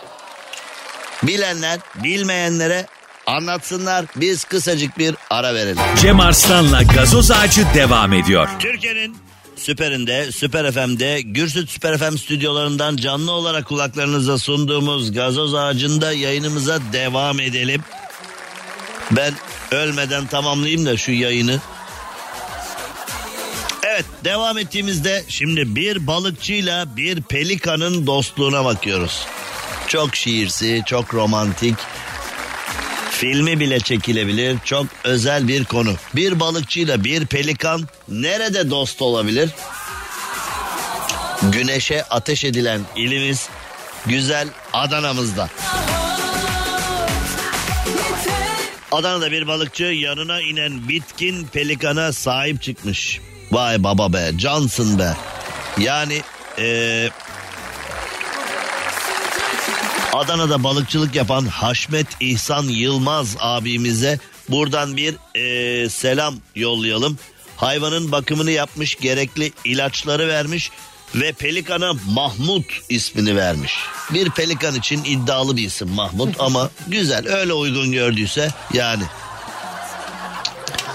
Bilenler 1.23 1.79
bilmeyenlere 2.03 2.87
anlatsınlar. 3.27 4.05
Biz 4.15 4.43
kısacık 4.43 4.97
bir 4.97 5.15
ara 5.29 5.53
verelim. 5.53 5.83
Cem 6.01 6.19
Arslan'la 6.19 6.83
gazoz 6.83 7.31
ağacı 7.31 7.65
devam 7.75 8.13
ediyor. 8.13 8.49
Türkiye'nin 8.59 9.17
Süper'inde, 9.55 10.31
Süper 10.31 10.71
FM'de, 10.71 11.21
Gürsüt 11.21 11.69
Süper 11.69 11.97
FM 11.97 12.17
stüdyolarından 12.17 12.97
canlı 12.97 13.31
olarak 13.31 13.65
kulaklarınıza 13.65 14.37
sunduğumuz 14.37 15.11
gazoz 15.11 15.55
ağacında 15.55 16.13
yayınımıza 16.13 16.79
devam 16.93 17.39
edelim. 17.39 17.81
Ben 19.11 19.33
ölmeden 19.71 20.27
tamamlayayım 20.27 20.85
da 20.85 20.97
şu 20.97 21.11
yayını. 21.11 21.59
Evet 23.95 24.05
devam 24.23 24.57
ettiğimizde 24.57 25.23
şimdi 25.27 25.75
bir 25.75 26.07
balıkçıyla 26.07 26.97
bir 26.97 27.21
pelikanın 27.21 28.07
dostluğuna 28.07 28.65
bakıyoruz. 28.65 29.25
Çok 29.87 30.15
şiirsi, 30.15 30.83
çok 30.85 31.13
romantik. 31.13 31.75
Filmi 33.11 33.59
bile 33.59 33.79
çekilebilir. 33.79 34.57
Çok 34.65 34.85
özel 35.03 35.47
bir 35.47 35.65
konu. 35.65 35.93
Bir 36.15 36.39
balıkçıyla 36.39 37.03
bir 37.03 37.25
pelikan 37.25 37.87
nerede 38.07 38.69
dost 38.69 39.01
olabilir? 39.01 39.49
Güneşe 41.41 42.03
ateş 42.03 42.45
edilen 42.45 42.81
ilimiz 42.95 43.49
güzel 44.05 44.47
Adana'mızda. 44.73 45.49
Adana'da 48.91 49.31
bir 49.31 49.47
balıkçı 49.47 49.83
yanına 49.83 50.41
inen 50.41 50.89
bitkin 50.89 51.47
pelikana 51.47 52.13
sahip 52.13 52.61
çıkmış. 52.61 53.19
Vay 53.51 53.83
baba 53.83 54.13
be 54.13 54.31
cansın 54.37 54.99
be. 54.99 55.13
Yani 55.77 56.21
eee 56.57 57.09
Adana'da 60.13 60.63
balıkçılık 60.63 61.15
yapan 61.15 61.45
Haşmet 61.45 62.07
İhsan 62.19 62.63
Yılmaz 62.63 63.35
abimize 63.39 64.19
buradan 64.49 64.97
bir 64.97 65.15
eee, 65.35 65.89
selam 65.89 66.35
yollayalım. 66.55 67.19
Hayvanın 67.57 68.11
bakımını 68.11 68.51
yapmış, 68.51 68.95
gerekli 68.95 69.51
ilaçları 69.65 70.27
vermiş 70.27 70.71
ve 71.15 71.31
pelikana 71.31 71.93
Mahmut 72.09 72.65
ismini 72.89 73.35
vermiş. 73.35 73.73
Bir 74.13 74.29
pelikan 74.29 74.75
için 74.75 75.03
iddialı 75.03 75.57
bir 75.57 75.65
isim 75.65 75.89
Mahmut 75.89 76.35
ama 76.39 76.69
güzel 76.87 77.27
öyle 77.37 77.53
uygun 77.53 77.91
gördüyse 77.91 78.51
yani. 78.73 79.03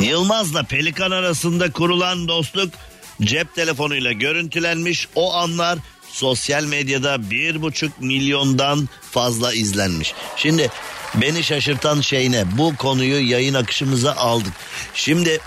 Yılmaz'la 0.00 0.62
Pelikan 0.62 1.10
arasında 1.10 1.72
kurulan 1.72 2.28
dostluk 2.28 2.74
cep 3.22 3.54
telefonuyla 3.54 4.12
görüntülenmiş. 4.12 5.08
O 5.14 5.34
anlar 5.34 5.78
sosyal 6.12 6.64
medyada 6.64 7.30
bir 7.30 7.62
buçuk 7.62 8.00
milyondan 8.00 8.88
fazla 9.10 9.54
izlenmiş. 9.54 10.14
Şimdi 10.36 10.70
beni 11.14 11.44
şaşırtan 11.44 12.00
şey 12.00 12.32
ne? 12.32 12.58
Bu 12.58 12.76
konuyu 12.76 13.30
yayın 13.30 13.54
akışımıza 13.54 14.16
aldık. 14.16 14.52
Şimdi 14.94 15.40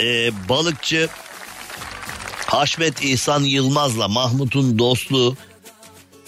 e, 0.00 0.30
balıkçı 0.48 1.08
Haşmet 2.46 3.04
İhsan 3.04 3.40
Yılmaz'la 3.40 4.08
Mahmut'un 4.08 4.78
dostluğu 4.78 5.36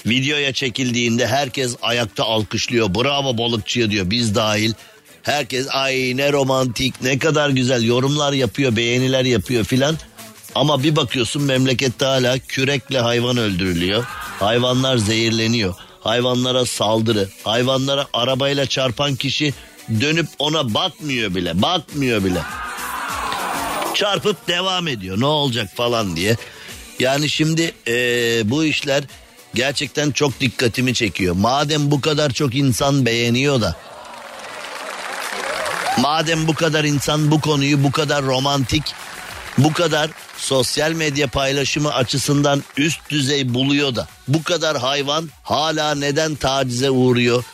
videoya 0.07 0.53
çekildiğinde 0.53 1.27
herkes 1.27 1.77
ayakta 1.83 2.25
alkışlıyor. 2.25 2.95
Bravo 2.95 3.39
balıkçıya 3.39 3.91
diyor 3.91 4.11
biz 4.11 4.35
dahil. 4.35 4.73
Herkes 5.27 5.67
ay 5.71 6.13
ne 6.17 6.33
romantik 6.33 7.03
ne 7.03 7.19
kadar 7.19 7.51
güzel 7.51 7.83
yorumlar 7.83 8.33
yapıyor 8.33 8.77
beğeniler 8.77 9.25
yapıyor 9.25 9.65
filan. 9.65 9.97
Ama 10.55 10.83
bir 10.83 10.97
bakıyorsun 10.97 11.43
memlekette 11.43 12.05
hala 12.05 12.39
kürekle 12.39 13.01
hayvan 13.01 13.37
öldürülüyor. 13.37 14.05
Hayvanlar 14.41 14.97
zehirleniyor. 14.97 15.75
hayvanlara 16.01 16.67
saldırı, 16.67 17.29
hayvanlara 17.45 18.07
arabayla 18.13 18.67
çarpan 18.67 19.15
kişi 19.17 19.55
dönüp 20.01 20.29
ona 20.39 20.75
bakmıyor 20.75 21.35
bile, 21.35 21.63
bakmıyor 21.63 22.25
bile. 22.25 22.41
Çarpıp 23.95 24.49
devam 24.49 24.89
ediyor 24.89 25.21
ne 25.21 25.27
olacak 25.27 25.69
falan 25.75 26.17
diye. 26.17 26.37
Yani 26.99 27.29
şimdi 27.29 27.75
eee, 27.87 28.43
bu 28.45 28.65
işler 28.65 29.05
gerçekten 29.55 30.11
çok 30.11 30.41
dikkatimi 30.41 30.95
çekiyor. 30.95 31.35
Madem 31.35 31.91
bu 31.91 32.01
kadar 32.01 32.31
çok 32.31 32.55
insan 32.55 33.07
beğeniyor 33.07 33.61
da 33.61 33.77
Madem 35.99 36.49
bu 36.49 36.55
kadar 36.55 36.85
insan 36.85 37.31
bu 37.31 37.41
konuyu 37.41 37.85
bu 37.85 37.93
kadar 37.93 38.25
romantik, 38.25 38.83
bu 39.59 39.73
kadar 39.73 40.11
sosyal 40.37 40.93
medya 40.93 41.27
paylaşımı 41.27 41.95
açısından 41.95 42.63
üst 42.77 43.11
düzey 43.11 43.55
buluyor 43.55 43.97
da 43.97 44.09
bu 44.29 44.43
kadar 44.43 44.77
hayvan 44.77 45.31
hala 45.43 45.95
neden 45.95 46.35
tacize 46.35 46.91
uğruyor, 46.91 47.45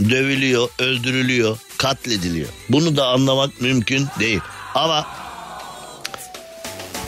dövülüyor, 0.00 0.68
öldürülüyor, 0.78 1.58
katlediliyor. 1.78 2.48
Bunu 2.68 2.96
da 2.96 3.06
anlamak 3.06 3.60
mümkün 3.60 4.08
değil. 4.20 4.40
Ama 4.74 5.06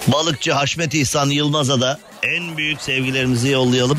balıkçı 0.09 0.53
Haşmet 0.53 0.95
İhsan 0.95 1.31
Yılmaz'a 1.31 1.81
da 1.81 2.01
en 2.23 2.57
büyük 2.57 2.83
sevgilerimizi 2.83 3.49
yollayalım. 3.49 3.99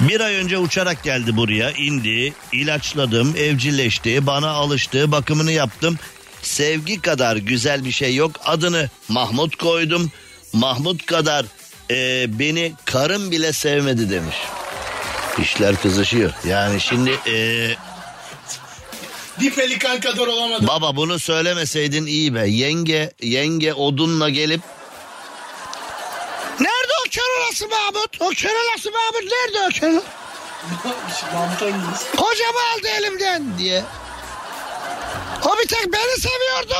Bir 0.00 0.20
ay 0.20 0.34
önce 0.34 0.58
uçarak 0.58 1.02
geldi 1.04 1.36
buraya 1.36 1.70
indi 1.70 2.32
ilaçladım 2.52 3.34
evcilleşti 3.36 4.26
bana 4.26 4.50
alıştı 4.50 5.12
bakımını 5.12 5.52
yaptım. 5.52 5.98
Sevgi 6.42 7.00
kadar 7.00 7.36
güzel 7.36 7.84
bir 7.84 7.92
şey 7.92 8.14
yok 8.14 8.32
adını 8.44 8.90
Mahmut 9.08 9.56
koydum. 9.56 10.12
Mahmut 10.52 11.06
kadar 11.06 11.46
e, 11.90 12.26
beni 12.38 12.72
karım 12.84 13.30
bile 13.30 13.52
sevmedi 13.52 14.10
demiş. 14.10 14.36
İşler 15.42 15.76
kızışıyor 15.76 16.32
yani 16.48 16.80
şimdi 16.80 17.10
e, 17.26 17.68
Bir 19.40 19.50
pelikan 19.54 20.00
kadar 20.00 20.26
olamadım. 20.26 20.66
baba 20.66 20.96
bunu 20.96 21.18
söylemeseydin 21.18 22.06
iyi 22.06 22.34
be 22.34 22.48
yenge 22.48 23.10
yenge 23.22 23.74
odunla 23.74 24.28
gelip 24.30 24.60
kör 27.10 27.40
olası 27.44 27.68
Mahmut? 27.68 28.20
O 28.20 28.28
kör 28.28 28.50
olası 28.50 28.90
Mahmut 28.90 29.32
nerede 29.32 29.66
o 29.66 29.80
kör? 29.80 30.02
Kocamı 32.16 32.58
aldı 32.74 32.88
elimden 32.98 33.58
diye. 33.58 33.84
O 35.44 35.58
bir 35.62 35.68
tek 35.68 35.92
beni 35.92 36.20
seviyordu. 36.20 36.74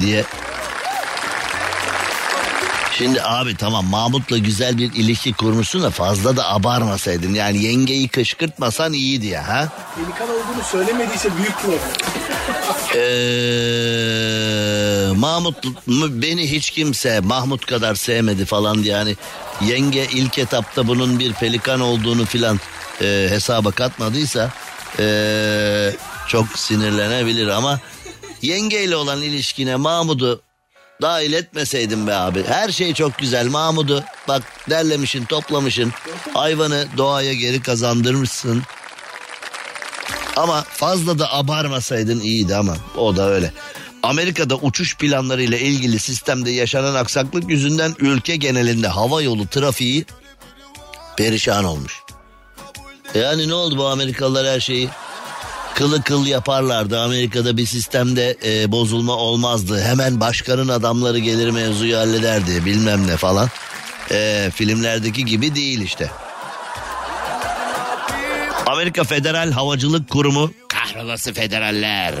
Diye. 0.00 0.24
Şimdi 2.98 3.22
abi 3.22 3.56
tamam 3.56 3.86
Mahmut'la 3.86 4.38
güzel 4.38 4.78
bir 4.78 4.92
ilişki 4.94 5.32
kurmuşsun 5.32 5.82
da 5.82 5.90
fazla 5.90 6.36
da 6.36 6.48
abarmasaydın. 6.48 7.34
Yani 7.34 7.62
yengeyi 7.64 8.08
kışkırtmasan 8.08 8.92
iyiydi 8.92 9.26
ya 9.26 9.48
ha. 9.48 9.68
Pelikan 9.96 10.28
olduğunu 10.28 10.64
söylemediyse 10.64 11.28
büyük 11.36 11.58
problem. 11.58 11.80
Ee, 12.94 13.00
Mahmut 15.12 15.64
mu- 15.86 16.22
beni 16.22 16.50
hiç 16.52 16.70
kimse 16.70 17.20
Mahmut 17.20 17.66
kadar 17.66 17.94
sevmedi 17.94 18.44
falan 18.44 18.84
diye 18.84 18.94
yani 18.94 19.16
yenge 19.66 20.06
ilk 20.12 20.38
etapta 20.38 20.86
bunun 20.88 21.18
bir 21.18 21.32
pelikan 21.32 21.80
olduğunu 21.80 22.24
filan 22.24 22.60
e, 23.02 23.26
hesaba 23.30 23.70
katmadıysa 23.70 24.50
e, 24.98 25.04
çok 26.28 26.46
sinirlenebilir 26.58 27.48
ama 27.48 27.80
yengeyle 28.42 28.96
olan 28.96 29.22
ilişkine 29.22 29.76
Mahmut'u 29.76 30.40
dahil 31.02 31.32
etmeseydin 31.32 32.06
be 32.06 32.14
abi. 32.14 32.44
Her 32.46 32.70
şey 32.70 32.94
çok 32.94 33.18
güzel 33.18 33.46
Mahmut'u 33.46 34.04
bak 34.28 34.42
derlemişin 34.70 35.24
toplamışın 35.24 35.92
hayvanı 36.34 36.86
doğaya 36.96 37.34
geri 37.34 37.62
kazandırmışsın. 37.62 38.62
Ama 40.36 40.62
fazla 40.62 41.18
da 41.18 41.32
abarmasaydın 41.32 42.20
iyiydi 42.20 42.56
ama 42.56 42.76
o 42.96 43.16
da 43.16 43.28
öyle. 43.28 43.52
Amerika'da 44.02 44.56
uçuş 44.56 44.96
planları 44.96 45.42
ile 45.42 45.60
ilgili 45.60 45.98
sistemde 45.98 46.50
yaşanan 46.50 46.94
aksaklık 46.94 47.50
yüzünden 47.50 47.94
ülke 47.98 48.36
genelinde 48.36 48.88
hava 48.88 49.22
yolu 49.22 49.46
trafiği 49.46 50.04
perişan 51.16 51.64
olmuş. 51.64 52.00
Yani 53.14 53.48
ne 53.48 53.54
oldu 53.54 53.78
bu 53.78 53.86
Amerikalılar 53.86 54.46
her 54.46 54.60
şeyi 54.60 54.88
kılı 55.74 56.02
kıl 56.02 56.26
yaparlardı. 56.26 57.00
Amerika'da 57.00 57.56
bir 57.56 57.66
sistemde 57.66 58.36
e, 58.44 58.72
bozulma 58.72 59.12
olmazdı. 59.12 59.82
Hemen 59.82 60.20
başkanın 60.20 60.68
adamları 60.68 61.18
gelir 61.18 61.50
mevzuyu 61.50 61.96
hallederdi 61.96 62.64
bilmem 62.64 63.06
ne 63.06 63.16
falan. 63.16 63.48
E, 64.10 64.50
filmlerdeki 64.54 65.24
gibi 65.24 65.54
değil 65.54 65.80
işte. 65.80 66.10
Amerika 68.66 69.04
Federal 69.04 69.52
Havacılık 69.52 70.10
Kurumu 70.10 70.52
kahrolası 70.68 71.32
federaller. 71.32 72.14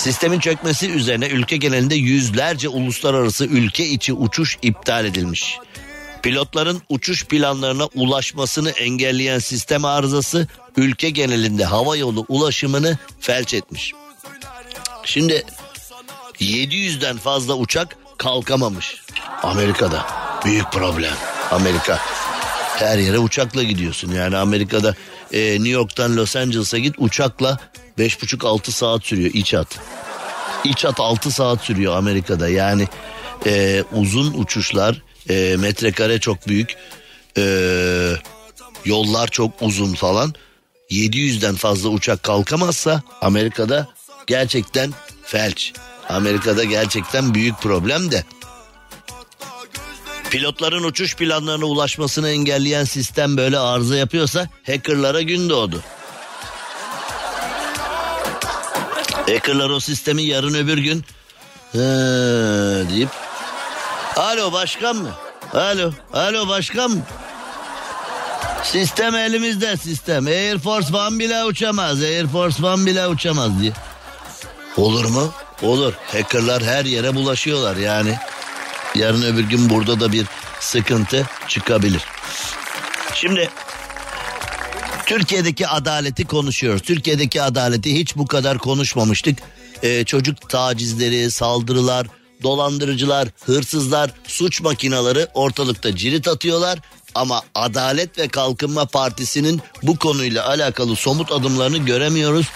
Sistemin 0.00 0.40
çökmesi 0.40 0.90
üzerine 0.90 1.26
ülke 1.26 1.56
genelinde 1.56 1.94
yüzlerce 1.94 2.68
uluslararası 2.68 3.44
ülke 3.44 3.86
içi 3.86 4.12
uçuş 4.12 4.58
iptal 4.62 5.04
edilmiş. 5.04 5.58
Pilotların 6.22 6.82
uçuş 6.88 7.26
planlarına 7.26 7.86
ulaşmasını 7.94 8.70
engelleyen 8.70 9.38
sistem 9.38 9.84
arızası 9.84 10.48
ülke 10.76 11.10
genelinde 11.10 11.64
hava 11.64 11.96
yolu 11.96 12.24
ulaşımını 12.28 12.98
felç 13.20 13.54
etmiş. 13.54 13.92
Şimdi 15.04 15.44
700'den 16.40 17.16
fazla 17.16 17.54
uçak 17.54 17.96
kalkamamış. 18.18 19.02
Amerika'da 19.42 20.06
büyük 20.44 20.72
problem. 20.72 21.14
Amerika 21.50 21.98
her 22.78 22.98
yere 22.98 23.18
uçakla 23.18 23.62
gidiyorsun. 23.62 24.12
Yani 24.12 24.36
Amerika'da 24.36 24.94
e, 25.32 25.52
New 25.54 25.68
York'tan 25.68 26.16
Los 26.16 26.36
Angeles'a 26.36 26.78
git 26.78 26.94
uçakla 26.98 27.58
5,5-6 27.98 28.70
saat 28.70 29.04
sürüyor 29.04 29.30
iç 29.34 29.54
hat. 29.54 29.78
İç 30.64 30.84
hat 30.84 31.00
6 31.00 31.30
saat 31.30 31.60
sürüyor 31.60 31.96
Amerika'da. 31.96 32.48
Yani 32.48 32.88
e, 33.46 33.84
uzun 33.92 34.34
uçuşlar 34.34 35.02
e, 35.28 35.56
metrekare 35.56 36.20
çok 36.20 36.48
büyük 36.48 36.76
e, 37.38 37.44
yollar 38.84 39.28
çok 39.28 39.62
uzun 39.62 39.94
falan. 39.94 40.34
700'den 40.90 41.54
fazla 41.54 41.88
uçak 41.88 42.22
kalkamazsa 42.22 43.02
Amerika'da 43.20 43.88
gerçekten 44.26 44.94
felç. 45.22 45.72
Amerika'da 46.08 46.64
gerçekten 46.64 47.34
büyük 47.34 47.58
problem 47.60 48.10
de. 48.10 48.24
Pilotların 50.30 50.84
uçuş 50.84 51.16
planlarına 51.16 51.64
ulaşmasını 51.64 52.30
engelleyen 52.30 52.84
sistem 52.84 53.36
böyle 53.36 53.58
arıza 53.58 53.96
yapıyorsa 53.96 54.48
hackerlara 54.66 55.22
gün 55.22 55.48
doğdu. 55.48 55.82
Hackerlar 59.28 59.70
o 59.70 59.80
sistemi 59.80 60.22
yarın 60.22 60.54
öbür 60.54 60.78
gün 60.78 61.04
"Hı" 61.72 62.86
deyip 62.90 63.08
Alo 64.16 64.52
başkan 64.52 64.96
mı? 64.96 65.10
Alo, 65.54 65.92
alo 66.12 66.48
başkan 66.48 66.90
mı? 66.90 67.02
Sistem 68.64 69.14
elimizde 69.14 69.76
sistem. 69.76 70.26
Air 70.26 70.58
Force 70.58 70.96
One 70.96 71.18
bile 71.18 71.44
uçamaz. 71.44 72.02
Air 72.02 72.26
Force 72.26 72.66
One 72.66 72.86
bile 72.86 73.08
uçamaz 73.08 73.60
diye. 73.60 73.72
Olur 74.76 75.04
mu? 75.04 75.32
Olur. 75.62 75.92
Hackerlar 76.12 76.62
her 76.62 76.84
yere 76.84 77.14
bulaşıyorlar 77.14 77.76
yani. 77.76 78.18
Yarın 78.94 79.22
öbür 79.22 79.44
gün 79.44 79.70
burada 79.70 80.00
da 80.00 80.12
bir 80.12 80.26
sıkıntı 80.60 81.26
çıkabilir. 81.48 82.02
Şimdi 83.14 83.50
Türkiye'deki 85.06 85.68
adaleti 85.68 86.24
konuşuyoruz. 86.24 86.82
Türkiye'deki 86.82 87.42
adaleti 87.42 87.98
hiç 87.98 88.16
bu 88.16 88.26
kadar 88.26 88.58
konuşmamıştık. 88.58 89.38
Ee, 89.82 90.04
çocuk 90.04 90.48
tacizleri, 90.48 91.30
saldırılar, 91.30 92.06
dolandırıcılar, 92.42 93.28
hırsızlar, 93.46 94.10
suç 94.26 94.60
makinaları 94.60 95.28
ortalıkta 95.34 95.96
cirit 95.96 96.28
atıyorlar. 96.28 96.78
Ama 97.14 97.42
Adalet 97.54 98.18
ve 98.18 98.28
Kalkınma 98.28 98.84
Partisi'nin 98.84 99.60
bu 99.82 99.98
konuyla 99.98 100.48
alakalı 100.48 100.96
somut 100.96 101.32
adımlarını 101.32 101.78
göremiyoruz. 101.78 102.46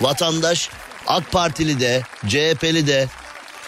Vatandaş 0.00 0.68
AK 1.06 1.32
Partili 1.32 1.80
de, 1.80 2.02
CHP'li 2.28 2.86
de 2.86 3.08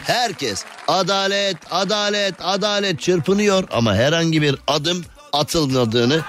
herkes 0.03 0.65
adalet, 0.89 1.57
adalet, 1.71 2.35
adalet 2.41 3.01
çırpınıyor 3.01 3.65
ama 3.71 3.95
herhangi 3.95 4.43
bir 4.43 4.57
adım 4.67 5.05
atılmadığını 5.33 6.21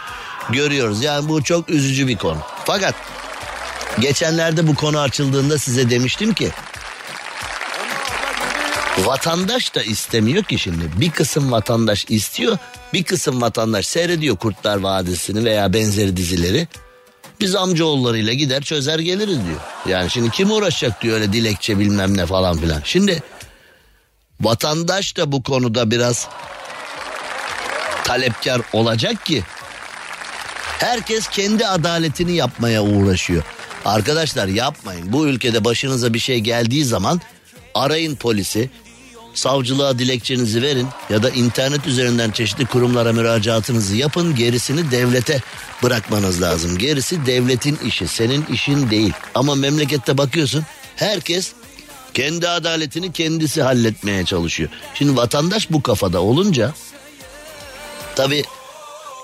görüyoruz. 0.50 1.04
Yani 1.04 1.30
bu 1.30 1.44
çok 1.44 1.70
üzücü 1.70 2.08
bir 2.08 2.18
konu. 2.18 2.38
Fakat 2.66 2.96
geçenlerde 4.00 4.68
bu 4.68 4.76
konu 4.76 5.00
açıldığında 5.00 5.58
size 5.58 5.90
demiştim 5.90 6.34
ki 6.34 6.52
vatandaş 9.06 9.76
da 9.76 9.84
istemiyor 9.84 10.44
ki 10.44 10.60
şimdi. 10.60 10.84
Bir 10.98 11.12
kısım 11.12 11.52
vatandaş 11.52 12.06
istiyor, 12.10 12.58
bir 12.94 13.04
kısım 13.04 13.42
vatandaş 13.42 13.88
seyrediyor 13.88 14.38
Kurtlar 14.38 14.78
Vadisi'ni 14.78 15.46
veya 15.46 15.74
benzeri 15.74 16.18
dizileri. 16.18 16.68
Biz 17.40 17.56
amcaoğullarıyla 17.56 18.34
gider 18.34 18.62
çözer 18.62 19.00
geliriz 19.00 19.38
diyor. 19.46 19.60
Yani 19.88 20.10
şimdi 20.10 20.30
kim 20.30 20.52
uğraşacak 20.52 21.02
diyor 21.02 21.16
öyle 21.16 21.34
dilekçe 21.34 21.80
bilmem 21.80 22.18
ne 22.18 22.26
falan 22.26 22.58
filan. 22.58 22.82
Şimdi 22.86 23.24
vatandaş 24.42 25.18
da 25.18 25.32
bu 25.32 25.44
konuda 25.44 25.92
biraz 25.92 26.28
talepkar 28.04 28.62
olacak 28.74 29.26
ki 29.26 29.44
Herkes 30.80 31.28
kendi 31.28 31.68
adaletini 31.68 32.32
yapmaya 32.32 32.84
uğraşıyor. 32.84 33.44
Arkadaşlar 33.86 34.48
yapmayın. 34.48 35.14
Bu 35.14 35.28
ülkede 35.28 35.66
başınıza 35.66 36.14
bir 36.14 36.20
şey 36.20 36.40
geldiği 36.40 36.86
zaman 36.86 37.22
arayın 37.76 38.16
polisi. 38.16 38.70
Savcılığa 39.34 40.00
dilekçenizi 40.00 40.62
verin 40.62 40.88
ya 41.10 41.24
da 41.24 41.30
internet 41.30 41.88
üzerinden 41.88 42.32
çeşitli 42.32 42.66
kurumlara 42.66 43.14
müracaatınızı 43.14 43.96
yapın. 43.96 44.36
Gerisini 44.36 44.92
devlete 44.92 45.42
bırakmanız 45.84 46.42
lazım. 46.42 46.78
Gerisi 46.78 47.26
devletin 47.26 47.80
işi, 47.86 48.08
senin 48.08 48.46
işin 48.46 48.90
değil. 48.90 49.14
Ama 49.36 49.56
memlekette 49.56 50.18
bakıyorsun 50.18 50.66
herkes 50.96 51.52
kendi 52.14 52.50
adaletini 52.50 53.12
kendisi 53.12 53.62
halletmeye 53.62 54.26
çalışıyor. 54.26 54.70
Şimdi 54.94 55.16
vatandaş 55.18 55.72
bu 55.72 55.84
kafada 55.84 56.22
olunca 56.22 56.74
tabii 58.16 58.44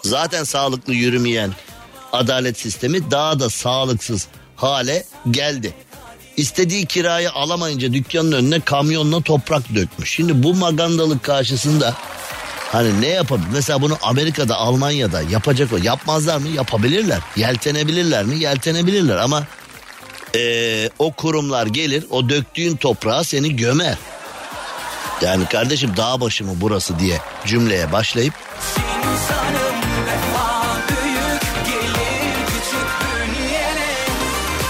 zaten 0.03 0.43
sağlıklı 0.43 0.93
yürümeyen 0.93 1.51
adalet 2.13 2.59
sistemi 2.59 3.11
daha 3.11 3.39
da 3.39 3.49
sağlıksız 3.49 4.27
hale 4.55 5.05
geldi. 5.31 5.73
İstediği 6.37 6.85
kirayı 6.85 7.31
alamayınca 7.31 7.93
dükkanın 7.93 8.31
önüne 8.31 8.59
kamyonla 8.59 9.21
toprak 9.21 9.75
dökmüş. 9.75 10.11
Şimdi 10.11 10.43
bu 10.43 10.53
magandalık 10.53 11.23
karşısında 11.23 11.93
hani 12.71 13.01
ne 13.01 13.07
yapabilir? 13.07 13.47
Mesela 13.53 13.81
bunu 13.81 13.97
Amerika'da, 14.01 14.55
Almanya'da 14.55 15.21
yapacak 15.21 15.73
o. 15.73 15.77
Yapmazlar 15.77 16.37
mı? 16.37 16.47
Yapabilirler. 16.47 17.19
Yeltenebilirler 17.35 18.23
mi? 18.25 18.39
Yeltenebilirler 18.39 19.17
ama 19.17 19.43
eee, 20.35 20.89
o 20.99 21.11
kurumlar 21.11 21.67
gelir 21.67 22.03
o 22.09 22.29
döktüğün 22.29 22.75
toprağa 22.75 23.23
seni 23.23 23.55
gömer. 23.55 23.97
Yani 25.21 25.45
kardeşim 25.45 25.97
dağ 25.97 26.21
başı 26.21 26.43
mı 26.45 26.51
burası 26.55 26.99
diye 26.99 27.17
cümleye 27.45 27.91
başlayıp 27.91 28.33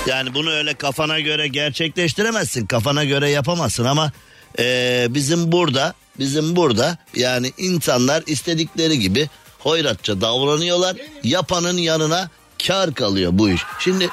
Yani 0.07 0.33
bunu 0.33 0.51
öyle 0.51 0.73
kafana 0.73 1.19
göre 1.19 1.47
gerçekleştiremezsin. 1.47 2.65
Kafana 2.65 3.03
göre 3.03 3.29
yapamazsın 3.29 3.85
ama 3.85 4.11
eee, 4.59 5.07
bizim 5.09 5.51
burada 5.51 5.93
bizim 6.19 6.55
burada 6.55 6.97
yani 7.15 7.51
insanlar 7.57 8.23
istedikleri 8.27 8.99
gibi 8.99 9.29
hoyratça 9.59 10.21
davranıyorlar. 10.21 10.95
Yapanın 11.23 11.77
yanına 11.77 12.29
kar 12.67 12.93
kalıyor 12.93 13.31
bu 13.33 13.49
iş. 13.49 13.61
Şimdi 13.79 14.09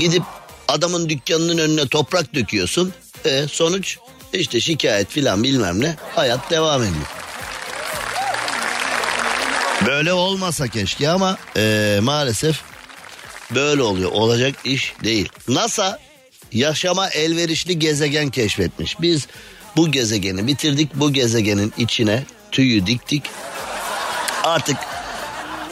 gidip 0.00 0.22
adamın 0.68 1.08
dükkanının 1.08 1.58
önüne 1.58 1.88
toprak 1.88 2.34
döküyorsun. 2.34 2.92
E, 3.24 3.46
sonuç 3.48 3.98
işte 4.32 4.60
şikayet 4.60 5.10
filan 5.10 5.42
bilmem 5.42 5.80
ne 5.80 5.96
hayat 6.14 6.50
devam 6.50 6.82
ediyor. 6.82 7.06
Böyle 9.86 10.12
olmasa 10.12 10.68
keşke 10.68 11.08
ama 11.08 11.36
eee, 11.56 12.00
maalesef 12.00 12.60
böyle 13.54 13.82
oluyor. 13.82 14.10
Olacak 14.12 14.54
iş 14.64 14.94
değil. 15.04 15.28
NASA 15.48 15.98
yaşama 16.52 17.08
elverişli 17.08 17.78
gezegen 17.78 18.30
keşfetmiş. 18.30 19.00
Biz 19.00 19.26
bu 19.76 19.90
gezegeni 19.90 20.46
bitirdik. 20.46 20.94
Bu 20.94 21.12
gezegenin 21.12 21.72
içine 21.78 22.24
tüyü 22.52 22.86
diktik. 22.86 23.22
Artık 24.44 24.76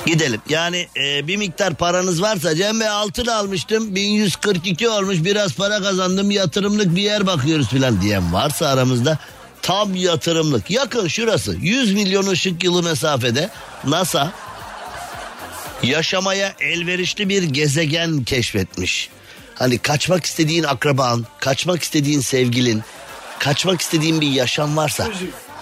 gidelim. 0.06 0.40
Yani 0.48 0.88
e, 0.96 1.26
bir 1.26 1.36
miktar 1.36 1.74
paranız 1.74 2.22
varsa 2.22 2.56
Cem 2.56 2.80
Bey 2.80 2.88
altın 2.88 3.26
almıştım 3.26 3.94
1142 3.94 4.88
olmuş 4.88 5.24
biraz 5.24 5.54
para 5.54 5.82
kazandım 5.82 6.30
yatırımlık 6.30 6.96
bir 6.96 7.02
yer 7.02 7.26
bakıyoruz 7.26 7.68
filan 7.68 8.00
diyen 8.00 8.32
varsa 8.32 8.66
aramızda 8.66 9.18
tam 9.62 9.94
yatırımlık. 9.94 10.70
Yakın 10.70 11.08
şurası 11.08 11.56
100 11.60 11.94
milyon 11.94 12.26
ışık 12.26 12.64
yılı 12.64 12.82
mesafede 12.82 13.50
NASA 13.84 14.32
yaşamaya 15.82 16.54
elverişli 16.60 17.28
bir 17.28 17.42
gezegen 17.42 18.24
keşfetmiş. 18.24 19.08
Hani 19.54 19.78
kaçmak 19.78 20.24
istediğin 20.24 20.62
akraban, 20.62 21.26
kaçmak 21.40 21.82
istediğin 21.82 22.20
sevgilin, 22.20 22.82
kaçmak 23.38 23.80
istediğin 23.80 24.20
bir 24.20 24.30
yaşam 24.30 24.76
varsa 24.76 25.08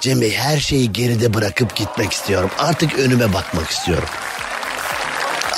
Cem 0.00 0.20
Bey 0.20 0.34
her 0.34 0.60
şeyi 0.60 0.92
geride 0.92 1.34
bırakıp 1.34 1.76
gitmek 1.76 2.12
istiyorum. 2.12 2.50
Artık 2.58 2.98
önüme 2.98 3.32
bakmak 3.32 3.70
istiyorum. 3.70 4.08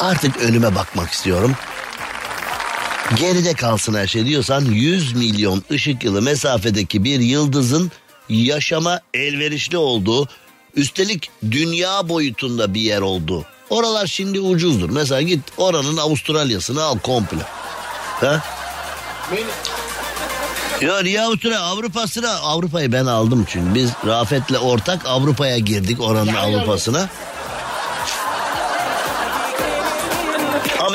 Artık 0.00 0.36
önüme 0.36 0.74
bakmak 0.74 1.10
istiyorum. 1.10 1.56
Geride 3.16 3.54
kalsın 3.54 3.94
her 3.94 4.06
şey 4.06 4.26
diyorsan 4.26 4.64
100 4.64 5.12
milyon 5.14 5.62
ışık 5.70 6.04
yılı 6.04 6.22
mesafedeki 6.22 7.04
bir 7.04 7.20
yıldızın 7.20 7.92
yaşama 8.28 9.00
elverişli 9.14 9.76
olduğu 9.76 10.28
üstelik 10.76 11.30
dünya 11.50 12.08
boyutunda 12.08 12.74
bir 12.74 12.80
yer 12.80 13.00
olduğu. 13.00 13.44
Oralar 13.70 14.06
şimdi 14.06 14.40
ucuzdur. 14.40 14.90
Mesela 14.90 15.22
git 15.22 15.40
oranın 15.56 15.96
Avustralya'sını 15.96 16.82
al 16.82 16.98
komple. 16.98 17.42
Ha? 18.20 18.42
Ya 20.80 21.02
niye 21.02 21.22
Avustralya? 21.22 21.60
Avrupa'sına 21.60 22.30
Avrupa'yı 22.38 22.92
ben 22.92 23.06
aldım 23.06 23.46
çünkü 23.48 23.74
biz 23.74 23.90
Rafet'le 24.06 24.62
ortak 24.62 25.06
Avrupa'ya 25.06 25.58
girdik 25.58 26.00
oranın 26.00 26.34
Avrupa'sına. 26.34 27.08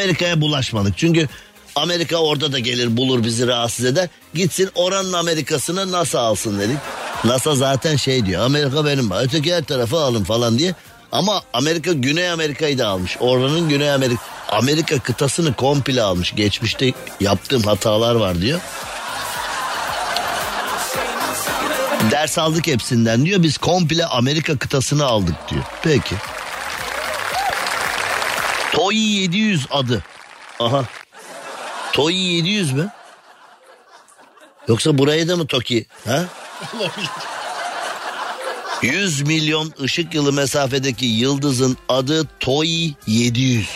Amerika'ya 0.07 0.41
bulaşmadık 0.41 0.97
çünkü 0.97 1.27
Amerika 1.75 2.17
orada 2.17 2.51
da 2.51 2.59
gelir 2.59 2.97
bulur 2.97 3.23
bizi 3.23 3.47
rahatsız 3.47 3.85
eder. 3.85 4.09
Gitsin 4.33 4.69
oranın 4.75 5.13
Amerika'sını 5.13 5.91
NASA 5.91 6.19
alsın 6.19 6.59
dedik. 6.59 6.77
NASA 7.23 7.55
zaten 7.55 7.95
şey 7.95 8.25
diyor 8.25 8.41
Amerika 8.41 8.85
benim 8.85 9.11
öteki 9.11 9.55
her 9.55 9.63
tarafı 9.63 9.97
alın 9.97 10.23
falan 10.23 10.59
diye. 10.59 10.75
Ama 11.11 11.41
Amerika 11.53 11.93
Güney 11.93 12.29
Amerika'yı 12.29 12.77
da 12.77 12.87
almış. 12.87 13.17
Oranın 13.19 13.69
Güney 13.69 13.91
Amerika 13.91 14.21
Amerika 14.49 14.99
kıtasını 14.99 15.53
komple 15.53 16.01
almış. 16.01 16.35
Geçmişte 16.35 16.93
yaptığım 17.19 17.63
hatalar 17.63 18.15
var 18.15 18.41
diyor. 18.41 18.59
Ders 22.11 22.37
aldık 22.37 22.67
hepsinden 22.67 23.25
diyor. 23.25 23.43
Biz 23.43 23.57
komple 23.57 24.05
Amerika 24.05 24.57
kıtasını 24.57 25.05
aldık 25.05 25.35
diyor. 25.49 25.63
Peki. 25.83 26.15
Toy 28.77 28.95
700 28.95 29.65
adı. 29.71 30.03
Aha. 30.59 30.85
Toy 31.93 32.13
700 32.13 32.73
mü? 32.73 32.89
Yoksa 34.67 34.97
buraya 34.97 35.27
da 35.27 35.37
mı 35.37 35.47
Toki? 35.47 35.85
Ha? 36.05 36.25
100 38.81 39.21
milyon 39.21 39.73
ışık 39.81 40.13
yılı 40.13 40.33
mesafedeki 40.33 41.05
yıldızın 41.05 41.77
adı 41.89 42.27
Toy 42.39 42.67
700. 43.07 43.67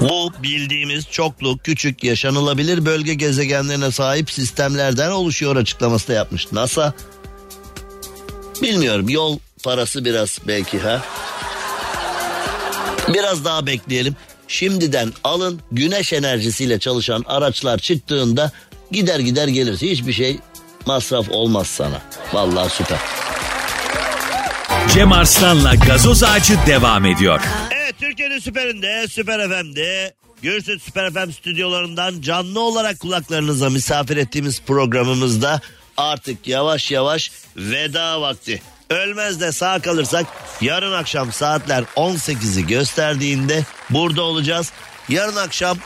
Bu 0.00 0.32
bildiğimiz 0.42 1.10
çoklu 1.10 1.58
küçük 1.58 2.04
yaşanılabilir 2.04 2.86
bölge 2.86 3.14
gezegenlerine 3.14 3.90
sahip 3.90 4.30
sistemlerden 4.30 5.10
oluşuyor 5.10 5.56
açıklaması 5.56 6.08
da 6.08 6.12
yapmış. 6.12 6.52
NASA 6.52 6.92
bilmiyorum 8.62 9.08
yol 9.08 9.38
parası 9.64 10.04
biraz 10.04 10.38
belki 10.46 10.78
ha. 10.78 11.02
Biraz 13.14 13.44
daha 13.44 13.66
bekleyelim. 13.66 14.16
Şimdiden 14.48 15.12
alın 15.24 15.60
güneş 15.72 16.12
enerjisiyle 16.12 16.78
çalışan 16.78 17.24
araçlar 17.26 17.78
çıktığında 17.78 18.52
gider 18.90 19.18
gider 19.18 19.48
gelirse 19.48 19.90
hiçbir 19.90 20.12
şey 20.12 20.38
masraf 20.86 21.30
olmaz 21.30 21.66
sana. 21.66 22.02
Vallahi 22.32 22.70
süper. 22.70 22.98
Cem 24.94 25.12
Arslan'la 25.12 25.74
gazoz 25.74 26.22
ağacı 26.22 26.54
devam 26.66 27.06
ediyor. 27.06 27.40
Evet 27.70 27.94
Türkiye'nin 28.00 28.38
süperinde, 28.38 29.08
Süper 29.08 29.48
FM'de, 29.48 30.14
Gürsüt 30.42 30.82
Süper 30.82 31.10
FM 31.12 31.30
stüdyolarından 31.32 32.20
canlı 32.20 32.60
olarak 32.60 33.00
kulaklarınıza 33.00 33.70
misafir 33.70 34.16
ettiğimiz 34.16 34.62
programımızda 34.62 35.60
artık 35.96 36.48
yavaş 36.48 36.90
yavaş 36.90 37.30
veda 37.56 38.20
vakti. 38.20 38.62
Ölmez 38.90 39.40
de 39.40 39.52
sağ 39.52 39.80
kalırsak 39.82 40.26
yarın 40.60 40.92
akşam 40.92 41.32
saatler 41.32 41.84
18'i 41.96 42.66
gösterdiğinde 42.66 43.64
burada 43.90 44.22
olacağız. 44.22 44.72
Yarın 45.08 45.36
akşam 45.36 45.78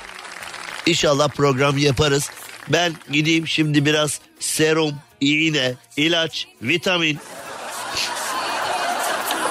inşallah 0.87 1.29
program 1.29 1.79
yaparız. 1.79 2.31
Ben 2.69 2.93
gideyim 3.13 3.49
şimdi 3.49 3.87
biraz 3.87 4.21
serum, 4.41 4.95
iğne, 5.21 5.75
ilaç, 5.97 6.49
vitamin 6.63 7.19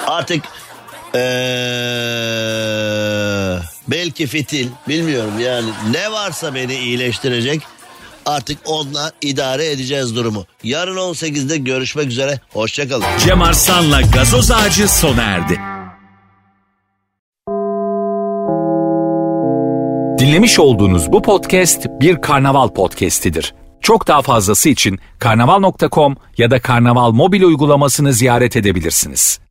artık 0.06 0.44
ee, 1.14 1.18
belki 3.88 4.26
fitil 4.26 4.68
bilmiyorum 4.88 5.38
yani 5.40 5.70
ne 5.90 6.12
varsa 6.12 6.54
beni 6.54 6.74
iyileştirecek 6.74 7.62
artık 8.26 8.58
onunla 8.66 9.12
idare 9.22 9.70
edeceğiz 9.70 10.16
durumu. 10.16 10.44
Yarın 10.62 10.96
18'de 10.96 11.56
görüşmek 11.56 12.06
üzere 12.06 12.40
hoşçakalın. 12.52 13.06
Cem 13.26 13.42
Arslan'la 13.42 14.00
gazoz 14.00 14.50
ağacı 14.50 14.88
sona 14.88 15.22
erdi. 15.22 15.60
Dinlemiş 20.18 20.58
olduğunuz 20.58 21.12
bu 21.12 21.22
podcast 21.22 21.86
bir 22.00 22.20
karnaval 22.20 22.68
podcastidir. 22.68 23.54
Çok 23.80 24.08
daha 24.08 24.22
fazlası 24.22 24.68
için 24.68 24.98
karnaval.com 25.18 26.16
ya 26.38 26.50
da 26.50 26.60
karnaval 26.60 27.10
mobil 27.12 27.42
uygulamasını 27.42 28.12
ziyaret 28.12 28.56
edebilirsiniz. 28.56 29.43